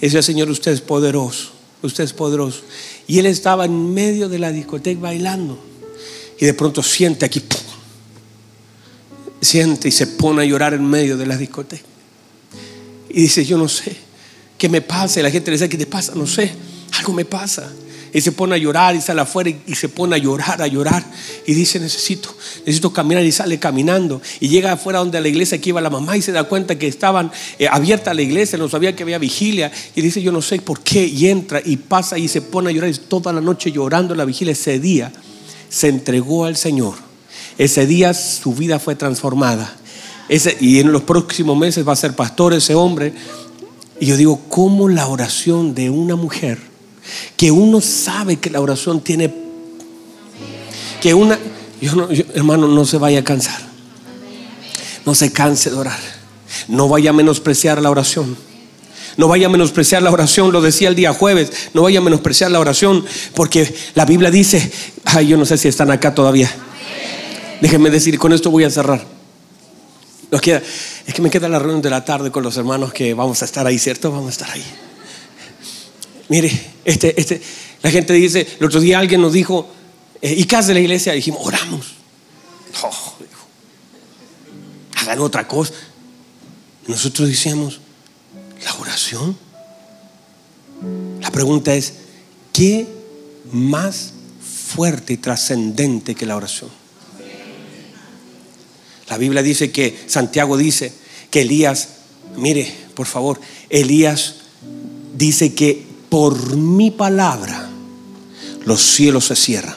Y 0.00 0.10
Señor, 0.10 0.50
usted 0.50 0.72
es 0.72 0.80
poderoso, 0.80 1.52
usted 1.82 2.02
es 2.02 2.12
poderoso. 2.12 2.62
Y 3.06 3.20
él 3.20 3.26
estaba 3.26 3.64
en 3.64 3.94
medio 3.94 4.28
de 4.28 4.40
la 4.40 4.50
discoteca 4.50 5.00
bailando. 5.00 5.62
Y 6.40 6.44
de 6.44 6.54
pronto 6.54 6.82
siente 6.82 7.24
aquí, 7.24 7.40
siente 9.40 9.86
y 9.86 9.92
se 9.92 10.08
pone 10.08 10.42
a 10.42 10.44
llorar 10.44 10.74
en 10.74 10.84
medio 10.84 11.16
de 11.16 11.26
la 11.26 11.36
discoteca. 11.36 11.86
Y 13.10 13.20
dice, 13.20 13.44
yo 13.44 13.56
no 13.56 13.68
sé, 13.68 13.96
¿qué 14.58 14.68
me 14.68 14.80
pasa? 14.80 15.20
Y 15.20 15.22
la 15.22 15.30
gente 15.30 15.50
le 15.50 15.56
dice, 15.56 15.68
¿qué 15.68 15.78
te 15.78 15.86
pasa? 15.86 16.12
No 16.14 16.26
sé, 16.26 16.52
algo 16.98 17.12
me 17.12 17.24
pasa. 17.24 17.70
Y 18.14 18.20
se 18.20 18.32
pone 18.32 18.54
a 18.54 18.58
llorar 18.58 18.94
y 18.94 19.00
sale 19.00 19.22
afuera 19.22 19.50
y 19.66 19.74
se 19.74 19.88
pone 19.88 20.16
a 20.16 20.18
llorar, 20.18 20.60
a 20.60 20.66
llorar. 20.66 21.02
Y 21.46 21.54
dice, 21.54 21.80
necesito, 21.80 22.34
necesito 22.58 22.92
caminar 22.92 23.24
y 23.24 23.32
sale 23.32 23.58
caminando. 23.58 24.20
Y 24.38 24.48
llega 24.48 24.72
afuera 24.72 24.98
donde 24.98 25.18
la 25.18 25.28
iglesia 25.28 25.58
que 25.58 25.70
iba 25.70 25.80
la 25.80 25.88
mamá 25.88 26.16
y 26.16 26.22
se 26.22 26.30
da 26.30 26.44
cuenta 26.44 26.78
que 26.78 26.86
estaban 26.86 27.32
eh, 27.58 27.68
abierta 27.70 28.12
la 28.12 28.20
iglesia, 28.20 28.58
no 28.58 28.68
sabía 28.68 28.94
que 28.94 29.02
había 29.02 29.16
vigilia. 29.16 29.72
Y 29.94 30.02
dice, 30.02 30.20
yo 30.20 30.30
no 30.30 30.42
sé 30.42 30.60
por 30.60 30.80
qué. 30.80 31.06
Y 31.06 31.28
entra 31.28 31.62
y 31.64 31.78
pasa 31.78 32.18
y 32.18 32.28
se 32.28 32.42
pone 32.42 32.68
a 32.68 32.72
llorar 32.72 32.90
y 32.90 32.94
toda 32.94 33.32
la 33.32 33.40
noche 33.40 33.72
llorando 33.72 34.14
la 34.14 34.26
vigilia. 34.26 34.52
Ese 34.52 34.78
día 34.78 35.10
se 35.70 35.88
entregó 35.88 36.44
al 36.44 36.56
Señor. 36.56 36.94
Ese 37.56 37.86
día 37.86 38.12
su 38.12 38.54
vida 38.54 38.78
fue 38.78 38.94
transformada. 38.94 39.74
Ese, 40.28 40.56
y 40.60 40.80
en 40.80 40.92
los 40.92 41.02
próximos 41.02 41.56
meses 41.56 41.86
va 41.86 41.94
a 41.94 41.96
ser 41.96 42.14
pastor 42.14 42.52
ese 42.52 42.74
hombre. 42.74 43.14
Y 44.02 44.06
yo 44.06 44.16
digo, 44.16 44.40
¿cómo 44.48 44.88
la 44.88 45.06
oración 45.06 45.76
de 45.76 45.88
una 45.88 46.16
mujer 46.16 46.58
que 47.36 47.52
uno 47.52 47.80
sabe 47.80 48.34
que 48.34 48.50
la 48.50 48.60
oración 48.60 49.00
tiene, 49.00 49.32
que 51.00 51.14
una, 51.14 51.38
hermano, 52.34 52.66
no 52.66 52.84
se 52.84 52.98
vaya 52.98 53.20
a 53.20 53.22
cansar, 53.22 53.60
no 55.06 55.14
se 55.14 55.30
canse 55.30 55.70
de 55.70 55.76
orar, 55.76 56.00
no 56.66 56.88
vaya 56.88 57.10
a 57.10 57.12
menospreciar 57.12 57.80
la 57.80 57.90
oración. 57.90 58.36
No 59.16 59.28
vaya 59.28 59.46
a 59.46 59.50
menospreciar 59.50 60.02
la 60.02 60.10
oración, 60.10 60.50
lo 60.50 60.60
decía 60.60 60.88
el 60.88 60.96
día 60.96 61.12
jueves, 61.12 61.52
no 61.72 61.82
vaya 61.82 62.00
a 62.00 62.02
menospreciar 62.02 62.50
la 62.50 62.58
oración, 62.58 63.04
porque 63.34 63.72
la 63.94 64.04
Biblia 64.04 64.32
dice, 64.32 64.72
ay, 65.04 65.28
yo 65.28 65.36
no 65.36 65.46
sé 65.46 65.56
si 65.58 65.68
están 65.68 65.92
acá 65.92 66.12
todavía. 66.12 66.50
Déjenme 67.60 67.88
decir, 67.88 68.18
con 68.18 68.32
esto 68.32 68.50
voy 68.50 68.64
a 68.64 68.70
cerrar. 68.70 69.06
Es 71.06 71.14
que 71.14 71.22
me 71.22 71.30
queda 71.30 71.48
la 71.48 71.58
reunión 71.58 71.82
de 71.82 71.90
la 71.90 72.04
tarde 72.04 72.30
con 72.30 72.42
los 72.42 72.56
hermanos 72.56 72.92
que 72.92 73.14
vamos 73.14 73.42
a 73.42 73.44
estar 73.44 73.66
ahí, 73.66 73.78
¿cierto? 73.78 74.10
Vamos 74.10 74.28
a 74.28 74.30
estar 74.30 74.50
ahí. 74.50 74.64
Mire, 76.28 76.50
este, 76.84 77.20
este, 77.20 77.42
la 77.82 77.90
gente 77.90 78.12
dice, 78.12 78.46
el 78.58 78.66
otro 78.66 78.80
día 78.80 78.98
alguien 78.98 79.20
nos 79.20 79.32
dijo, 79.32 79.68
eh, 80.20 80.34
¿y 80.36 80.44
qué 80.44 80.56
hace 80.56 80.72
la 80.72 80.80
iglesia? 80.80 81.12
dijimos, 81.12 81.40
oramos. 81.44 81.94
Oh, 82.82 83.14
hagan 84.96 85.18
otra 85.18 85.46
cosa. 85.46 85.74
Nosotros 86.86 87.28
decíamos, 87.28 87.80
la 88.64 88.74
oración. 88.74 89.36
La 91.20 91.30
pregunta 91.30 91.74
es, 91.74 91.94
¿qué 92.52 92.86
más 93.52 94.12
fuerte 94.74 95.12
y 95.12 95.16
trascendente 95.16 96.14
que 96.14 96.26
la 96.26 96.36
oración? 96.36 96.81
La 99.12 99.18
Biblia 99.18 99.42
dice 99.42 99.70
que, 99.70 99.94
Santiago 100.06 100.56
dice 100.56 100.90
que 101.28 101.42
Elías, 101.42 101.88
mire, 102.38 102.72
por 102.94 103.06
favor, 103.06 103.38
Elías 103.68 104.36
dice 105.14 105.52
que 105.52 105.84
por 106.08 106.56
mi 106.56 106.90
palabra 106.90 107.68
los 108.64 108.80
cielos 108.80 109.26
se 109.26 109.36
cierran. 109.36 109.76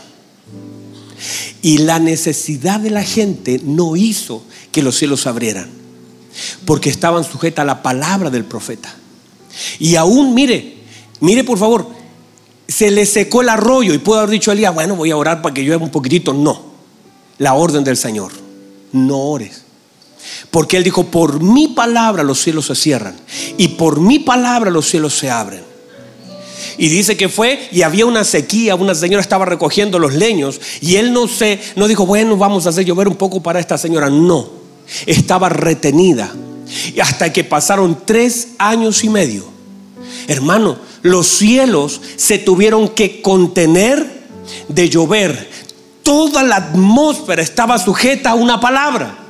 Y 1.61 1.79
la 1.79 1.99
necesidad 1.99 2.79
de 2.79 2.91
la 2.91 3.03
gente 3.03 3.59
no 3.61 3.97
hizo 3.97 4.41
que 4.71 4.81
los 4.81 4.95
cielos 4.95 5.23
se 5.23 5.27
abrieran, 5.27 5.69
porque 6.63 6.89
estaban 6.89 7.25
sujetas 7.25 7.63
a 7.63 7.65
la 7.65 7.83
palabra 7.83 8.29
del 8.29 8.45
profeta. 8.45 8.95
Y 9.79 9.97
aún, 9.97 10.33
mire, 10.33 10.77
mire 11.19 11.43
por 11.43 11.57
favor, 11.57 11.89
se 12.69 12.89
le 12.89 13.05
secó 13.05 13.41
el 13.41 13.49
arroyo 13.49 13.93
y 13.93 13.97
pudo 13.97 14.19
haber 14.19 14.29
dicho 14.29 14.53
Elías, 14.53 14.73
bueno, 14.73 14.95
voy 14.95 15.11
a 15.11 15.17
orar 15.17 15.41
para 15.41 15.53
que 15.53 15.61
llueva 15.61 15.83
un 15.83 15.91
poquitito. 15.91 16.31
No, 16.31 16.71
la 17.37 17.53
orden 17.55 17.83
del 17.83 17.97
Señor, 17.97 18.44
no 18.95 19.17
ores. 19.17 19.63
Porque 20.51 20.77
Él 20.77 20.83
dijo, 20.83 21.05
por 21.05 21.41
mi 21.41 21.67
palabra 21.67 22.23
los 22.23 22.41
cielos 22.41 22.67
se 22.67 22.75
cierran 22.75 23.15
y 23.57 23.69
por 23.69 23.99
mi 23.99 24.19
palabra 24.19 24.71
los 24.71 24.87
cielos 24.87 25.13
se 25.13 25.29
abren. 25.29 25.63
Y 26.77 26.89
dice 26.89 27.15
que 27.15 27.29
fue 27.29 27.69
y 27.71 27.83
había 27.83 28.05
una 28.05 28.23
sequía, 28.23 28.75
una 28.75 28.95
señora 28.95 29.21
estaba 29.21 29.45
recogiendo 29.45 29.99
los 29.99 30.13
leños 30.13 30.59
y 30.81 30.95
él 30.95 31.13
no 31.13 31.27
se, 31.27 31.59
no 31.75 31.87
dijo, 31.87 32.05
bueno, 32.05 32.35
vamos 32.37 32.65
a 32.65 32.69
hacer 32.69 32.85
llover 32.85 33.07
un 33.07 33.15
poco 33.15 33.41
para 33.41 33.59
esta 33.59 33.77
señora. 33.77 34.09
No, 34.09 34.49
estaba 35.05 35.49
retenida. 35.49 36.33
Hasta 37.01 37.31
que 37.31 37.43
pasaron 37.43 37.99
tres 38.05 38.49
años 38.57 39.03
y 39.03 39.09
medio. 39.09 39.45
Hermano, 40.27 40.77
los 41.01 41.27
cielos 41.27 42.01
se 42.17 42.39
tuvieron 42.39 42.89
que 42.89 43.21
contener 43.21 44.25
de 44.67 44.89
llover. 44.89 45.49
Toda 46.05 46.43
la 46.43 46.57
atmósfera 46.57 47.41
estaba 47.41 47.79
sujeta 47.79 48.29
a 48.29 48.35
una 48.35 48.59
palabra. 48.59 49.25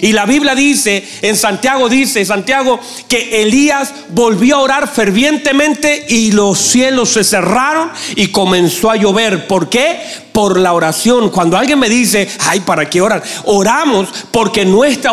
Y 0.00 0.12
la 0.12 0.24
Biblia 0.24 0.54
dice, 0.54 1.06
en 1.20 1.36
Santiago 1.36 1.90
dice, 1.90 2.24
Santiago, 2.24 2.80
que 3.06 3.42
Elías 3.42 3.92
volvió 4.08 4.56
a 4.56 4.60
orar 4.60 4.88
fervientemente 4.88 6.06
y 6.08 6.32
los 6.32 6.58
cielos 6.58 7.10
se 7.10 7.22
cerraron 7.22 7.90
y 8.16 8.28
comenzó 8.28 8.90
a 8.90 8.96
llover. 8.96 9.46
¿Por 9.46 9.68
qué? 9.68 10.00
Por 10.32 10.58
la 10.58 10.72
oración. 10.72 11.30
Cuando 11.30 11.56
alguien 11.56 11.78
me 11.78 11.88
dice, 11.88 12.28
ay, 12.46 12.60
¿para 12.60 12.88
qué 12.88 13.00
orar? 13.00 13.22
Oramos 13.44 14.08
porque 14.30 14.64
nuestra, 14.64 15.12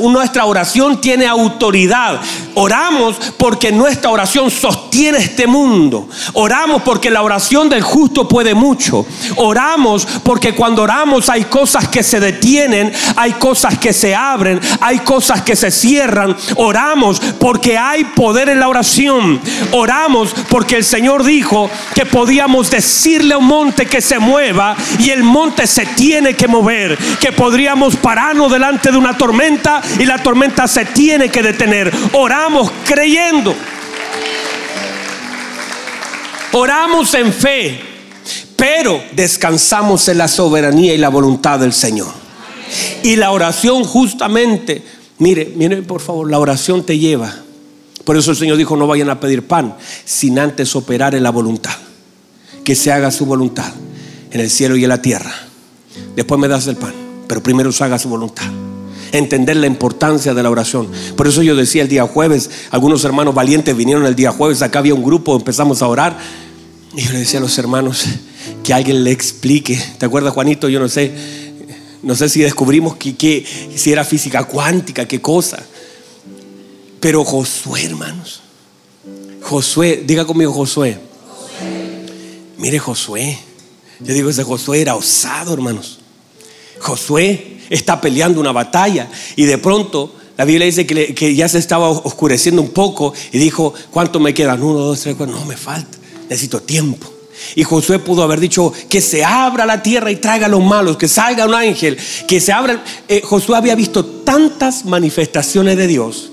nuestra 0.00 0.44
oración 0.44 1.00
tiene 1.00 1.26
autoridad. 1.26 2.20
Oramos 2.54 3.16
porque 3.36 3.72
nuestra 3.72 4.10
oración 4.10 4.50
sostiene 4.50 5.18
este 5.18 5.46
mundo. 5.46 6.08
Oramos 6.32 6.82
porque 6.82 7.10
la 7.10 7.22
oración 7.22 7.68
del 7.68 7.82
justo 7.82 8.28
puede 8.28 8.54
mucho. 8.54 9.06
Oramos 9.36 10.06
porque 10.22 10.54
cuando 10.54 10.82
oramos 10.82 11.28
hay 11.28 11.44
cosas 11.44 11.88
que 11.88 12.02
se 12.02 12.20
detienen, 12.20 12.92
hay 13.16 13.32
cosas 13.32 13.78
que 13.78 13.92
se 13.92 14.14
abren, 14.14 14.60
hay 14.80 15.00
cosas 15.00 15.42
que 15.42 15.56
se 15.56 15.70
cierran. 15.70 16.36
Oramos 16.56 17.20
porque 17.38 17.76
hay 17.76 18.04
poder 18.04 18.48
en 18.48 18.60
la 18.60 18.68
oración. 18.68 19.40
Oramos 19.72 20.34
porque 20.48 20.76
el 20.76 20.84
Señor 20.84 21.24
dijo 21.24 21.70
que 21.94 22.06
podíamos 22.06 22.70
decirle 22.70 23.34
a 23.34 23.38
un 23.38 23.46
monte 23.46 23.86
que 23.86 24.00
se 24.00 24.18
mueve 24.18 24.45
y 24.98 25.10
el 25.10 25.24
monte 25.24 25.66
se 25.66 25.86
tiene 25.86 26.34
que 26.34 26.46
mover, 26.46 26.96
que 27.20 27.32
podríamos 27.32 27.96
pararnos 27.96 28.52
delante 28.52 28.90
de 28.90 28.96
una 28.96 29.16
tormenta 29.16 29.82
y 29.98 30.04
la 30.04 30.22
tormenta 30.22 30.68
se 30.68 30.84
tiene 30.84 31.28
que 31.30 31.42
detener. 31.42 31.92
Oramos 32.12 32.70
creyendo. 32.84 33.54
Oramos 36.52 37.12
en 37.14 37.32
fe, 37.32 37.80
pero 38.56 39.02
descansamos 39.12 40.08
en 40.08 40.18
la 40.18 40.28
soberanía 40.28 40.94
y 40.94 40.98
la 40.98 41.08
voluntad 41.08 41.58
del 41.58 41.72
Señor. 41.72 42.12
Y 43.02 43.16
la 43.16 43.30
oración 43.32 43.84
justamente, 43.84 44.82
mire, 45.18 45.52
mire 45.56 45.82
por 45.82 46.00
favor, 46.00 46.30
la 46.30 46.38
oración 46.38 46.84
te 46.84 46.98
lleva. 46.98 47.34
Por 48.04 48.16
eso 48.16 48.30
el 48.30 48.36
Señor 48.36 48.56
dijo, 48.56 48.76
no 48.76 48.86
vayan 48.86 49.10
a 49.10 49.18
pedir 49.18 49.46
pan 49.46 49.76
sin 50.04 50.38
antes 50.38 50.76
operar 50.76 51.14
en 51.14 51.24
la 51.24 51.30
voluntad. 51.30 51.74
Que 52.64 52.74
se 52.74 52.90
haga 52.90 53.10
su 53.10 53.26
voluntad 53.26 53.72
en 54.30 54.40
el 54.40 54.50
cielo 54.50 54.76
y 54.76 54.84
en 54.84 54.88
la 54.88 55.02
tierra. 55.02 55.32
Después 56.14 56.40
me 56.40 56.48
das 56.48 56.66
el 56.66 56.76
pan, 56.76 56.94
pero 57.26 57.42
primero 57.42 57.70
haga 57.80 57.98
su 57.98 58.08
voluntad. 58.08 58.50
Entender 59.12 59.56
la 59.56 59.66
importancia 59.66 60.34
de 60.34 60.42
la 60.42 60.50
oración. 60.50 60.90
Por 61.16 61.26
eso 61.26 61.42
yo 61.42 61.54
decía 61.54 61.82
el 61.82 61.88
día 61.88 62.06
jueves, 62.06 62.50
algunos 62.70 63.04
hermanos 63.04 63.34
valientes 63.34 63.76
vinieron 63.76 64.04
el 64.04 64.16
día 64.16 64.32
jueves, 64.32 64.62
acá 64.62 64.80
había 64.80 64.94
un 64.94 65.04
grupo, 65.04 65.36
empezamos 65.36 65.82
a 65.82 65.86
orar. 65.86 66.18
Y 66.94 67.02
yo 67.02 67.12
le 67.12 67.20
decía 67.20 67.38
a 67.38 67.42
los 67.42 67.56
hermanos 67.58 68.04
que 68.62 68.74
alguien 68.74 69.04
le 69.04 69.12
explique. 69.12 69.80
¿Te 69.98 70.06
acuerdas, 70.06 70.34
Juanito? 70.34 70.68
Yo 70.68 70.80
no 70.80 70.88
sé, 70.88 71.12
no 72.02 72.14
sé 72.14 72.28
si 72.28 72.40
descubrimos 72.40 72.96
que, 72.96 73.44
si 73.74 73.92
era 73.92 74.04
física 74.04 74.44
cuántica, 74.44 75.06
qué 75.06 75.20
cosa. 75.20 75.62
Pero 77.00 77.24
Josué, 77.24 77.84
hermanos. 77.84 78.42
Josué, 79.42 80.02
diga 80.04 80.24
conmigo 80.24 80.52
Josué. 80.52 80.98
Mire 82.58 82.78
Josué. 82.78 83.38
Yo 84.00 84.14
digo, 84.14 84.30
ese 84.30 84.44
Josué 84.44 84.82
era 84.82 84.94
osado, 84.94 85.54
hermanos. 85.54 85.98
Josué 86.80 87.58
está 87.70 88.00
peleando 88.00 88.40
una 88.40 88.52
batalla 88.52 89.08
y 89.34 89.44
de 89.44 89.58
pronto 89.58 90.14
la 90.36 90.44
Biblia 90.44 90.66
dice 90.66 90.86
que, 90.86 91.34
ya 91.34 91.48
se 91.48 91.58
estaba 91.58 91.88
oscureciendo 91.88 92.60
un 92.60 92.70
poco 92.70 93.14
y 93.32 93.38
dijo, 93.38 93.72
¿cuánto 93.90 94.20
me 94.20 94.34
quedan? 94.34 94.62
Uno, 94.62 94.80
dos, 94.80 95.00
tres, 95.00 95.16
cuatro. 95.16 95.34
No, 95.34 95.44
me 95.46 95.56
falta. 95.56 95.96
Necesito 96.28 96.60
tiempo. 96.60 97.10
Y 97.54 97.64
Josué 97.64 97.98
pudo 97.98 98.22
haber 98.22 98.40
dicho 98.40 98.72
que 98.88 99.00
se 99.00 99.24
abra 99.24 99.64
la 99.64 99.82
tierra 99.82 100.10
y 100.10 100.16
traiga 100.16 100.46
a 100.46 100.48
los 100.48 100.62
malos, 100.62 100.96
que 100.96 101.08
salga 101.08 101.46
un 101.46 101.54
ángel, 101.54 101.96
que 102.28 102.40
se 102.40 102.52
abra. 102.52 102.84
Eh, 103.08 103.22
Josué 103.24 103.56
había 103.56 103.74
visto 103.74 104.04
tantas 104.04 104.84
manifestaciones 104.84 105.76
de 105.76 105.86
Dios. 105.86 106.30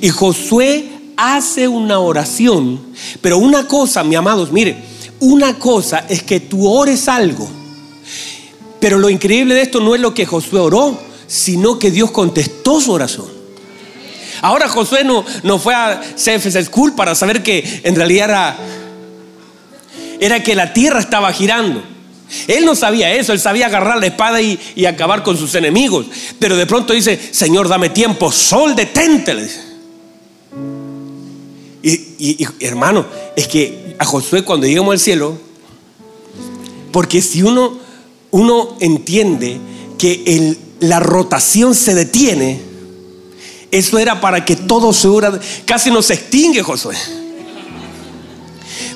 Y 0.00 0.08
Josué 0.08 0.88
hace 1.16 1.68
una 1.68 1.98
oración. 1.98 2.80
Pero 3.20 3.36
una 3.36 3.66
cosa, 3.66 4.02
mi 4.02 4.14
amados, 4.14 4.50
mire, 4.50 4.76
una 5.20 5.58
cosa 5.58 6.04
es 6.08 6.22
que 6.22 6.40
tú 6.40 6.68
ores 6.68 7.08
algo, 7.08 7.48
pero 8.80 8.98
lo 8.98 9.08
increíble 9.08 9.54
de 9.54 9.62
esto 9.62 9.80
no 9.80 9.94
es 9.94 10.00
lo 10.00 10.14
que 10.14 10.26
Josué 10.26 10.60
oró, 10.60 10.98
sino 11.26 11.78
que 11.78 11.90
Dios 11.90 12.10
contestó 12.10 12.80
su 12.80 12.92
oración. 12.92 13.26
Ahora 14.42 14.68
Josué 14.68 15.02
no, 15.04 15.24
no 15.42 15.58
fue 15.58 15.74
a 15.74 16.00
CFS 16.14 16.66
School 16.66 16.94
para 16.94 17.14
saber 17.14 17.42
que 17.42 17.80
en 17.84 17.94
realidad 17.94 18.28
era, 18.28 18.56
era 20.20 20.42
que 20.42 20.54
la 20.54 20.72
tierra 20.72 21.00
estaba 21.00 21.32
girando. 21.32 21.82
Él 22.48 22.64
no 22.64 22.74
sabía 22.74 23.14
eso, 23.14 23.32
él 23.32 23.40
sabía 23.40 23.66
agarrar 23.66 23.98
la 23.98 24.06
espada 24.06 24.42
y, 24.42 24.58
y 24.74 24.84
acabar 24.84 25.22
con 25.22 25.36
sus 25.36 25.54
enemigos. 25.54 26.06
Pero 26.38 26.56
de 26.56 26.66
pronto 26.66 26.92
dice, 26.92 27.18
Señor, 27.32 27.68
dame 27.68 27.88
tiempo, 27.90 28.30
sol 28.30 28.76
detente. 28.76 29.34
Y, 31.88 32.44
hermano, 32.58 33.06
es 33.36 33.46
que 33.46 33.94
a 34.00 34.04
Josué 34.04 34.42
cuando 34.42 34.66
llegamos 34.66 34.92
al 34.92 34.98
cielo, 34.98 35.38
porque 36.90 37.22
si 37.22 37.44
uno, 37.44 37.78
uno 38.32 38.76
entiende 38.80 39.60
que 39.96 40.56
la 40.80 40.98
rotación 40.98 41.76
se 41.76 41.94
detiene, 41.94 42.60
eso 43.70 43.98
era 43.98 44.20
para 44.20 44.44
que 44.44 44.56
todo 44.56 44.92
se 44.92 45.06
hubiera, 45.06 45.38
casi 45.64 45.92
nos 45.92 46.10
extingue 46.10 46.64
Josué. 46.64 46.96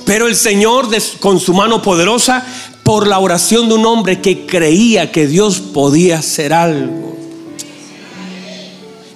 Pero 0.04 0.26
el 0.26 0.34
Señor 0.34 0.88
con 1.20 1.38
su 1.38 1.54
mano 1.54 1.82
poderosa, 1.82 2.44
por 2.82 3.06
la 3.06 3.20
oración 3.20 3.68
de 3.68 3.74
un 3.74 3.86
hombre 3.86 4.20
que 4.20 4.46
creía 4.46 5.12
que 5.12 5.28
Dios 5.28 5.60
podía 5.60 6.18
hacer 6.18 6.52
algo. 6.52 7.16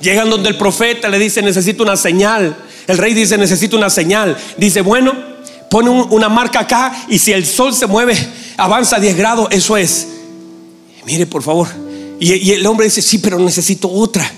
Llegan 0.01 0.31
donde 0.31 0.51
el 0.51 0.57
profeta 0.57 1.09
le 1.09 1.19
dice, 1.19 1.43
necesito 1.43 1.83
una 1.83 1.97
señal. 1.97 2.57
El 2.87 2.99
rey 2.99 3.15
dice, 3.15 3.39
necesito 3.39 3.77
una 3.77 3.91
señal. 3.91 4.37
Dice, 4.57 4.81
bueno, 4.81 5.13
pone 5.71 5.91
una 5.91 6.29
marca 6.29 6.61
acá 6.61 7.07
y 7.09 7.19
si 7.19 7.33
el 7.33 7.47
sol 7.47 7.75
se 7.75 7.87
mueve, 7.87 8.17
avanza 8.57 8.99
10 8.99 9.17
grados, 9.17 9.49
eso 9.51 9.77
es. 9.77 10.09
Mire, 11.07 11.27
por 11.27 11.43
favor. 11.43 11.69
Y, 12.21 12.53
el 12.53 12.67
hombre 12.67 12.87
dice, 12.87 13.03
sí, 13.03 13.19
pero 13.19 13.39
necesito 13.39 13.91
otra. 13.91 14.31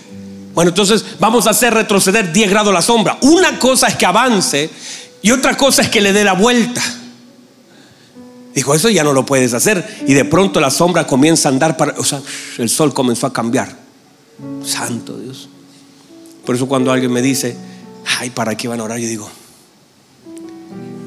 Bueno, 0.55 0.71
entonces 0.71 1.05
vamos 1.21 1.47
a 1.47 1.51
hacer 1.51 1.75
retroceder 1.75 2.33
10 2.33 2.51
grados 2.51 2.73
la 2.73 2.83
sombra. 2.83 3.19
Una 3.21 3.59
cosa 3.59 3.89
es 3.89 3.97
que 3.97 4.07
avance 4.07 4.71
y 5.23 5.31
otra 5.31 5.57
cosa 5.57 5.83
es 5.83 5.89
que 5.89 6.01
le 6.01 6.13
dé 6.13 6.25
la 6.25 6.33
vuelta. 6.33 6.83
Dijo, 8.55 8.75
eso 8.75 8.89
ya 8.89 9.05
no 9.05 9.13
lo 9.13 9.27
puedes 9.27 9.53
hacer. 9.53 9.87
Y 10.07 10.15
de 10.15 10.25
pronto 10.25 10.61
la 10.61 10.71
sombra 10.71 11.07
comienza 11.07 11.51
a 11.51 11.53
andar 11.53 11.77
para... 11.77 11.95
O 11.99 12.05
sea, 12.05 12.23
el 12.57 12.71
sol 12.71 12.95
comenzó 12.95 13.27
a 13.27 13.33
cambiar. 13.33 13.77
Santo 14.65 15.19
Dios. 15.19 15.51
Por 16.47 16.55
eso 16.55 16.67
cuando 16.67 16.91
alguien 16.91 17.13
me 17.13 17.21
dice, 17.21 17.57
ay, 18.19 18.31
¿para 18.31 18.57
qué 18.57 18.69
van 18.69 18.81
a 18.81 18.85
orar? 18.85 18.99
Yo 18.99 19.09
digo, 19.09 19.31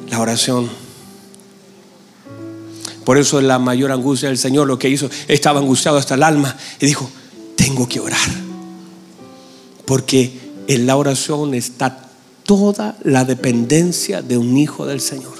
la 0.09 0.19
oración. 0.19 0.69
Por 3.03 3.17
eso 3.17 3.41
la 3.41 3.57
mayor 3.57 3.91
angustia 3.91 4.29
del 4.29 4.37
Señor 4.37 4.67
lo 4.67 4.77
que 4.77 4.89
hizo, 4.89 5.09
estaba 5.27 5.59
angustiado 5.59 5.97
hasta 5.97 6.15
el 6.15 6.23
alma 6.23 6.55
y 6.79 6.85
dijo, 6.85 7.09
tengo 7.55 7.87
que 7.87 7.99
orar. 7.99 8.29
Porque 9.85 10.31
en 10.67 10.85
la 10.85 10.95
oración 10.95 11.55
está 11.55 12.09
toda 12.43 12.97
la 13.03 13.25
dependencia 13.25 14.21
de 14.21 14.37
un 14.37 14.57
hijo 14.57 14.85
del 14.85 15.01
Señor. 15.01 15.33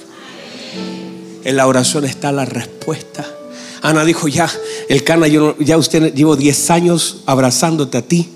En 1.44 1.56
la 1.56 1.68
oración 1.68 2.06
está 2.06 2.32
la 2.32 2.46
respuesta. 2.46 3.26
Ana 3.82 4.04
dijo, 4.04 4.28
ya, 4.28 4.50
el 4.90 5.04
cana, 5.04 5.28
yo, 5.28 5.58
ya 5.60 5.78
usted 5.78 6.14
llevo 6.14 6.36
10 6.36 6.72
años 6.72 7.22
abrazándote 7.26 7.98
a 7.98 8.02
ti. 8.02 8.30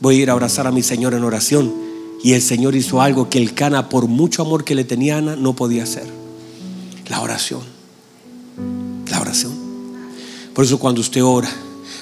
Voy 0.00 0.20
a 0.20 0.22
ir 0.22 0.30
a 0.30 0.34
abrazar 0.34 0.66
a 0.66 0.70
mi 0.70 0.82
Señor 0.82 1.14
en 1.14 1.24
oración. 1.24 1.87
Y 2.22 2.32
el 2.32 2.42
Señor 2.42 2.74
hizo 2.74 3.00
algo 3.00 3.30
que 3.30 3.38
el 3.38 3.54
cana, 3.54 3.88
por 3.88 4.06
mucho 4.08 4.42
amor 4.42 4.64
que 4.64 4.74
le 4.74 4.84
tenía 4.84 5.16
a 5.16 5.18
Ana, 5.18 5.36
no 5.36 5.54
podía 5.54 5.84
hacer. 5.84 6.06
La 7.08 7.20
oración. 7.20 7.62
La 9.10 9.20
oración. 9.20 9.52
Por 10.54 10.64
eso 10.64 10.78
cuando 10.78 11.00
usted 11.00 11.22
ora, 11.22 11.50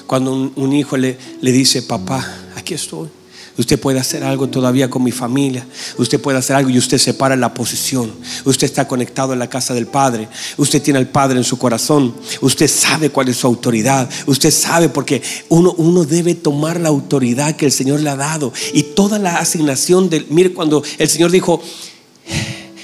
cuando 0.07 0.33
un, 0.33 0.51
un 0.55 0.73
hijo 0.73 0.97
le, 0.97 1.17
le 1.41 1.51
dice, 1.51 1.83
papá, 1.83 2.25
aquí 2.55 2.73
estoy. 2.73 3.09
Usted 3.57 3.79
puede 3.79 3.99
hacer 3.99 4.23
algo 4.23 4.47
todavía 4.47 4.89
con 4.89 5.03
mi 5.03 5.11
familia. 5.11 5.65
Usted 5.97 6.19
puede 6.19 6.37
hacer 6.37 6.55
algo 6.55 6.69
y 6.69 6.77
usted 6.77 6.97
separa 6.97 7.35
la 7.35 7.53
posición. 7.53 8.13
Usted 8.45 8.65
está 8.65 8.87
conectado 8.87 9.33
en 9.33 9.39
la 9.39 9.49
casa 9.49 9.73
del 9.73 9.87
Padre. 9.87 10.27
Usted 10.57 10.81
tiene 10.81 10.99
al 10.99 11.09
Padre 11.09 11.37
en 11.37 11.43
su 11.43 11.57
corazón. 11.57 12.15
Usted 12.41 12.67
sabe 12.67 13.09
cuál 13.09 13.29
es 13.29 13.37
su 13.37 13.47
autoridad. 13.47 14.09
Usted 14.27 14.51
sabe 14.51 14.89
porque 14.89 15.21
uno, 15.49 15.73
uno 15.77 16.03
debe 16.03 16.35
tomar 16.35 16.79
la 16.79 16.89
autoridad 16.89 17.55
que 17.55 17.65
el 17.65 17.71
Señor 17.71 18.01
le 18.01 18.09
ha 18.09 18.15
dado. 18.15 18.53
Y 18.73 18.83
toda 18.83 19.19
la 19.19 19.37
asignación 19.37 20.09
del... 20.09 20.27
Mire 20.29 20.53
cuando 20.53 20.83
el 20.97 21.09
Señor 21.09 21.31
dijo, 21.31 21.61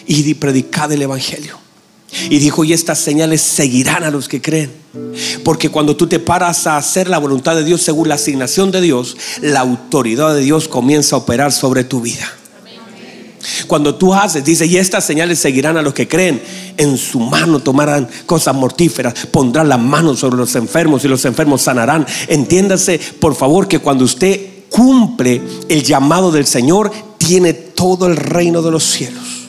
y 0.07 0.33
predicad 0.33 0.91
el 0.91 1.01
Evangelio. 1.01 1.62
Y 2.29 2.39
dijo, 2.39 2.63
y 2.63 2.73
estas 2.73 2.99
señales 2.99 3.41
seguirán 3.41 4.03
a 4.03 4.11
los 4.11 4.27
que 4.27 4.41
creen. 4.41 4.71
Porque 5.43 5.69
cuando 5.69 5.95
tú 5.95 6.07
te 6.07 6.19
paras 6.19 6.67
a 6.67 6.77
hacer 6.77 7.09
la 7.09 7.17
voluntad 7.17 7.55
de 7.55 7.63
Dios 7.63 7.81
según 7.81 8.09
la 8.09 8.15
asignación 8.15 8.71
de 8.71 8.81
Dios, 8.81 9.17
la 9.41 9.61
autoridad 9.61 10.33
de 10.35 10.41
Dios 10.41 10.67
comienza 10.67 11.15
a 11.15 11.19
operar 11.19 11.51
sobre 11.51 11.83
tu 11.83 12.01
vida. 12.01 12.31
Cuando 13.67 13.95
tú 13.95 14.13
haces, 14.13 14.45
dice, 14.45 14.65
y 14.65 14.77
estas 14.77 15.03
señales 15.05 15.39
seguirán 15.39 15.75
a 15.77 15.81
los 15.81 15.93
que 15.93 16.07
creen. 16.07 16.41
En 16.77 16.97
su 16.97 17.19
mano 17.19 17.59
tomarán 17.59 18.07
cosas 18.25 18.55
mortíferas, 18.55 19.13
pondrán 19.31 19.69
las 19.69 19.79
manos 19.79 20.19
sobre 20.19 20.37
los 20.37 20.55
enfermos 20.55 21.03
y 21.03 21.07
los 21.07 21.25
enfermos 21.25 21.61
sanarán. 21.61 22.05
Entiéndase, 22.27 22.99
por 23.19 23.35
favor, 23.35 23.67
que 23.67 23.79
cuando 23.79 24.05
usted 24.05 24.39
cumple 24.69 25.41
el 25.67 25.83
llamado 25.83 26.31
del 26.31 26.45
Señor, 26.45 26.91
tiene 27.17 27.53
todo 27.53 28.07
el 28.07 28.15
reino 28.15 28.61
de 28.61 28.71
los 28.71 28.83
cielos 28.83 29.42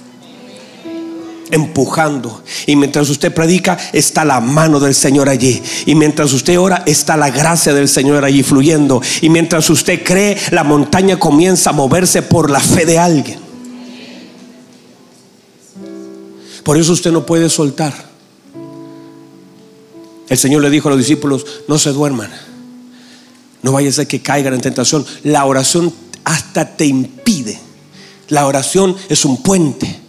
empujando. 1.55 2.43
Y 2.67 2.77
mientras 2.77 3.09
usted 3.09 3.33
predica, 3.33 3.79
está 3.93 4.25
la 4.25 4.41
mano 4.41 4.81
del 4.81 4.95
Señor 4.95 5.29
allí. 5.29 5.63
Y 5.87 5.95
mientras 5.95 6.33
usted 6.33 6.59
ora, 6.59 6.83
está 6.87 7.17
la 7.17 7.31
gracia 7.31 7.73
del 7.73 7.89
Señor 7.89 8.25
allí 8.25 8.43
fluyendo. 8.43 9.01
Y 9.21 9.29
mientras 9.31 9.71
usted 9.71 10.03
cree, 10.03 10.37
la 10.51 10.65
montaña 10.65 11.19
comienza 11.19 11.71
a 11.71 11.73
moverse 11.73 12.23
por 12.23 12.51
la 12.51 12.61
fe 12.61 12.85
de 12.85 12.99
alguien. 12.99 13.39
Por 16.65 16.77
eso 16.79 16.93
usted 16.93 17.13
no 17.13 17.25
puede 17.25 17.49
soltar. 17.49 17.93
El 20.29 20.39
Señor 20.39 20.63
le 20.63 20.71
dijo 20.71 20.89
a 20.89 20.91
los 20.91 20.99
discípulos, 20.99 21.47
no 21.69 21.79
se 21.79 21.91
duerman. 21.91 22.31
No 23.63 23.73
vaya 23.73 23.91
a 23.91 23.93
ser 23.93 24.07
que 24.07 24.23
caigan 24.23 24.55
en 24.55 24.61
tentación. 24.61 25.07
La 25.23 25.45
oración 25.45 25.93
hasta 26.25 26.77
te 26.77 26.87
impide. 26.87 27.61
La 28.29 28.47
oración 28.47 28.97
es 29.09 29.25
un 29.25 29.43
puente. 29.43 30.04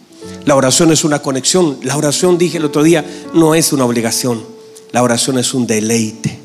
La 0.46 0.56
oración 0.56 0.92
es 0.92 1.04
una 1.04 1.20
conexión. 1.20 1.78
La 1.82 1.98
oración, 1.98 2.38
dije 2.38 2.58
el 2.58 2.66
otro 2.66 2.84
día, 2.84 3.04
no 3.34 3.56
es 3.56 3.74
una 3.74 3.84
obligación. 3.86 4.44
La 4.92 5.02
oración 5.02 5.40
es 5.40 5.54
un 5.54 5.66
deleite. 5.66 6.38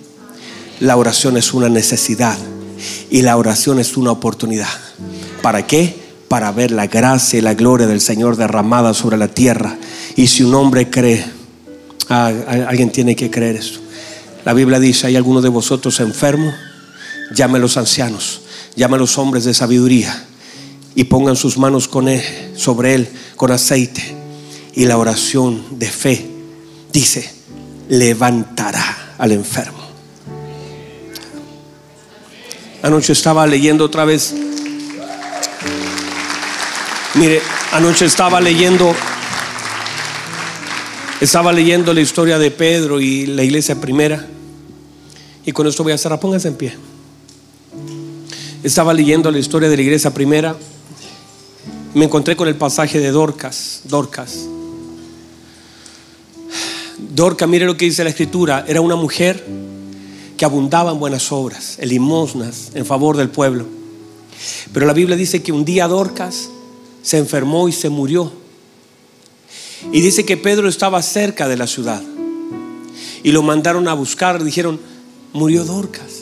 La 0.80 0.96
oración 0.96 1.36
es 1.36 1.53
una 1.53 1.68
necesidad. 1.68 2.36
Y 3.11 3.22
la 3.22 3.36
oración 3.36 3.78
es 3.78 3.98
una 3.98 4.11
oportunidad. 4.11 4.68
¿Para 5.42 5.66
qué? 5.66 5.94
Para 6.28 6.51
ver 6.51 6.70
la 6.70 6.86
gracia 6.86 7.38
y 7.38 7.42
la 7.42 7.55
gloria 7.55 7.86
del 7.86 8.01
Señor 8.01 8.36
derramada 8.36 8.94
sobre 8.94 9.18
la 9.18 9.28
tierra. 9.28 9.76
Y 10.16 10.28
si 10.28 10.44
un 10.44 10.55
hombre 10.55 10.88
cree, 10.88 11.22
ah, 12.09 12.32
alguien 12.66 12.90
tiene 12.90 13.14
que 13.14 13.30
creer 13.30 13.57
esto. 13.57 13.80
La 14.46 14.55
Biblia 14.55 14.80
dice, 14.80 15.09
hay 15.09 15.16
alguno 15.16 15.42
de 15.42 15.51
vosotros 15.51 16.01
enfermo, 16.01 16.55
llame 17.34 17.59
a 17.59 17.61
los 17.61 17.76
ancianos, 17.76 18.40
llame 18.74 18.96
a 18.96 18.98
los 18.98 19.18
hombres 19.18 19.44
de 19.44 19.53
sabiduría 19.53 20.24
y 20.95 21.05
pongan 21.05 21.36
sus 21.36 21.57
manos 21.59 21.88
con 21.88 22.09
sobre 22.57 22.95
él 22.95 23.09
con 23.36 23.53
aceite. 23.53 24.03
Y 24.74 24.84
la 24.84 24.99
oración 24.99 25.78
de 25.78 25.88
fe 25.88 26.26
dice, 26.93 27.30
levantará 27.88 29.14
al 29.18 29.32
enfermo. 29.32 29.78
Anoche 32.82 33.12
estaba 33.12 33.47
leyendo 33.47 33.84
otra 33.84 34.05
vez. 34.05 34.34
Mire, 37.14 37.43
anoche 37.72 38.07
estaba 38.07 38.41
leyendo 38.41 38.95
estaba 41.20 41.53
leyendo 41.53 41.93
la 41.93 42.01
historia 42.01 42.38
de 42.38 42.51
Pedro 42.51 43.01
y 43.01 43.26
la 43.26 43.43
iglesia 43.43 43.78
primera. 43.78 44.26
Y 45.45 45.53
con 45.53 45.66
esto 45.66 45.82
voy 45.82 45.93
a 45.93 45.99
cerrar. 45.99 46.18
Pónganse 46.18 46.49
en 46.49 46.55
pie. 46.55 46.74
Estaba 48.62 48.95
leyendo 48.95 49.30
la 49.30 49.38
historia 49.38 49.68
de 49.68 49.76
la 49.76 49.82
iglesia 49.82 50.14
primera 50.14 50.57
me 51.95 52.05
encontré 52.05 52.36
con 52.36 52.49
el 52.49 52.57
pasaje 52.57 53.01
de 53.01 53.11
Dorcas, 53.11 53.82
Dorcas. 53.84 54.47
Dorcas, 56.99 57.49
mire 57.49 57.66
lo 57.66 57.76
que 57.76 57.86
dice 57.86 58.05
la 58.05 58.11
escritura, 58.11 58.64
era 58.68 58.80
una 58.80 58.97
mujer 58.97 59.45
que 60.36 60.45
abundaba 60.45 60.93
en 60.93 60.99
buenas 60.99 61.32
obras, 61.32 61.78
en 61.78 61.88
limosnas, 61.88 62.70
en 62.74 62.86
favor 62.86 63.16
del 63.16 63.30
pueblo. 63.30 63.66
Pero 64.72 64.86
la 64.86 64.93
Biblia 64.93 65.16
dice 65.16 65.43
que 65.43 65.53
un 65.53 65.64
día 65.64 65.88
Dorcas 65.88 66.49
se 67.03 67.18
enfermó 67.18 67.68
y 67.68 67.72
se 67.72 67.88
murió. 67.88 68.32
Y 69.93 70.01
dice 70.01 70.24
que 70.24 70.36
Pedro 70.36 70.68
estaba 70.68 71.03
cerca 71.03 71.49
de 71.49 71.57
la 71.57 71.66
ciudad. 71.66 72.03
Y 73.22 73.32
lo 73.32 73.43
mandaron 73.43 73.88
a 73.88 73.95
buscar, 73.95 74.43
dijeron, 74.43 74.80
murió 75.32 75.64
Dorcas. 75.64 76.19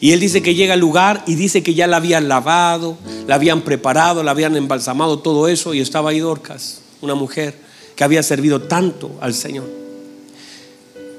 Y 0.00 0.12
él 0.12 0.20
dice 0.20 0.42
que 0.42 0.54
llega 0.54 0.74
al 0.74 0.80
lugar 0.80 1.24
y 1.26 1.34
dice 1.34 1.62
que 1.62 1.74
ya 1.74 1.86
la 1.86 1.96
habían 1.96 2.28
lavado, 2.28 2.96
la 3.26 3.34
habían 3.34 3.62
preparado, 3.62 4.22
la 4.22 4.30
habían 4.30 4.56
embalsamado, 4.56 5.18
todo 5.18 5.48
eso. 5.48 5.74
Y 5.74 5.80
estaba 5.80 6.10
ahí 6.10 6.20
Dorcas, 6.20 6.80
una 7.00 7.14
mujer 7.14 7.58
que 7.96 8.04
había 8.04 8.22
servido 8.22 8.62
tanto 8.62 9.10
al 9.20 9.34
Señor. 9.34 9.68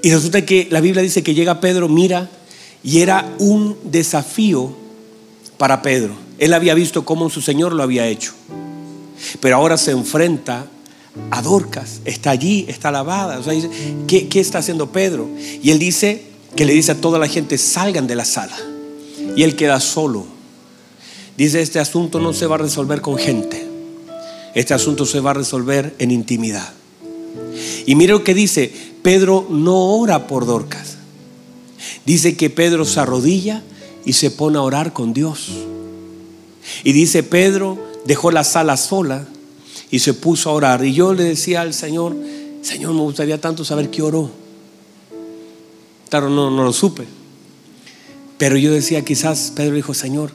Y 0.02 0.12
resulta 0.12 0.46
que 0.46 0.68
la 0.72 0.80
Biblia 0.80 1.04
dice 1.04 1.24
que 1.24 1.34
llega 1.34 1.60
Pedro, 1.60 1.90
mira, 1.90 2.30
y 2.84 3.00
era 3.00 3.36
un 3.40 3.78
desafío 3.84 4.74
para 5.58 5.82
Pedro. 5.82 6.14
Él 6.38 6.54
había 6.54 6.74
visto 6.74 7.04
cómo 7.04 7.30
su 7.30 7.42
Señor 7.42 7.74
lo 7.74 7.84
había 7.84 8.08
hecho. 8.08 8.34
Pero 9.42 9.58
ahora 9.58 9.78
se 9.78 9.92
enfrenta 9.92 10.68
a 11.32 11.42
Dorcas, 11.42 12.00
está 12.06 12.32
allí, 12.32 12.66
está 12.70 12.92
lavada. 12.92 13.40
O 13.40 13.44
sea, 13.44 13.52
dice, 13.52 13.70
¿qué, 14.08 14.30
¿qué 14.30 14.40
está 14.40 14.60
haciendo 14.60 14.90
Pedro? 14.90 15.28
Y 15.62 15.72
él 15.72 15.80
dice 15.80 16.29
que 16.56 16.66
le 16.66 16.74
dice 16.74 16.92
a 16.92 17.02
toda 17.02 17.20
la 17.20 17.28
gente, 17.28 17.58
salgan 17.58 18.08
de 18.08 18.16
la 18.16 18.26
sala 18.26 18.58
y 19.36 19.44
él 19.44 19.56
queda 19.56 19.80
solo. 19.80 20.26
Dice, 21.38 21.62
este 21.62 21.80
asunto 21.80 22.20
no 22.20 22.34
se 22.34 22.48
va 22.48 22.56
a 22.56 22.60
resolver 22.60 23.02
con 23.02 23.18
gente. 23.18 23.66
Este 24.56 24.74
asunto 24.74 25.06
se 25.06 25.20
va 25.20 25.32
a 25.32 25.36
resolver 25.36 25.96
en 26.00 26.12
intimidad. 26.12 26.74
Y 27.86 27.96
mire 27.96 28.14
lo 28.14 28.24
que 28.24 28.34
dice, 28.34 28.74
Pedro 29.02 29.48
no 29.50 29.96
ora 29.96 30.28
por 30.28 30.46
Dorcas. 30.46 30.98
Dice 32.06 32.36
que 32.36 32.50
Pedro 32.50 32.86
se 32.86 33.00
arrodilla 33.00 33.64
y 34.06 34.14
se 34.14 34.32
pone 34.32 34.58
a 34.58 34.62
orar 34.62 34.92
con 34.92 35.14
Dios. 35.14 35.50
Y 36.84 36.92
dice 36.92 37.24
Pedro 37.24 37.78
dejó 38.06 38.32
la 38.32 38.44
sala 38.44 38.78
sola 38.78 39.28
y 39.92 40.00
se 40.00 40.14
puso 40.14 40.50
a 40.50 40.54
orar. 40.54 40.84
Y 40.84 40.94
yo 40.94 41.14
le 41.14 41.24
decía 41.24 41.62
al 41.62 41.74
Señor, 41.74 42.16
Señor, 42.62 42.94
me 42.94 43.02
gustaría 43.02 43.40
tanto 43.40 43.64
saber 43.64 43.90
qué 43.90 44.02
oró. 44.02 44.30
No, 46.12 46.50
no 46.50 46.64
lo 46.64 46.74
supe. 46.74 47.06
Pero 48.38 48.58
yo 48.58 48.72
decía, 48.72 49.04
quizás 49.04 49.52
Pedro 49.56 49.76
dijo, 49.76 49.94
Señor, 49.94 50.32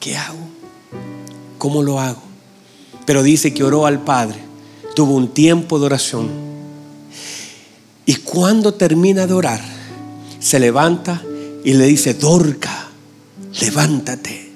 ¿qué 0.00 0.16
hago? 0.16 0.48
¿Cómo 1.56 1.82
lo 1.82 2.00
hago? 2.00 2.22
Pero 3.06 3.22
dice 3.22 3.54
que 3.54 3.64
oró 3.64 3.86
al 3.86 4.02
Padre, 4.02 4.38
tuvo 4.94 5.14
un 5.14 5.28
tiempo 5.28 5.78
de 5.78 5.86
oración. 5.86 6.28
Y 8.06 8.16
cuando 8.16 8.74
termina 8.74 9.26
de 9.26 9.32
orar, 9.32 9.60
se 10.40 10.58
levanta 10.58 11.22
y 11.64 11.74
le 11.74 11.86
dice, 11.86 12.14
Dorca, 12.14 12.88
levántate. 13.60 14.50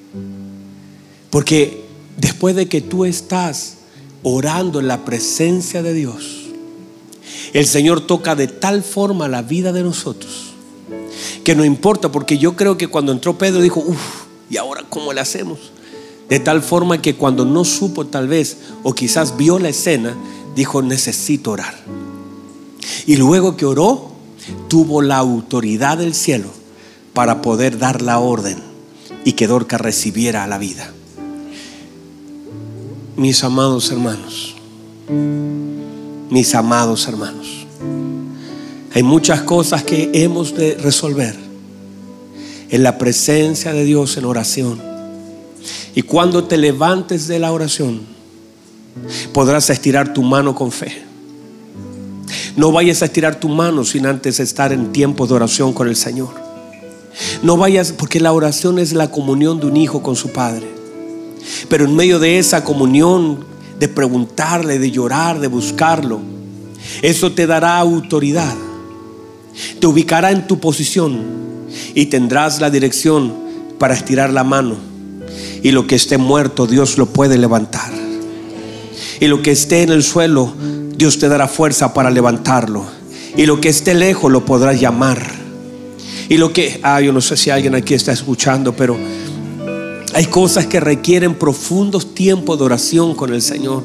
Porque 1.30 1.84
después 2.16 2.56
de 2.56 2.68
que 2.68 2.80
tú 2.80 3.04
estás 3.04 3.76
orando 4.22 4.80
en 4.80 4.88
la 4.88 5.04
presencia 5.04 5.82
de 5.82 5.94
Dios, 5.94 6.48
el 7.54 7.66
Señor 7.66 8.06
toca 8.06 8.34
de 8.34 8.48
tal 8.48 8.82
forma 8.82 9.28
la 9.28 9.40
vida 9.40 9.72
de 9.72 9.82
nosotros 9.82 10.47
que 11.44 11.54
no 11.54 11.64
importa, 11.64 12.10
porque 12.10 12.38
yo 12.38 12.56
creo 12.56 12.76
que 12.76 12.88
cuando 12.88 13.12
entró 13.12 13.38
Pedro 13.38 13.60
dijo, 13.60 13.80
uff, 13.80 14.26
¿y 14.50 14.56
ahora 14.56 14.84
cómo 14.88 15.12
le 15.12 15.20
hacemos? 15.20 15.58
De 16.28 16.40
tal 16.40 16.62
forma 16.62 17.00
que 17.00 17.14
cuando 17.14 17.44
no 17.44 17.64
supo 17.64 18.06
tal 18.06 18.28
vez, 18.28 18.58
o 18.82 18.94
quizás 18.94 19.36
vio 19.36 19.58
la 19.58 19.70
escena, 19.70 20.16
dijo, 20.54 20.82
necesito 20.82 21.52
orar. 21.52 21.74
Y 23.06 23.16
luego 23.16 23.56
que 23.56 23.64
oró, 23.64 24.10
tuvo 24.68 25.02
la 25.02 25.16
autoridad 25.16 25.98
del 25.98 26.14
cielo 26.14 26.48
para 27.14 27.42
poder 27.42 27.78
dar 27.78 28.02
la 28.02 28.18
orden 28.18 28.58
y 29.24 29.32
que 29.32 29.46
Dorca 29.46 29.78
recibiera 29.78 30.46
la 30.46 30.58
vida. 30.58 30.92
Mis 33.16 33.42
amados 33.42 33.90
hermanos, 33.90 34.54
mis 36.30 36.54
amados 36.54 37.08
hermanos, 37.08 37.66
hay 38.94 39.02
muchas 39.02 39.42
cosas 39.42 39.82
que 39.82 40.10
hemos 40.14 40.54
de 40.54 40.74
resolver 40.74 41.34
en 42.70 42.82
la 42.82 42.98
presencia 42.98 43.72
de 43.72 43.84
Dios 43.84 44.16
en 44.16 44.24
oración. 44.24 44.80
Y 45.94 46.02
cuando 46.02 46.44
te 46.44 46.56
levantes 46.56 47.28
de 47.28 47.38
la 47.38 47.52
oración, 47.52 48.00
podrás 49.32 49.68
estirar 49.70 50.14
tu 50.14 50.22
mano 50.22 50.54
con 50.54 50.72
fe. 50.72 51.02
No 52.56 52.72
vayas 52.72 53.02
a 53.02 53.06
estirar 53.06 53.38
tu 53.38 53.48
mano 53.48 53.84
sin 53.84 54.06
antes 54.06 54.40
estar 54.40 54.72
en 54.72 54.92
tiempo 54.92 55.26
de 55.26 55.34
oración 55.34 55.72
con 55.72 55.88
el 55.88 55.96
Señor. 55.96 56.30
No 57.42 57.56
vayas, 57.56 57.92
porque 57.92 58.20
la 58.20 58.32
oración 58.32 58.78
es 58.78 58.92
la 58.92 59.10
comunión 59.10 59.60
de 59.60 59.66
un 59.66 59.76
hijo 59.76 60.02
con 60.02 60.16
su 60.16 60.30
padre. 60.30 60.66
Pero 61.68 61.84
en 61.84 61.94
medio 61.94 62.18
de 62.18 62.38
esa 62.38 62.64
comunión, 62.64 63.44
de 63.78 63.88
preguntarle, 63.88 64.78
de 64.78 64.90
llorar, 64.90 65.40
de 65.40 65.46
buscarlo, 65.46 66.20
eso 67.02 67.32
te 67.32 67.46
dará 67.46 67.78
autoridad 67.78 68.54
te 69.80 69.86
ubicará 69.86 70.30
en 70.30 70.46
tu 70.46 70.58
posición 70.58 71.20
y 71.94 72.06
tendrás 72.06 72.60
la 72.60 72.70
dirección 72.70 73.32
para 73.78 73.94
estirar 73.94 74.32
la 74.32 74.44
mano. 74.44 74.76
Y 75.62 75.70
lo 75.72 75.86
que 75.86 75.96
esté 75.96 76.18
muerto, 76.18 76.66
Dios 76.66 76.98
lo 76.98 77.06
puede 77.06 77.38
levantar. 77.38 77.92
Y 79.20 79.26
lo 79.26 79.42
que 79.42 79.50
esté 79.50 79.82
en 79.82 79.90
el 79.90 80.02
suelo, 80.02 80.52
Dios 80.96 81.18
te 81.18 81.28
dará 81.28 81.48
fuerza 81.48 81.92
para 81.92 82.10
levantarlo. 82.10 82.84
Y 83.36 83.46
lo 83.46 83.60
que 83.60 83.68
esté 83.68 83.94
lejos, 83.94 84.30
lo 84.30 84.44
podrás 84.44 84.80
llamar. 84.80 85.20
Y 86.28 86.36
lo 86.36 86.52
que, 86.52 86.80
ah, 86.82 87.00
yo 87.00 87.12
no 87.12 87.20
sé 87.20 87.36
si 87.36 87.50
alguien 87.50 87.74
aquí 87.74 87.94
está 87.94 88.12
escuchando, 88.12 88.74
pero 88.74 88.96
hay 90.14 90.26
cosas 90.26 90.66
que 90.66 90.80
requieren 90.80 91.34
profundos 91.34 92.14
tiempos 92.14 92.58
de 92.58 92.64
oración 92.64 93.14
con 93.14 93.32
el 93.32 93.42
Señor. 93.42 93.84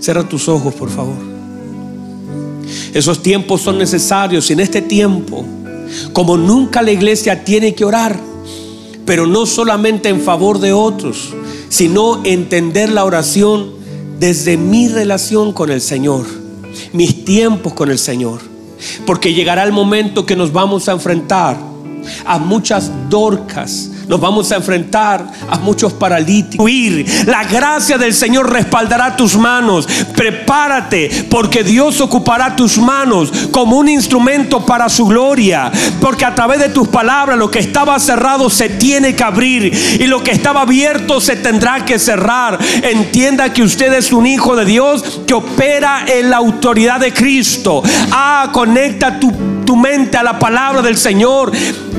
Cierra 0.00 0.28
tus 0.28 0.48
ojos, 0.48 0.74
por 0.74 0.90
favor. 0.90 1.37
Esos 2.94 3.22
tiempos 3.22 3.62
son 3.62 3.78
necesarios. 3.78 4.48
Y 4.50 4.54
en 4.54 4.60
este 4.60 4.82
tiempo, 4.82 5.44
como 6.12 6.36
nunca 6.36 6.82
la 6.82 6.90
iglesia 6.90 7.44
tiene 7.44 7.74
que 7.74 7.84
orar, 7.84 8.18
pero 9.04 9.26
no 9.26 9.46
solamente 9.46 10.08
en 10.08 10.20
favor 10.20 10.58
de 10.58 10.72
otros, 10.72 11.34
sino 11.68 12.24
entender 12.24 12.90
la 12.90 13.04
oración 13.04 13.72
desde 14.18 14.56
mi 14.56 14.88
relación 14.88 15.52
con 15.52 15.70
el 15.70 15.80
Señor, 15.80 16.26
mis 16.92 17.24
tiempos 17.24 17.72
con 17.72 17.90
el 17.90 17.98
Señor. 17.98 18.40
Porque 19.06 19.34
llegará 19.34 19.64
el 19.64 19.72
momento 19.72 20.26
que 20.26 20.36
nos 20.36 20.52
vamos 20.52 20.88
a 20.88 20.92
enfrentar 20.92 21.56
a 22.24 22.38
muchas 22.38 22.90
dorcas 23.08 23.90
nos 24.08 24.20
vamos 24.20 24.50
a 24.50 24.56
enfrentar 24.56 25.24
a 25.48 25.58
muchos 25.58 25.92
paralíticos. 25.92 26.68
La 27.26 27.44
gracia 27.44 27.98
del 27.98 28.14
Señor 28.14 28.50
respaldará 28.50 29.14
tus 29.16 29.36
manos. 29.36 29.86
Prepárate 30.16 31.26
porque 31.30 31.62
Dios 31.62 32.00
ocupará 32.00 32.56
tus 32.56 32.78
manos 32.78 33.30
como 33.50 33.76
un 33.76 33.88
instrumento 33.88 34.64
para 34.64 34.88
su 34.88 35.06
gloria. 35.06 35.70
Porque 36.00 36.24
a 36.24 36.34
través 36.34 36.58
de 36.58 36.70
tus 36.70 36.88
palabras 36.88 37.38
lo 37.38 37.50
que 37.50 37.58
estaba 37.58 37.98
cerrado 37.98 38.48
se 38.48 38.70
tiene 38.70 39.14
que 39.14 39.24
abrir 39.24 39.72
y 40.00 40.06
lo 40.06 40.22
que 40.22 40.30
estaba 40.30 40.62
abierto 40.62 41.20
se 41.20 41.36
tendrá 41.36 41.84
que 41.84 41.98
cerrar. 41.98 42.58
Entienda 42.82 43.52
que 43.52 43.62
usted 43.62 43.92
es 43.92 44.12
un 44.12 44.26
hijo 44.26 44.56
de 44.56 44.64
Dios 44.64 45.20
que 45.26 45.34
opera 45.34 46.04
en 46.06 46.30
la 46.30 46.38
autoridad 46.38 47.00
de 47.00 47.12
Cristo. 47.12 47.82
Ah, 48.10 48.48
conecta 48.52 49.20
tu, 49.20 49.32
tu 49.66 49.76
mente 49.76 50.16
a 50.16 50.22
la 50.22 50.38
palabra 50.38 50.80
del 50.80 50.96
Señor. 50.96 51.52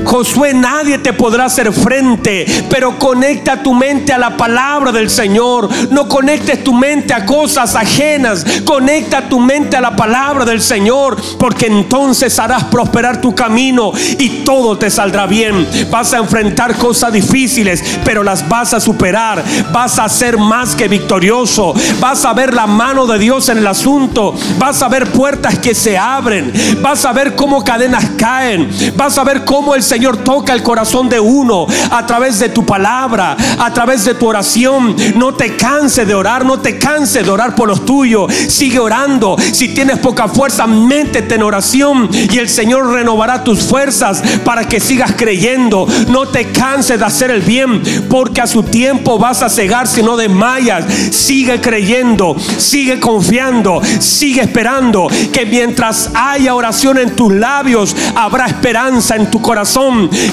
Josué, 0.04 0.54
nadie 0.54 0.98
te 0.98 1.12
podrá 1.12 1.44
hacer 1.46 1.72
frente, 1.72 2.46
pero 2.68 2.98
conecta 2.98 3.62
tu 3.62 3.74
mente 3.74 4.12
a 4.12 4.18
la 4.18 4.36
palabra 4.36 4.92
del 4.92 5.10
Señor. 5.10 5.68
No 5.90 6.08
conectes 6.08 6.64
tu 6.64 6.72
mente 6.72 7.14
a 7.14 7.24
cosas 7.24 7.74
ajenas, 7.76 8.44
conecta 8.64 9.28
tu 9.28 9.38
mente 9.38 9.76
a 9.76 9.80
la 9.80 9.94
palabra 9.94 10.44
del 10.44 10.60
Señor, 10.60 11.16
porque 11.38 11.66
entonces 11.66 12.38
harás 12.38 12.64
prosperar 12.64 13.20
tu 13.20 13.34
camino 13.34 13.92
y 14.18 14.42
todo 14.44 14.76
te 14.78 14.90
saldrá 14.90 15.26
bien. 15.26 15.66
Vas 15.90 16.12
a 16.12 16.18
enfrentar 16.18 16.76
cosas 16.76 17.12
difíciles, 17.12 17.82
pero 18.04 18.22
las 18.22 18.48
vas 18.48 18.74
a 18.74 18.80
superar. 18.80 19.44
Vas 19.72 19.98
a 19.98 20.08
ser 20.08 20.38
más 20.38 20.74
que 20.74 20.88
victorioso. 20.88 21.74
Vas 22.00 22.24
a 22.24 22.32
ver 22.32 22.54
la 22.54 22.66
mano 22.66 23.06
de 23.06 23.18
Dios 23.18 23.48
en 23.48 23.58
el 23.58 23.66
asunto. 23.66 24.34
Vas 24.58 24.82
a 24.82 24.88
ver 24.88 25.10
puertas 25.12 25.58
que 25.58 25.74
se 25.74 25.96
abren. 25.96 26.52
Vas 26.82 27.04
a 27.04 27.12
ver 27.12 27.36
cómo 27.36 27.64
cadenas 27.64 28.04
caen. 28.16 28.68
Vas 28.96 29.18
a 29.18 29.24
ver 29.24 29.44
cómo 29.44 29.74
el 29.74 29.82
Señor 29.90 30.18
toca 30.18 30.52
el 30.52 30.62
corazón 30.62 31.08
de 31.08 31.18
uno 31.18 31.66
a 31.90 32.06
través 32.06 32.38
de 32.38 32.48
tu 32.48 32.64
palabra, 32.64 33.36
a 33.58 33.74
través 33.74 34.04
de 34.04 34.14
tu 34.14 34.28
oración. 34.28 34.94
No 35.16 35.34
te 35.34 35.56
canses 35.56 36.06
de 36.06 36.14
orar, 36.14 36.44
no 36.44 36.60
te 36.60 36.78
canses 36.78 37.24
de 37.24 37.30
orar 37.30 37.56
por 37.56 37.66
los 37.66 37.84
tuyos. 37.84 38.32
Sigue 38.32 38.78
orando. 38.78 39.36
Si 39.52 39.74
tienes 39.74 39.98
poca 39.98 40.28
fuerza, 40.28 40.68
métete 40.68 41.34
en 41.34 41.42
oración 41.42 42.08
y 42.12 42.38
el 42.38 42.48
Señor 42.48 42.92
renovará 42.92 43.42
tus 43.42 43.64
fuerzas 43.64 44.22
para 44.44 44.68
que 44.68 44.78
sigas 44.78 45.14
creyendo. 45.16 45.88
No 46.06 46.28
te 46.28 46.52
canses 46.52 47.00
de 47.00 47.04
hacer 47.04 47.32
el 47.32 47.40
bien, 47.40 47.82
porque 48.08 48.42
a 48.42 48.46
su 48.46 48.62
tiempo 48.62 49.18
vas 49.18 49.42
a 49.42 49.48
cegar 49.48 49.88
si 49.88 50.04
no 50.04 50.16
desmayas. 50.16 50.84
Sigue 51.10 51.60
creyendo, 51.60 52.36
sigue 52.58 53.00
confiando, 53.00 53.82
sigue 53.98 54.42
esperando 54.42 55.08
que 55.32 55.46
mientras 55.46 56.10
haya 56.14 56.54
oración 56.54 56.96
en 56.98 57.16
tus 57.16 57.32
labios, 57.32 57.96
habrá 58.14 58.46
esperanza 58.46 59.16
en 59.16 59.28
tu 59.32 59.42
corazón 59.42 59.79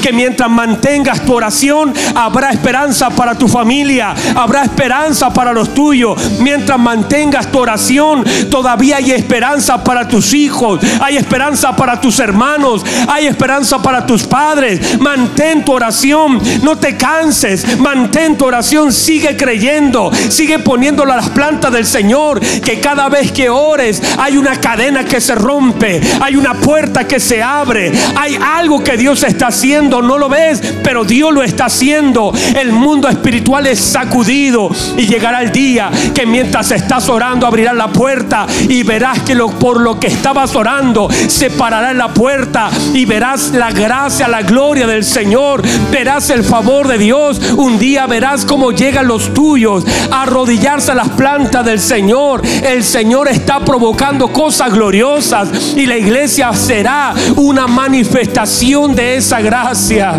que 0.01 0.11
mientras 0.11 0.49
mantengas 0.49 1.25
tu 1.25 1.33
oración, 1.33 1.93
habrá 2.15 2.49
esperanza 2.49 3.09
para 3.09 3.35
tu 3.35 3.47
familia, 3.47 4.13
habrá 4.35 4.63
esperanza 4.63 5.31
para 5.33 5.53
los 5.53 5.73
tuyos. 5.73 6.39
Mientras 6.39 6.79
mantengas 6.79 7.51
tu 7.51 7.59
oración, 7.59 8.23
todavía 8.49 8.97
hay 8.97 9.11
esperanza 9.11 9.83
para 9.83 10.07
tus 10.07 10.33
hijos, 10.33 10.79
hay 10.99 11.17
esperanza 11.17 11.75
para 11.75 11.99
tus 12.01 12.19
hermanos, 12.19 12.85
hay 13.07 13.27
esperanza 13.27 13.81
para 13.81 14.05
tus 14.05 14.23
padres. 14.23 14.99
Mantén 14.99 15.63
tu 15.63 15.73
oración, 15.73 16.41
no 16.61 16.77
te 16.77 16.97
canses, 16.97 17.79
mantén 17.79 18.37
tu 18.37 18.45
oración, 18.45 18.91
sigue 18.91 19.37
creyendo, 19.37 20.11
sigue 20.29 20.59
poniéndola 20.59 21.13
a 21.13 21.17
las 21.17 21.29
plantas 21.29 21.71
del 21.71 21.85
Señor, 21.85 22.39
que 22.39 22.79
cada 22.79 23.09
vez 23.09 23.31
que 23.31 23.49
ores 23.49 24.01
hay 24.17 24.37
una 24.37 24.59
cadena 24.59 25.05
que 25.05 25.21
se 25.21 25.35
rompe, 25.35 26.01
hay 26.19 26.35
una 26.35 26.53
puerta 26.53 27.07
que 27.07 27.19
se 27.19 27.41
abre. 27.41 27.91
Hay 28.15 28.37
algo 28.41 28.83
que 28.83 28.97
Dios 28.97 29.23
está 29.23 29.36
haciendo. 29.45 30.01
No 30.01 30.17
lo 30.17 30.27
ves, 30.27 30.61
pero 30.83 31.05
Dios 31.05 31.31
lo 31.31 31.43
está 31.43 31.65
haciendo. 31.65 32.33
El 32.55 32.71
mundo 32.71 33.07
espiritual 33.07 33.67
es 33.67 33.79
sacudido 33.79 34.69
y 34.97 35.05
llegará 35.05 35.41
el 35.41 35.51
día 35.51 35.91
que 36.13 36.25
mientras 36.25 36.71
estás 36.71 37.07
orando 37.09 37.45
abrirá 37.45 37.73
la 37.73 37.89
puerta 37.89 38.47
y 38.67 38.83
verás 38.83 39.21
que 39.21 39.35
lo, 39.35 39.49
por 39.49 39.79
lo 39.79 39.99
que 39.99 40.07
estabas 40.07 40.55
orando 40.55 41.07
se 41.27 41.49
parará 41.51 41.91
en 41.91 41.97
la 41.97 42.13
puerta 42.13 42.69
y 42.93 43.05
verás 43.05 43.51
la 43.51 43.71
gracia, 43.71 44.27
la 44.27 44.41
gloria 44.41 44.87
del 44.87 45.03
Señor. 45.03 45.61
Verás 45.91 46.29
el 46.29 46.43
favor 46.43 46.87
de 46.87 46.97
Dios. 46.97 47.39
Un 47.57 47.77
día 47.77 48.07
verás 48.07 48.45
cómo 48.45 48.71
llegan 48.71 49.07
los 49.07 49.33
tuyos 49.33 49.85
a 50.11 50.23
arrodillarse 50.23 50.91
a 50.91 50.95
las 50.95 51.09
plantas 51.09 51.65
del 51.65 51.79
Señor. 51.79 52.41
El 52.63 52.83
Señor 52.83 53.27
está 53.27 53.59
provocando 53.59 54.29
cosas 54.29 54.73
gloriosas 54.73 55.49
y 55.75 55.85
la 55.85 55.97
iglesia 55.97 56.53
será 56.53 57.13
una 57.35 57.67
manifestación 57.67 58.95
de 58.95 59.17
esa 59.27 59.41
gracia. 59.41 60.13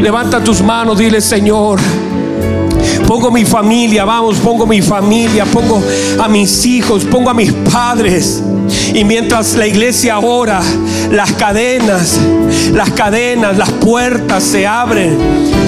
Levanta 0.00 0.42
tus 0.42 0.60
manos, 0.60 0.98
dile 0.98 1.20
Señor. 1.20 1.78
Pongo 3.06 3.30
mi 3.30 3.44
familia, 3.44 4.04
vamos, 4.04 4.38
pongo 4.38 4.66
mi 4.66 4.82
familia, 4.82 5.44
pongo 5.44 5.80
a 6.20 6.26
mis 6.26 6.66
hijos, 6.66 7.04
pongo 7.04 7.30
a 7.30 7.34
mis 7.34 7.52
padres. 7.52 8.42
Y 8.92 9.04
mientras 9.04 9.54
la 9.54 9.68
iglesia 9.68 10.18
ora, 10.18 10.60
las 11.12 11.30
cadenas, 11.34 12.18
las 12.72 12.90
cadenas, 12.90 13.56
las 13.56 13.70
puertas 13.70 14.42
se 14.42 14.66
abren. 14.66 15.16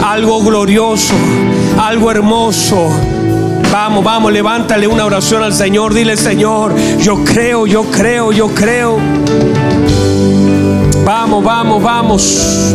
Algo 0.04 0.42
glorioso, 0.42 1.14
algo 1.78 2.10
hermoso. 2.10 2.90
Vamos, 3.70 4.02
vamos, 4.02 4.32
levántale 4.32 4.88
una 4.88 5.04
oración 5.04 5.44
al 5.44 5.52
Señor. 5.52 5.94
Dile, 5.94 6.16
Señor, 6.16 6.74
yo 6.98 7.22
creo, 7.22 7.64
yo 7.68 7.84
creo, 7.84 8.32
yo 8.32 8.48
creo. 8.48 8.98
Vamos, 11.06 11.44
vamos, 11.44 11.80
vamos. 11.80 12.74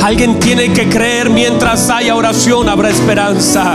Alguien 0.00 0.38
tiene 0.38 0.72
que 0.72 0.88
creer 0.88 1.28
mientras 1.28 1.90
haya 1.90 2.14
oración, 2.14 2.68
habrá 2.68 2.90
esperanza. 2.90 3.74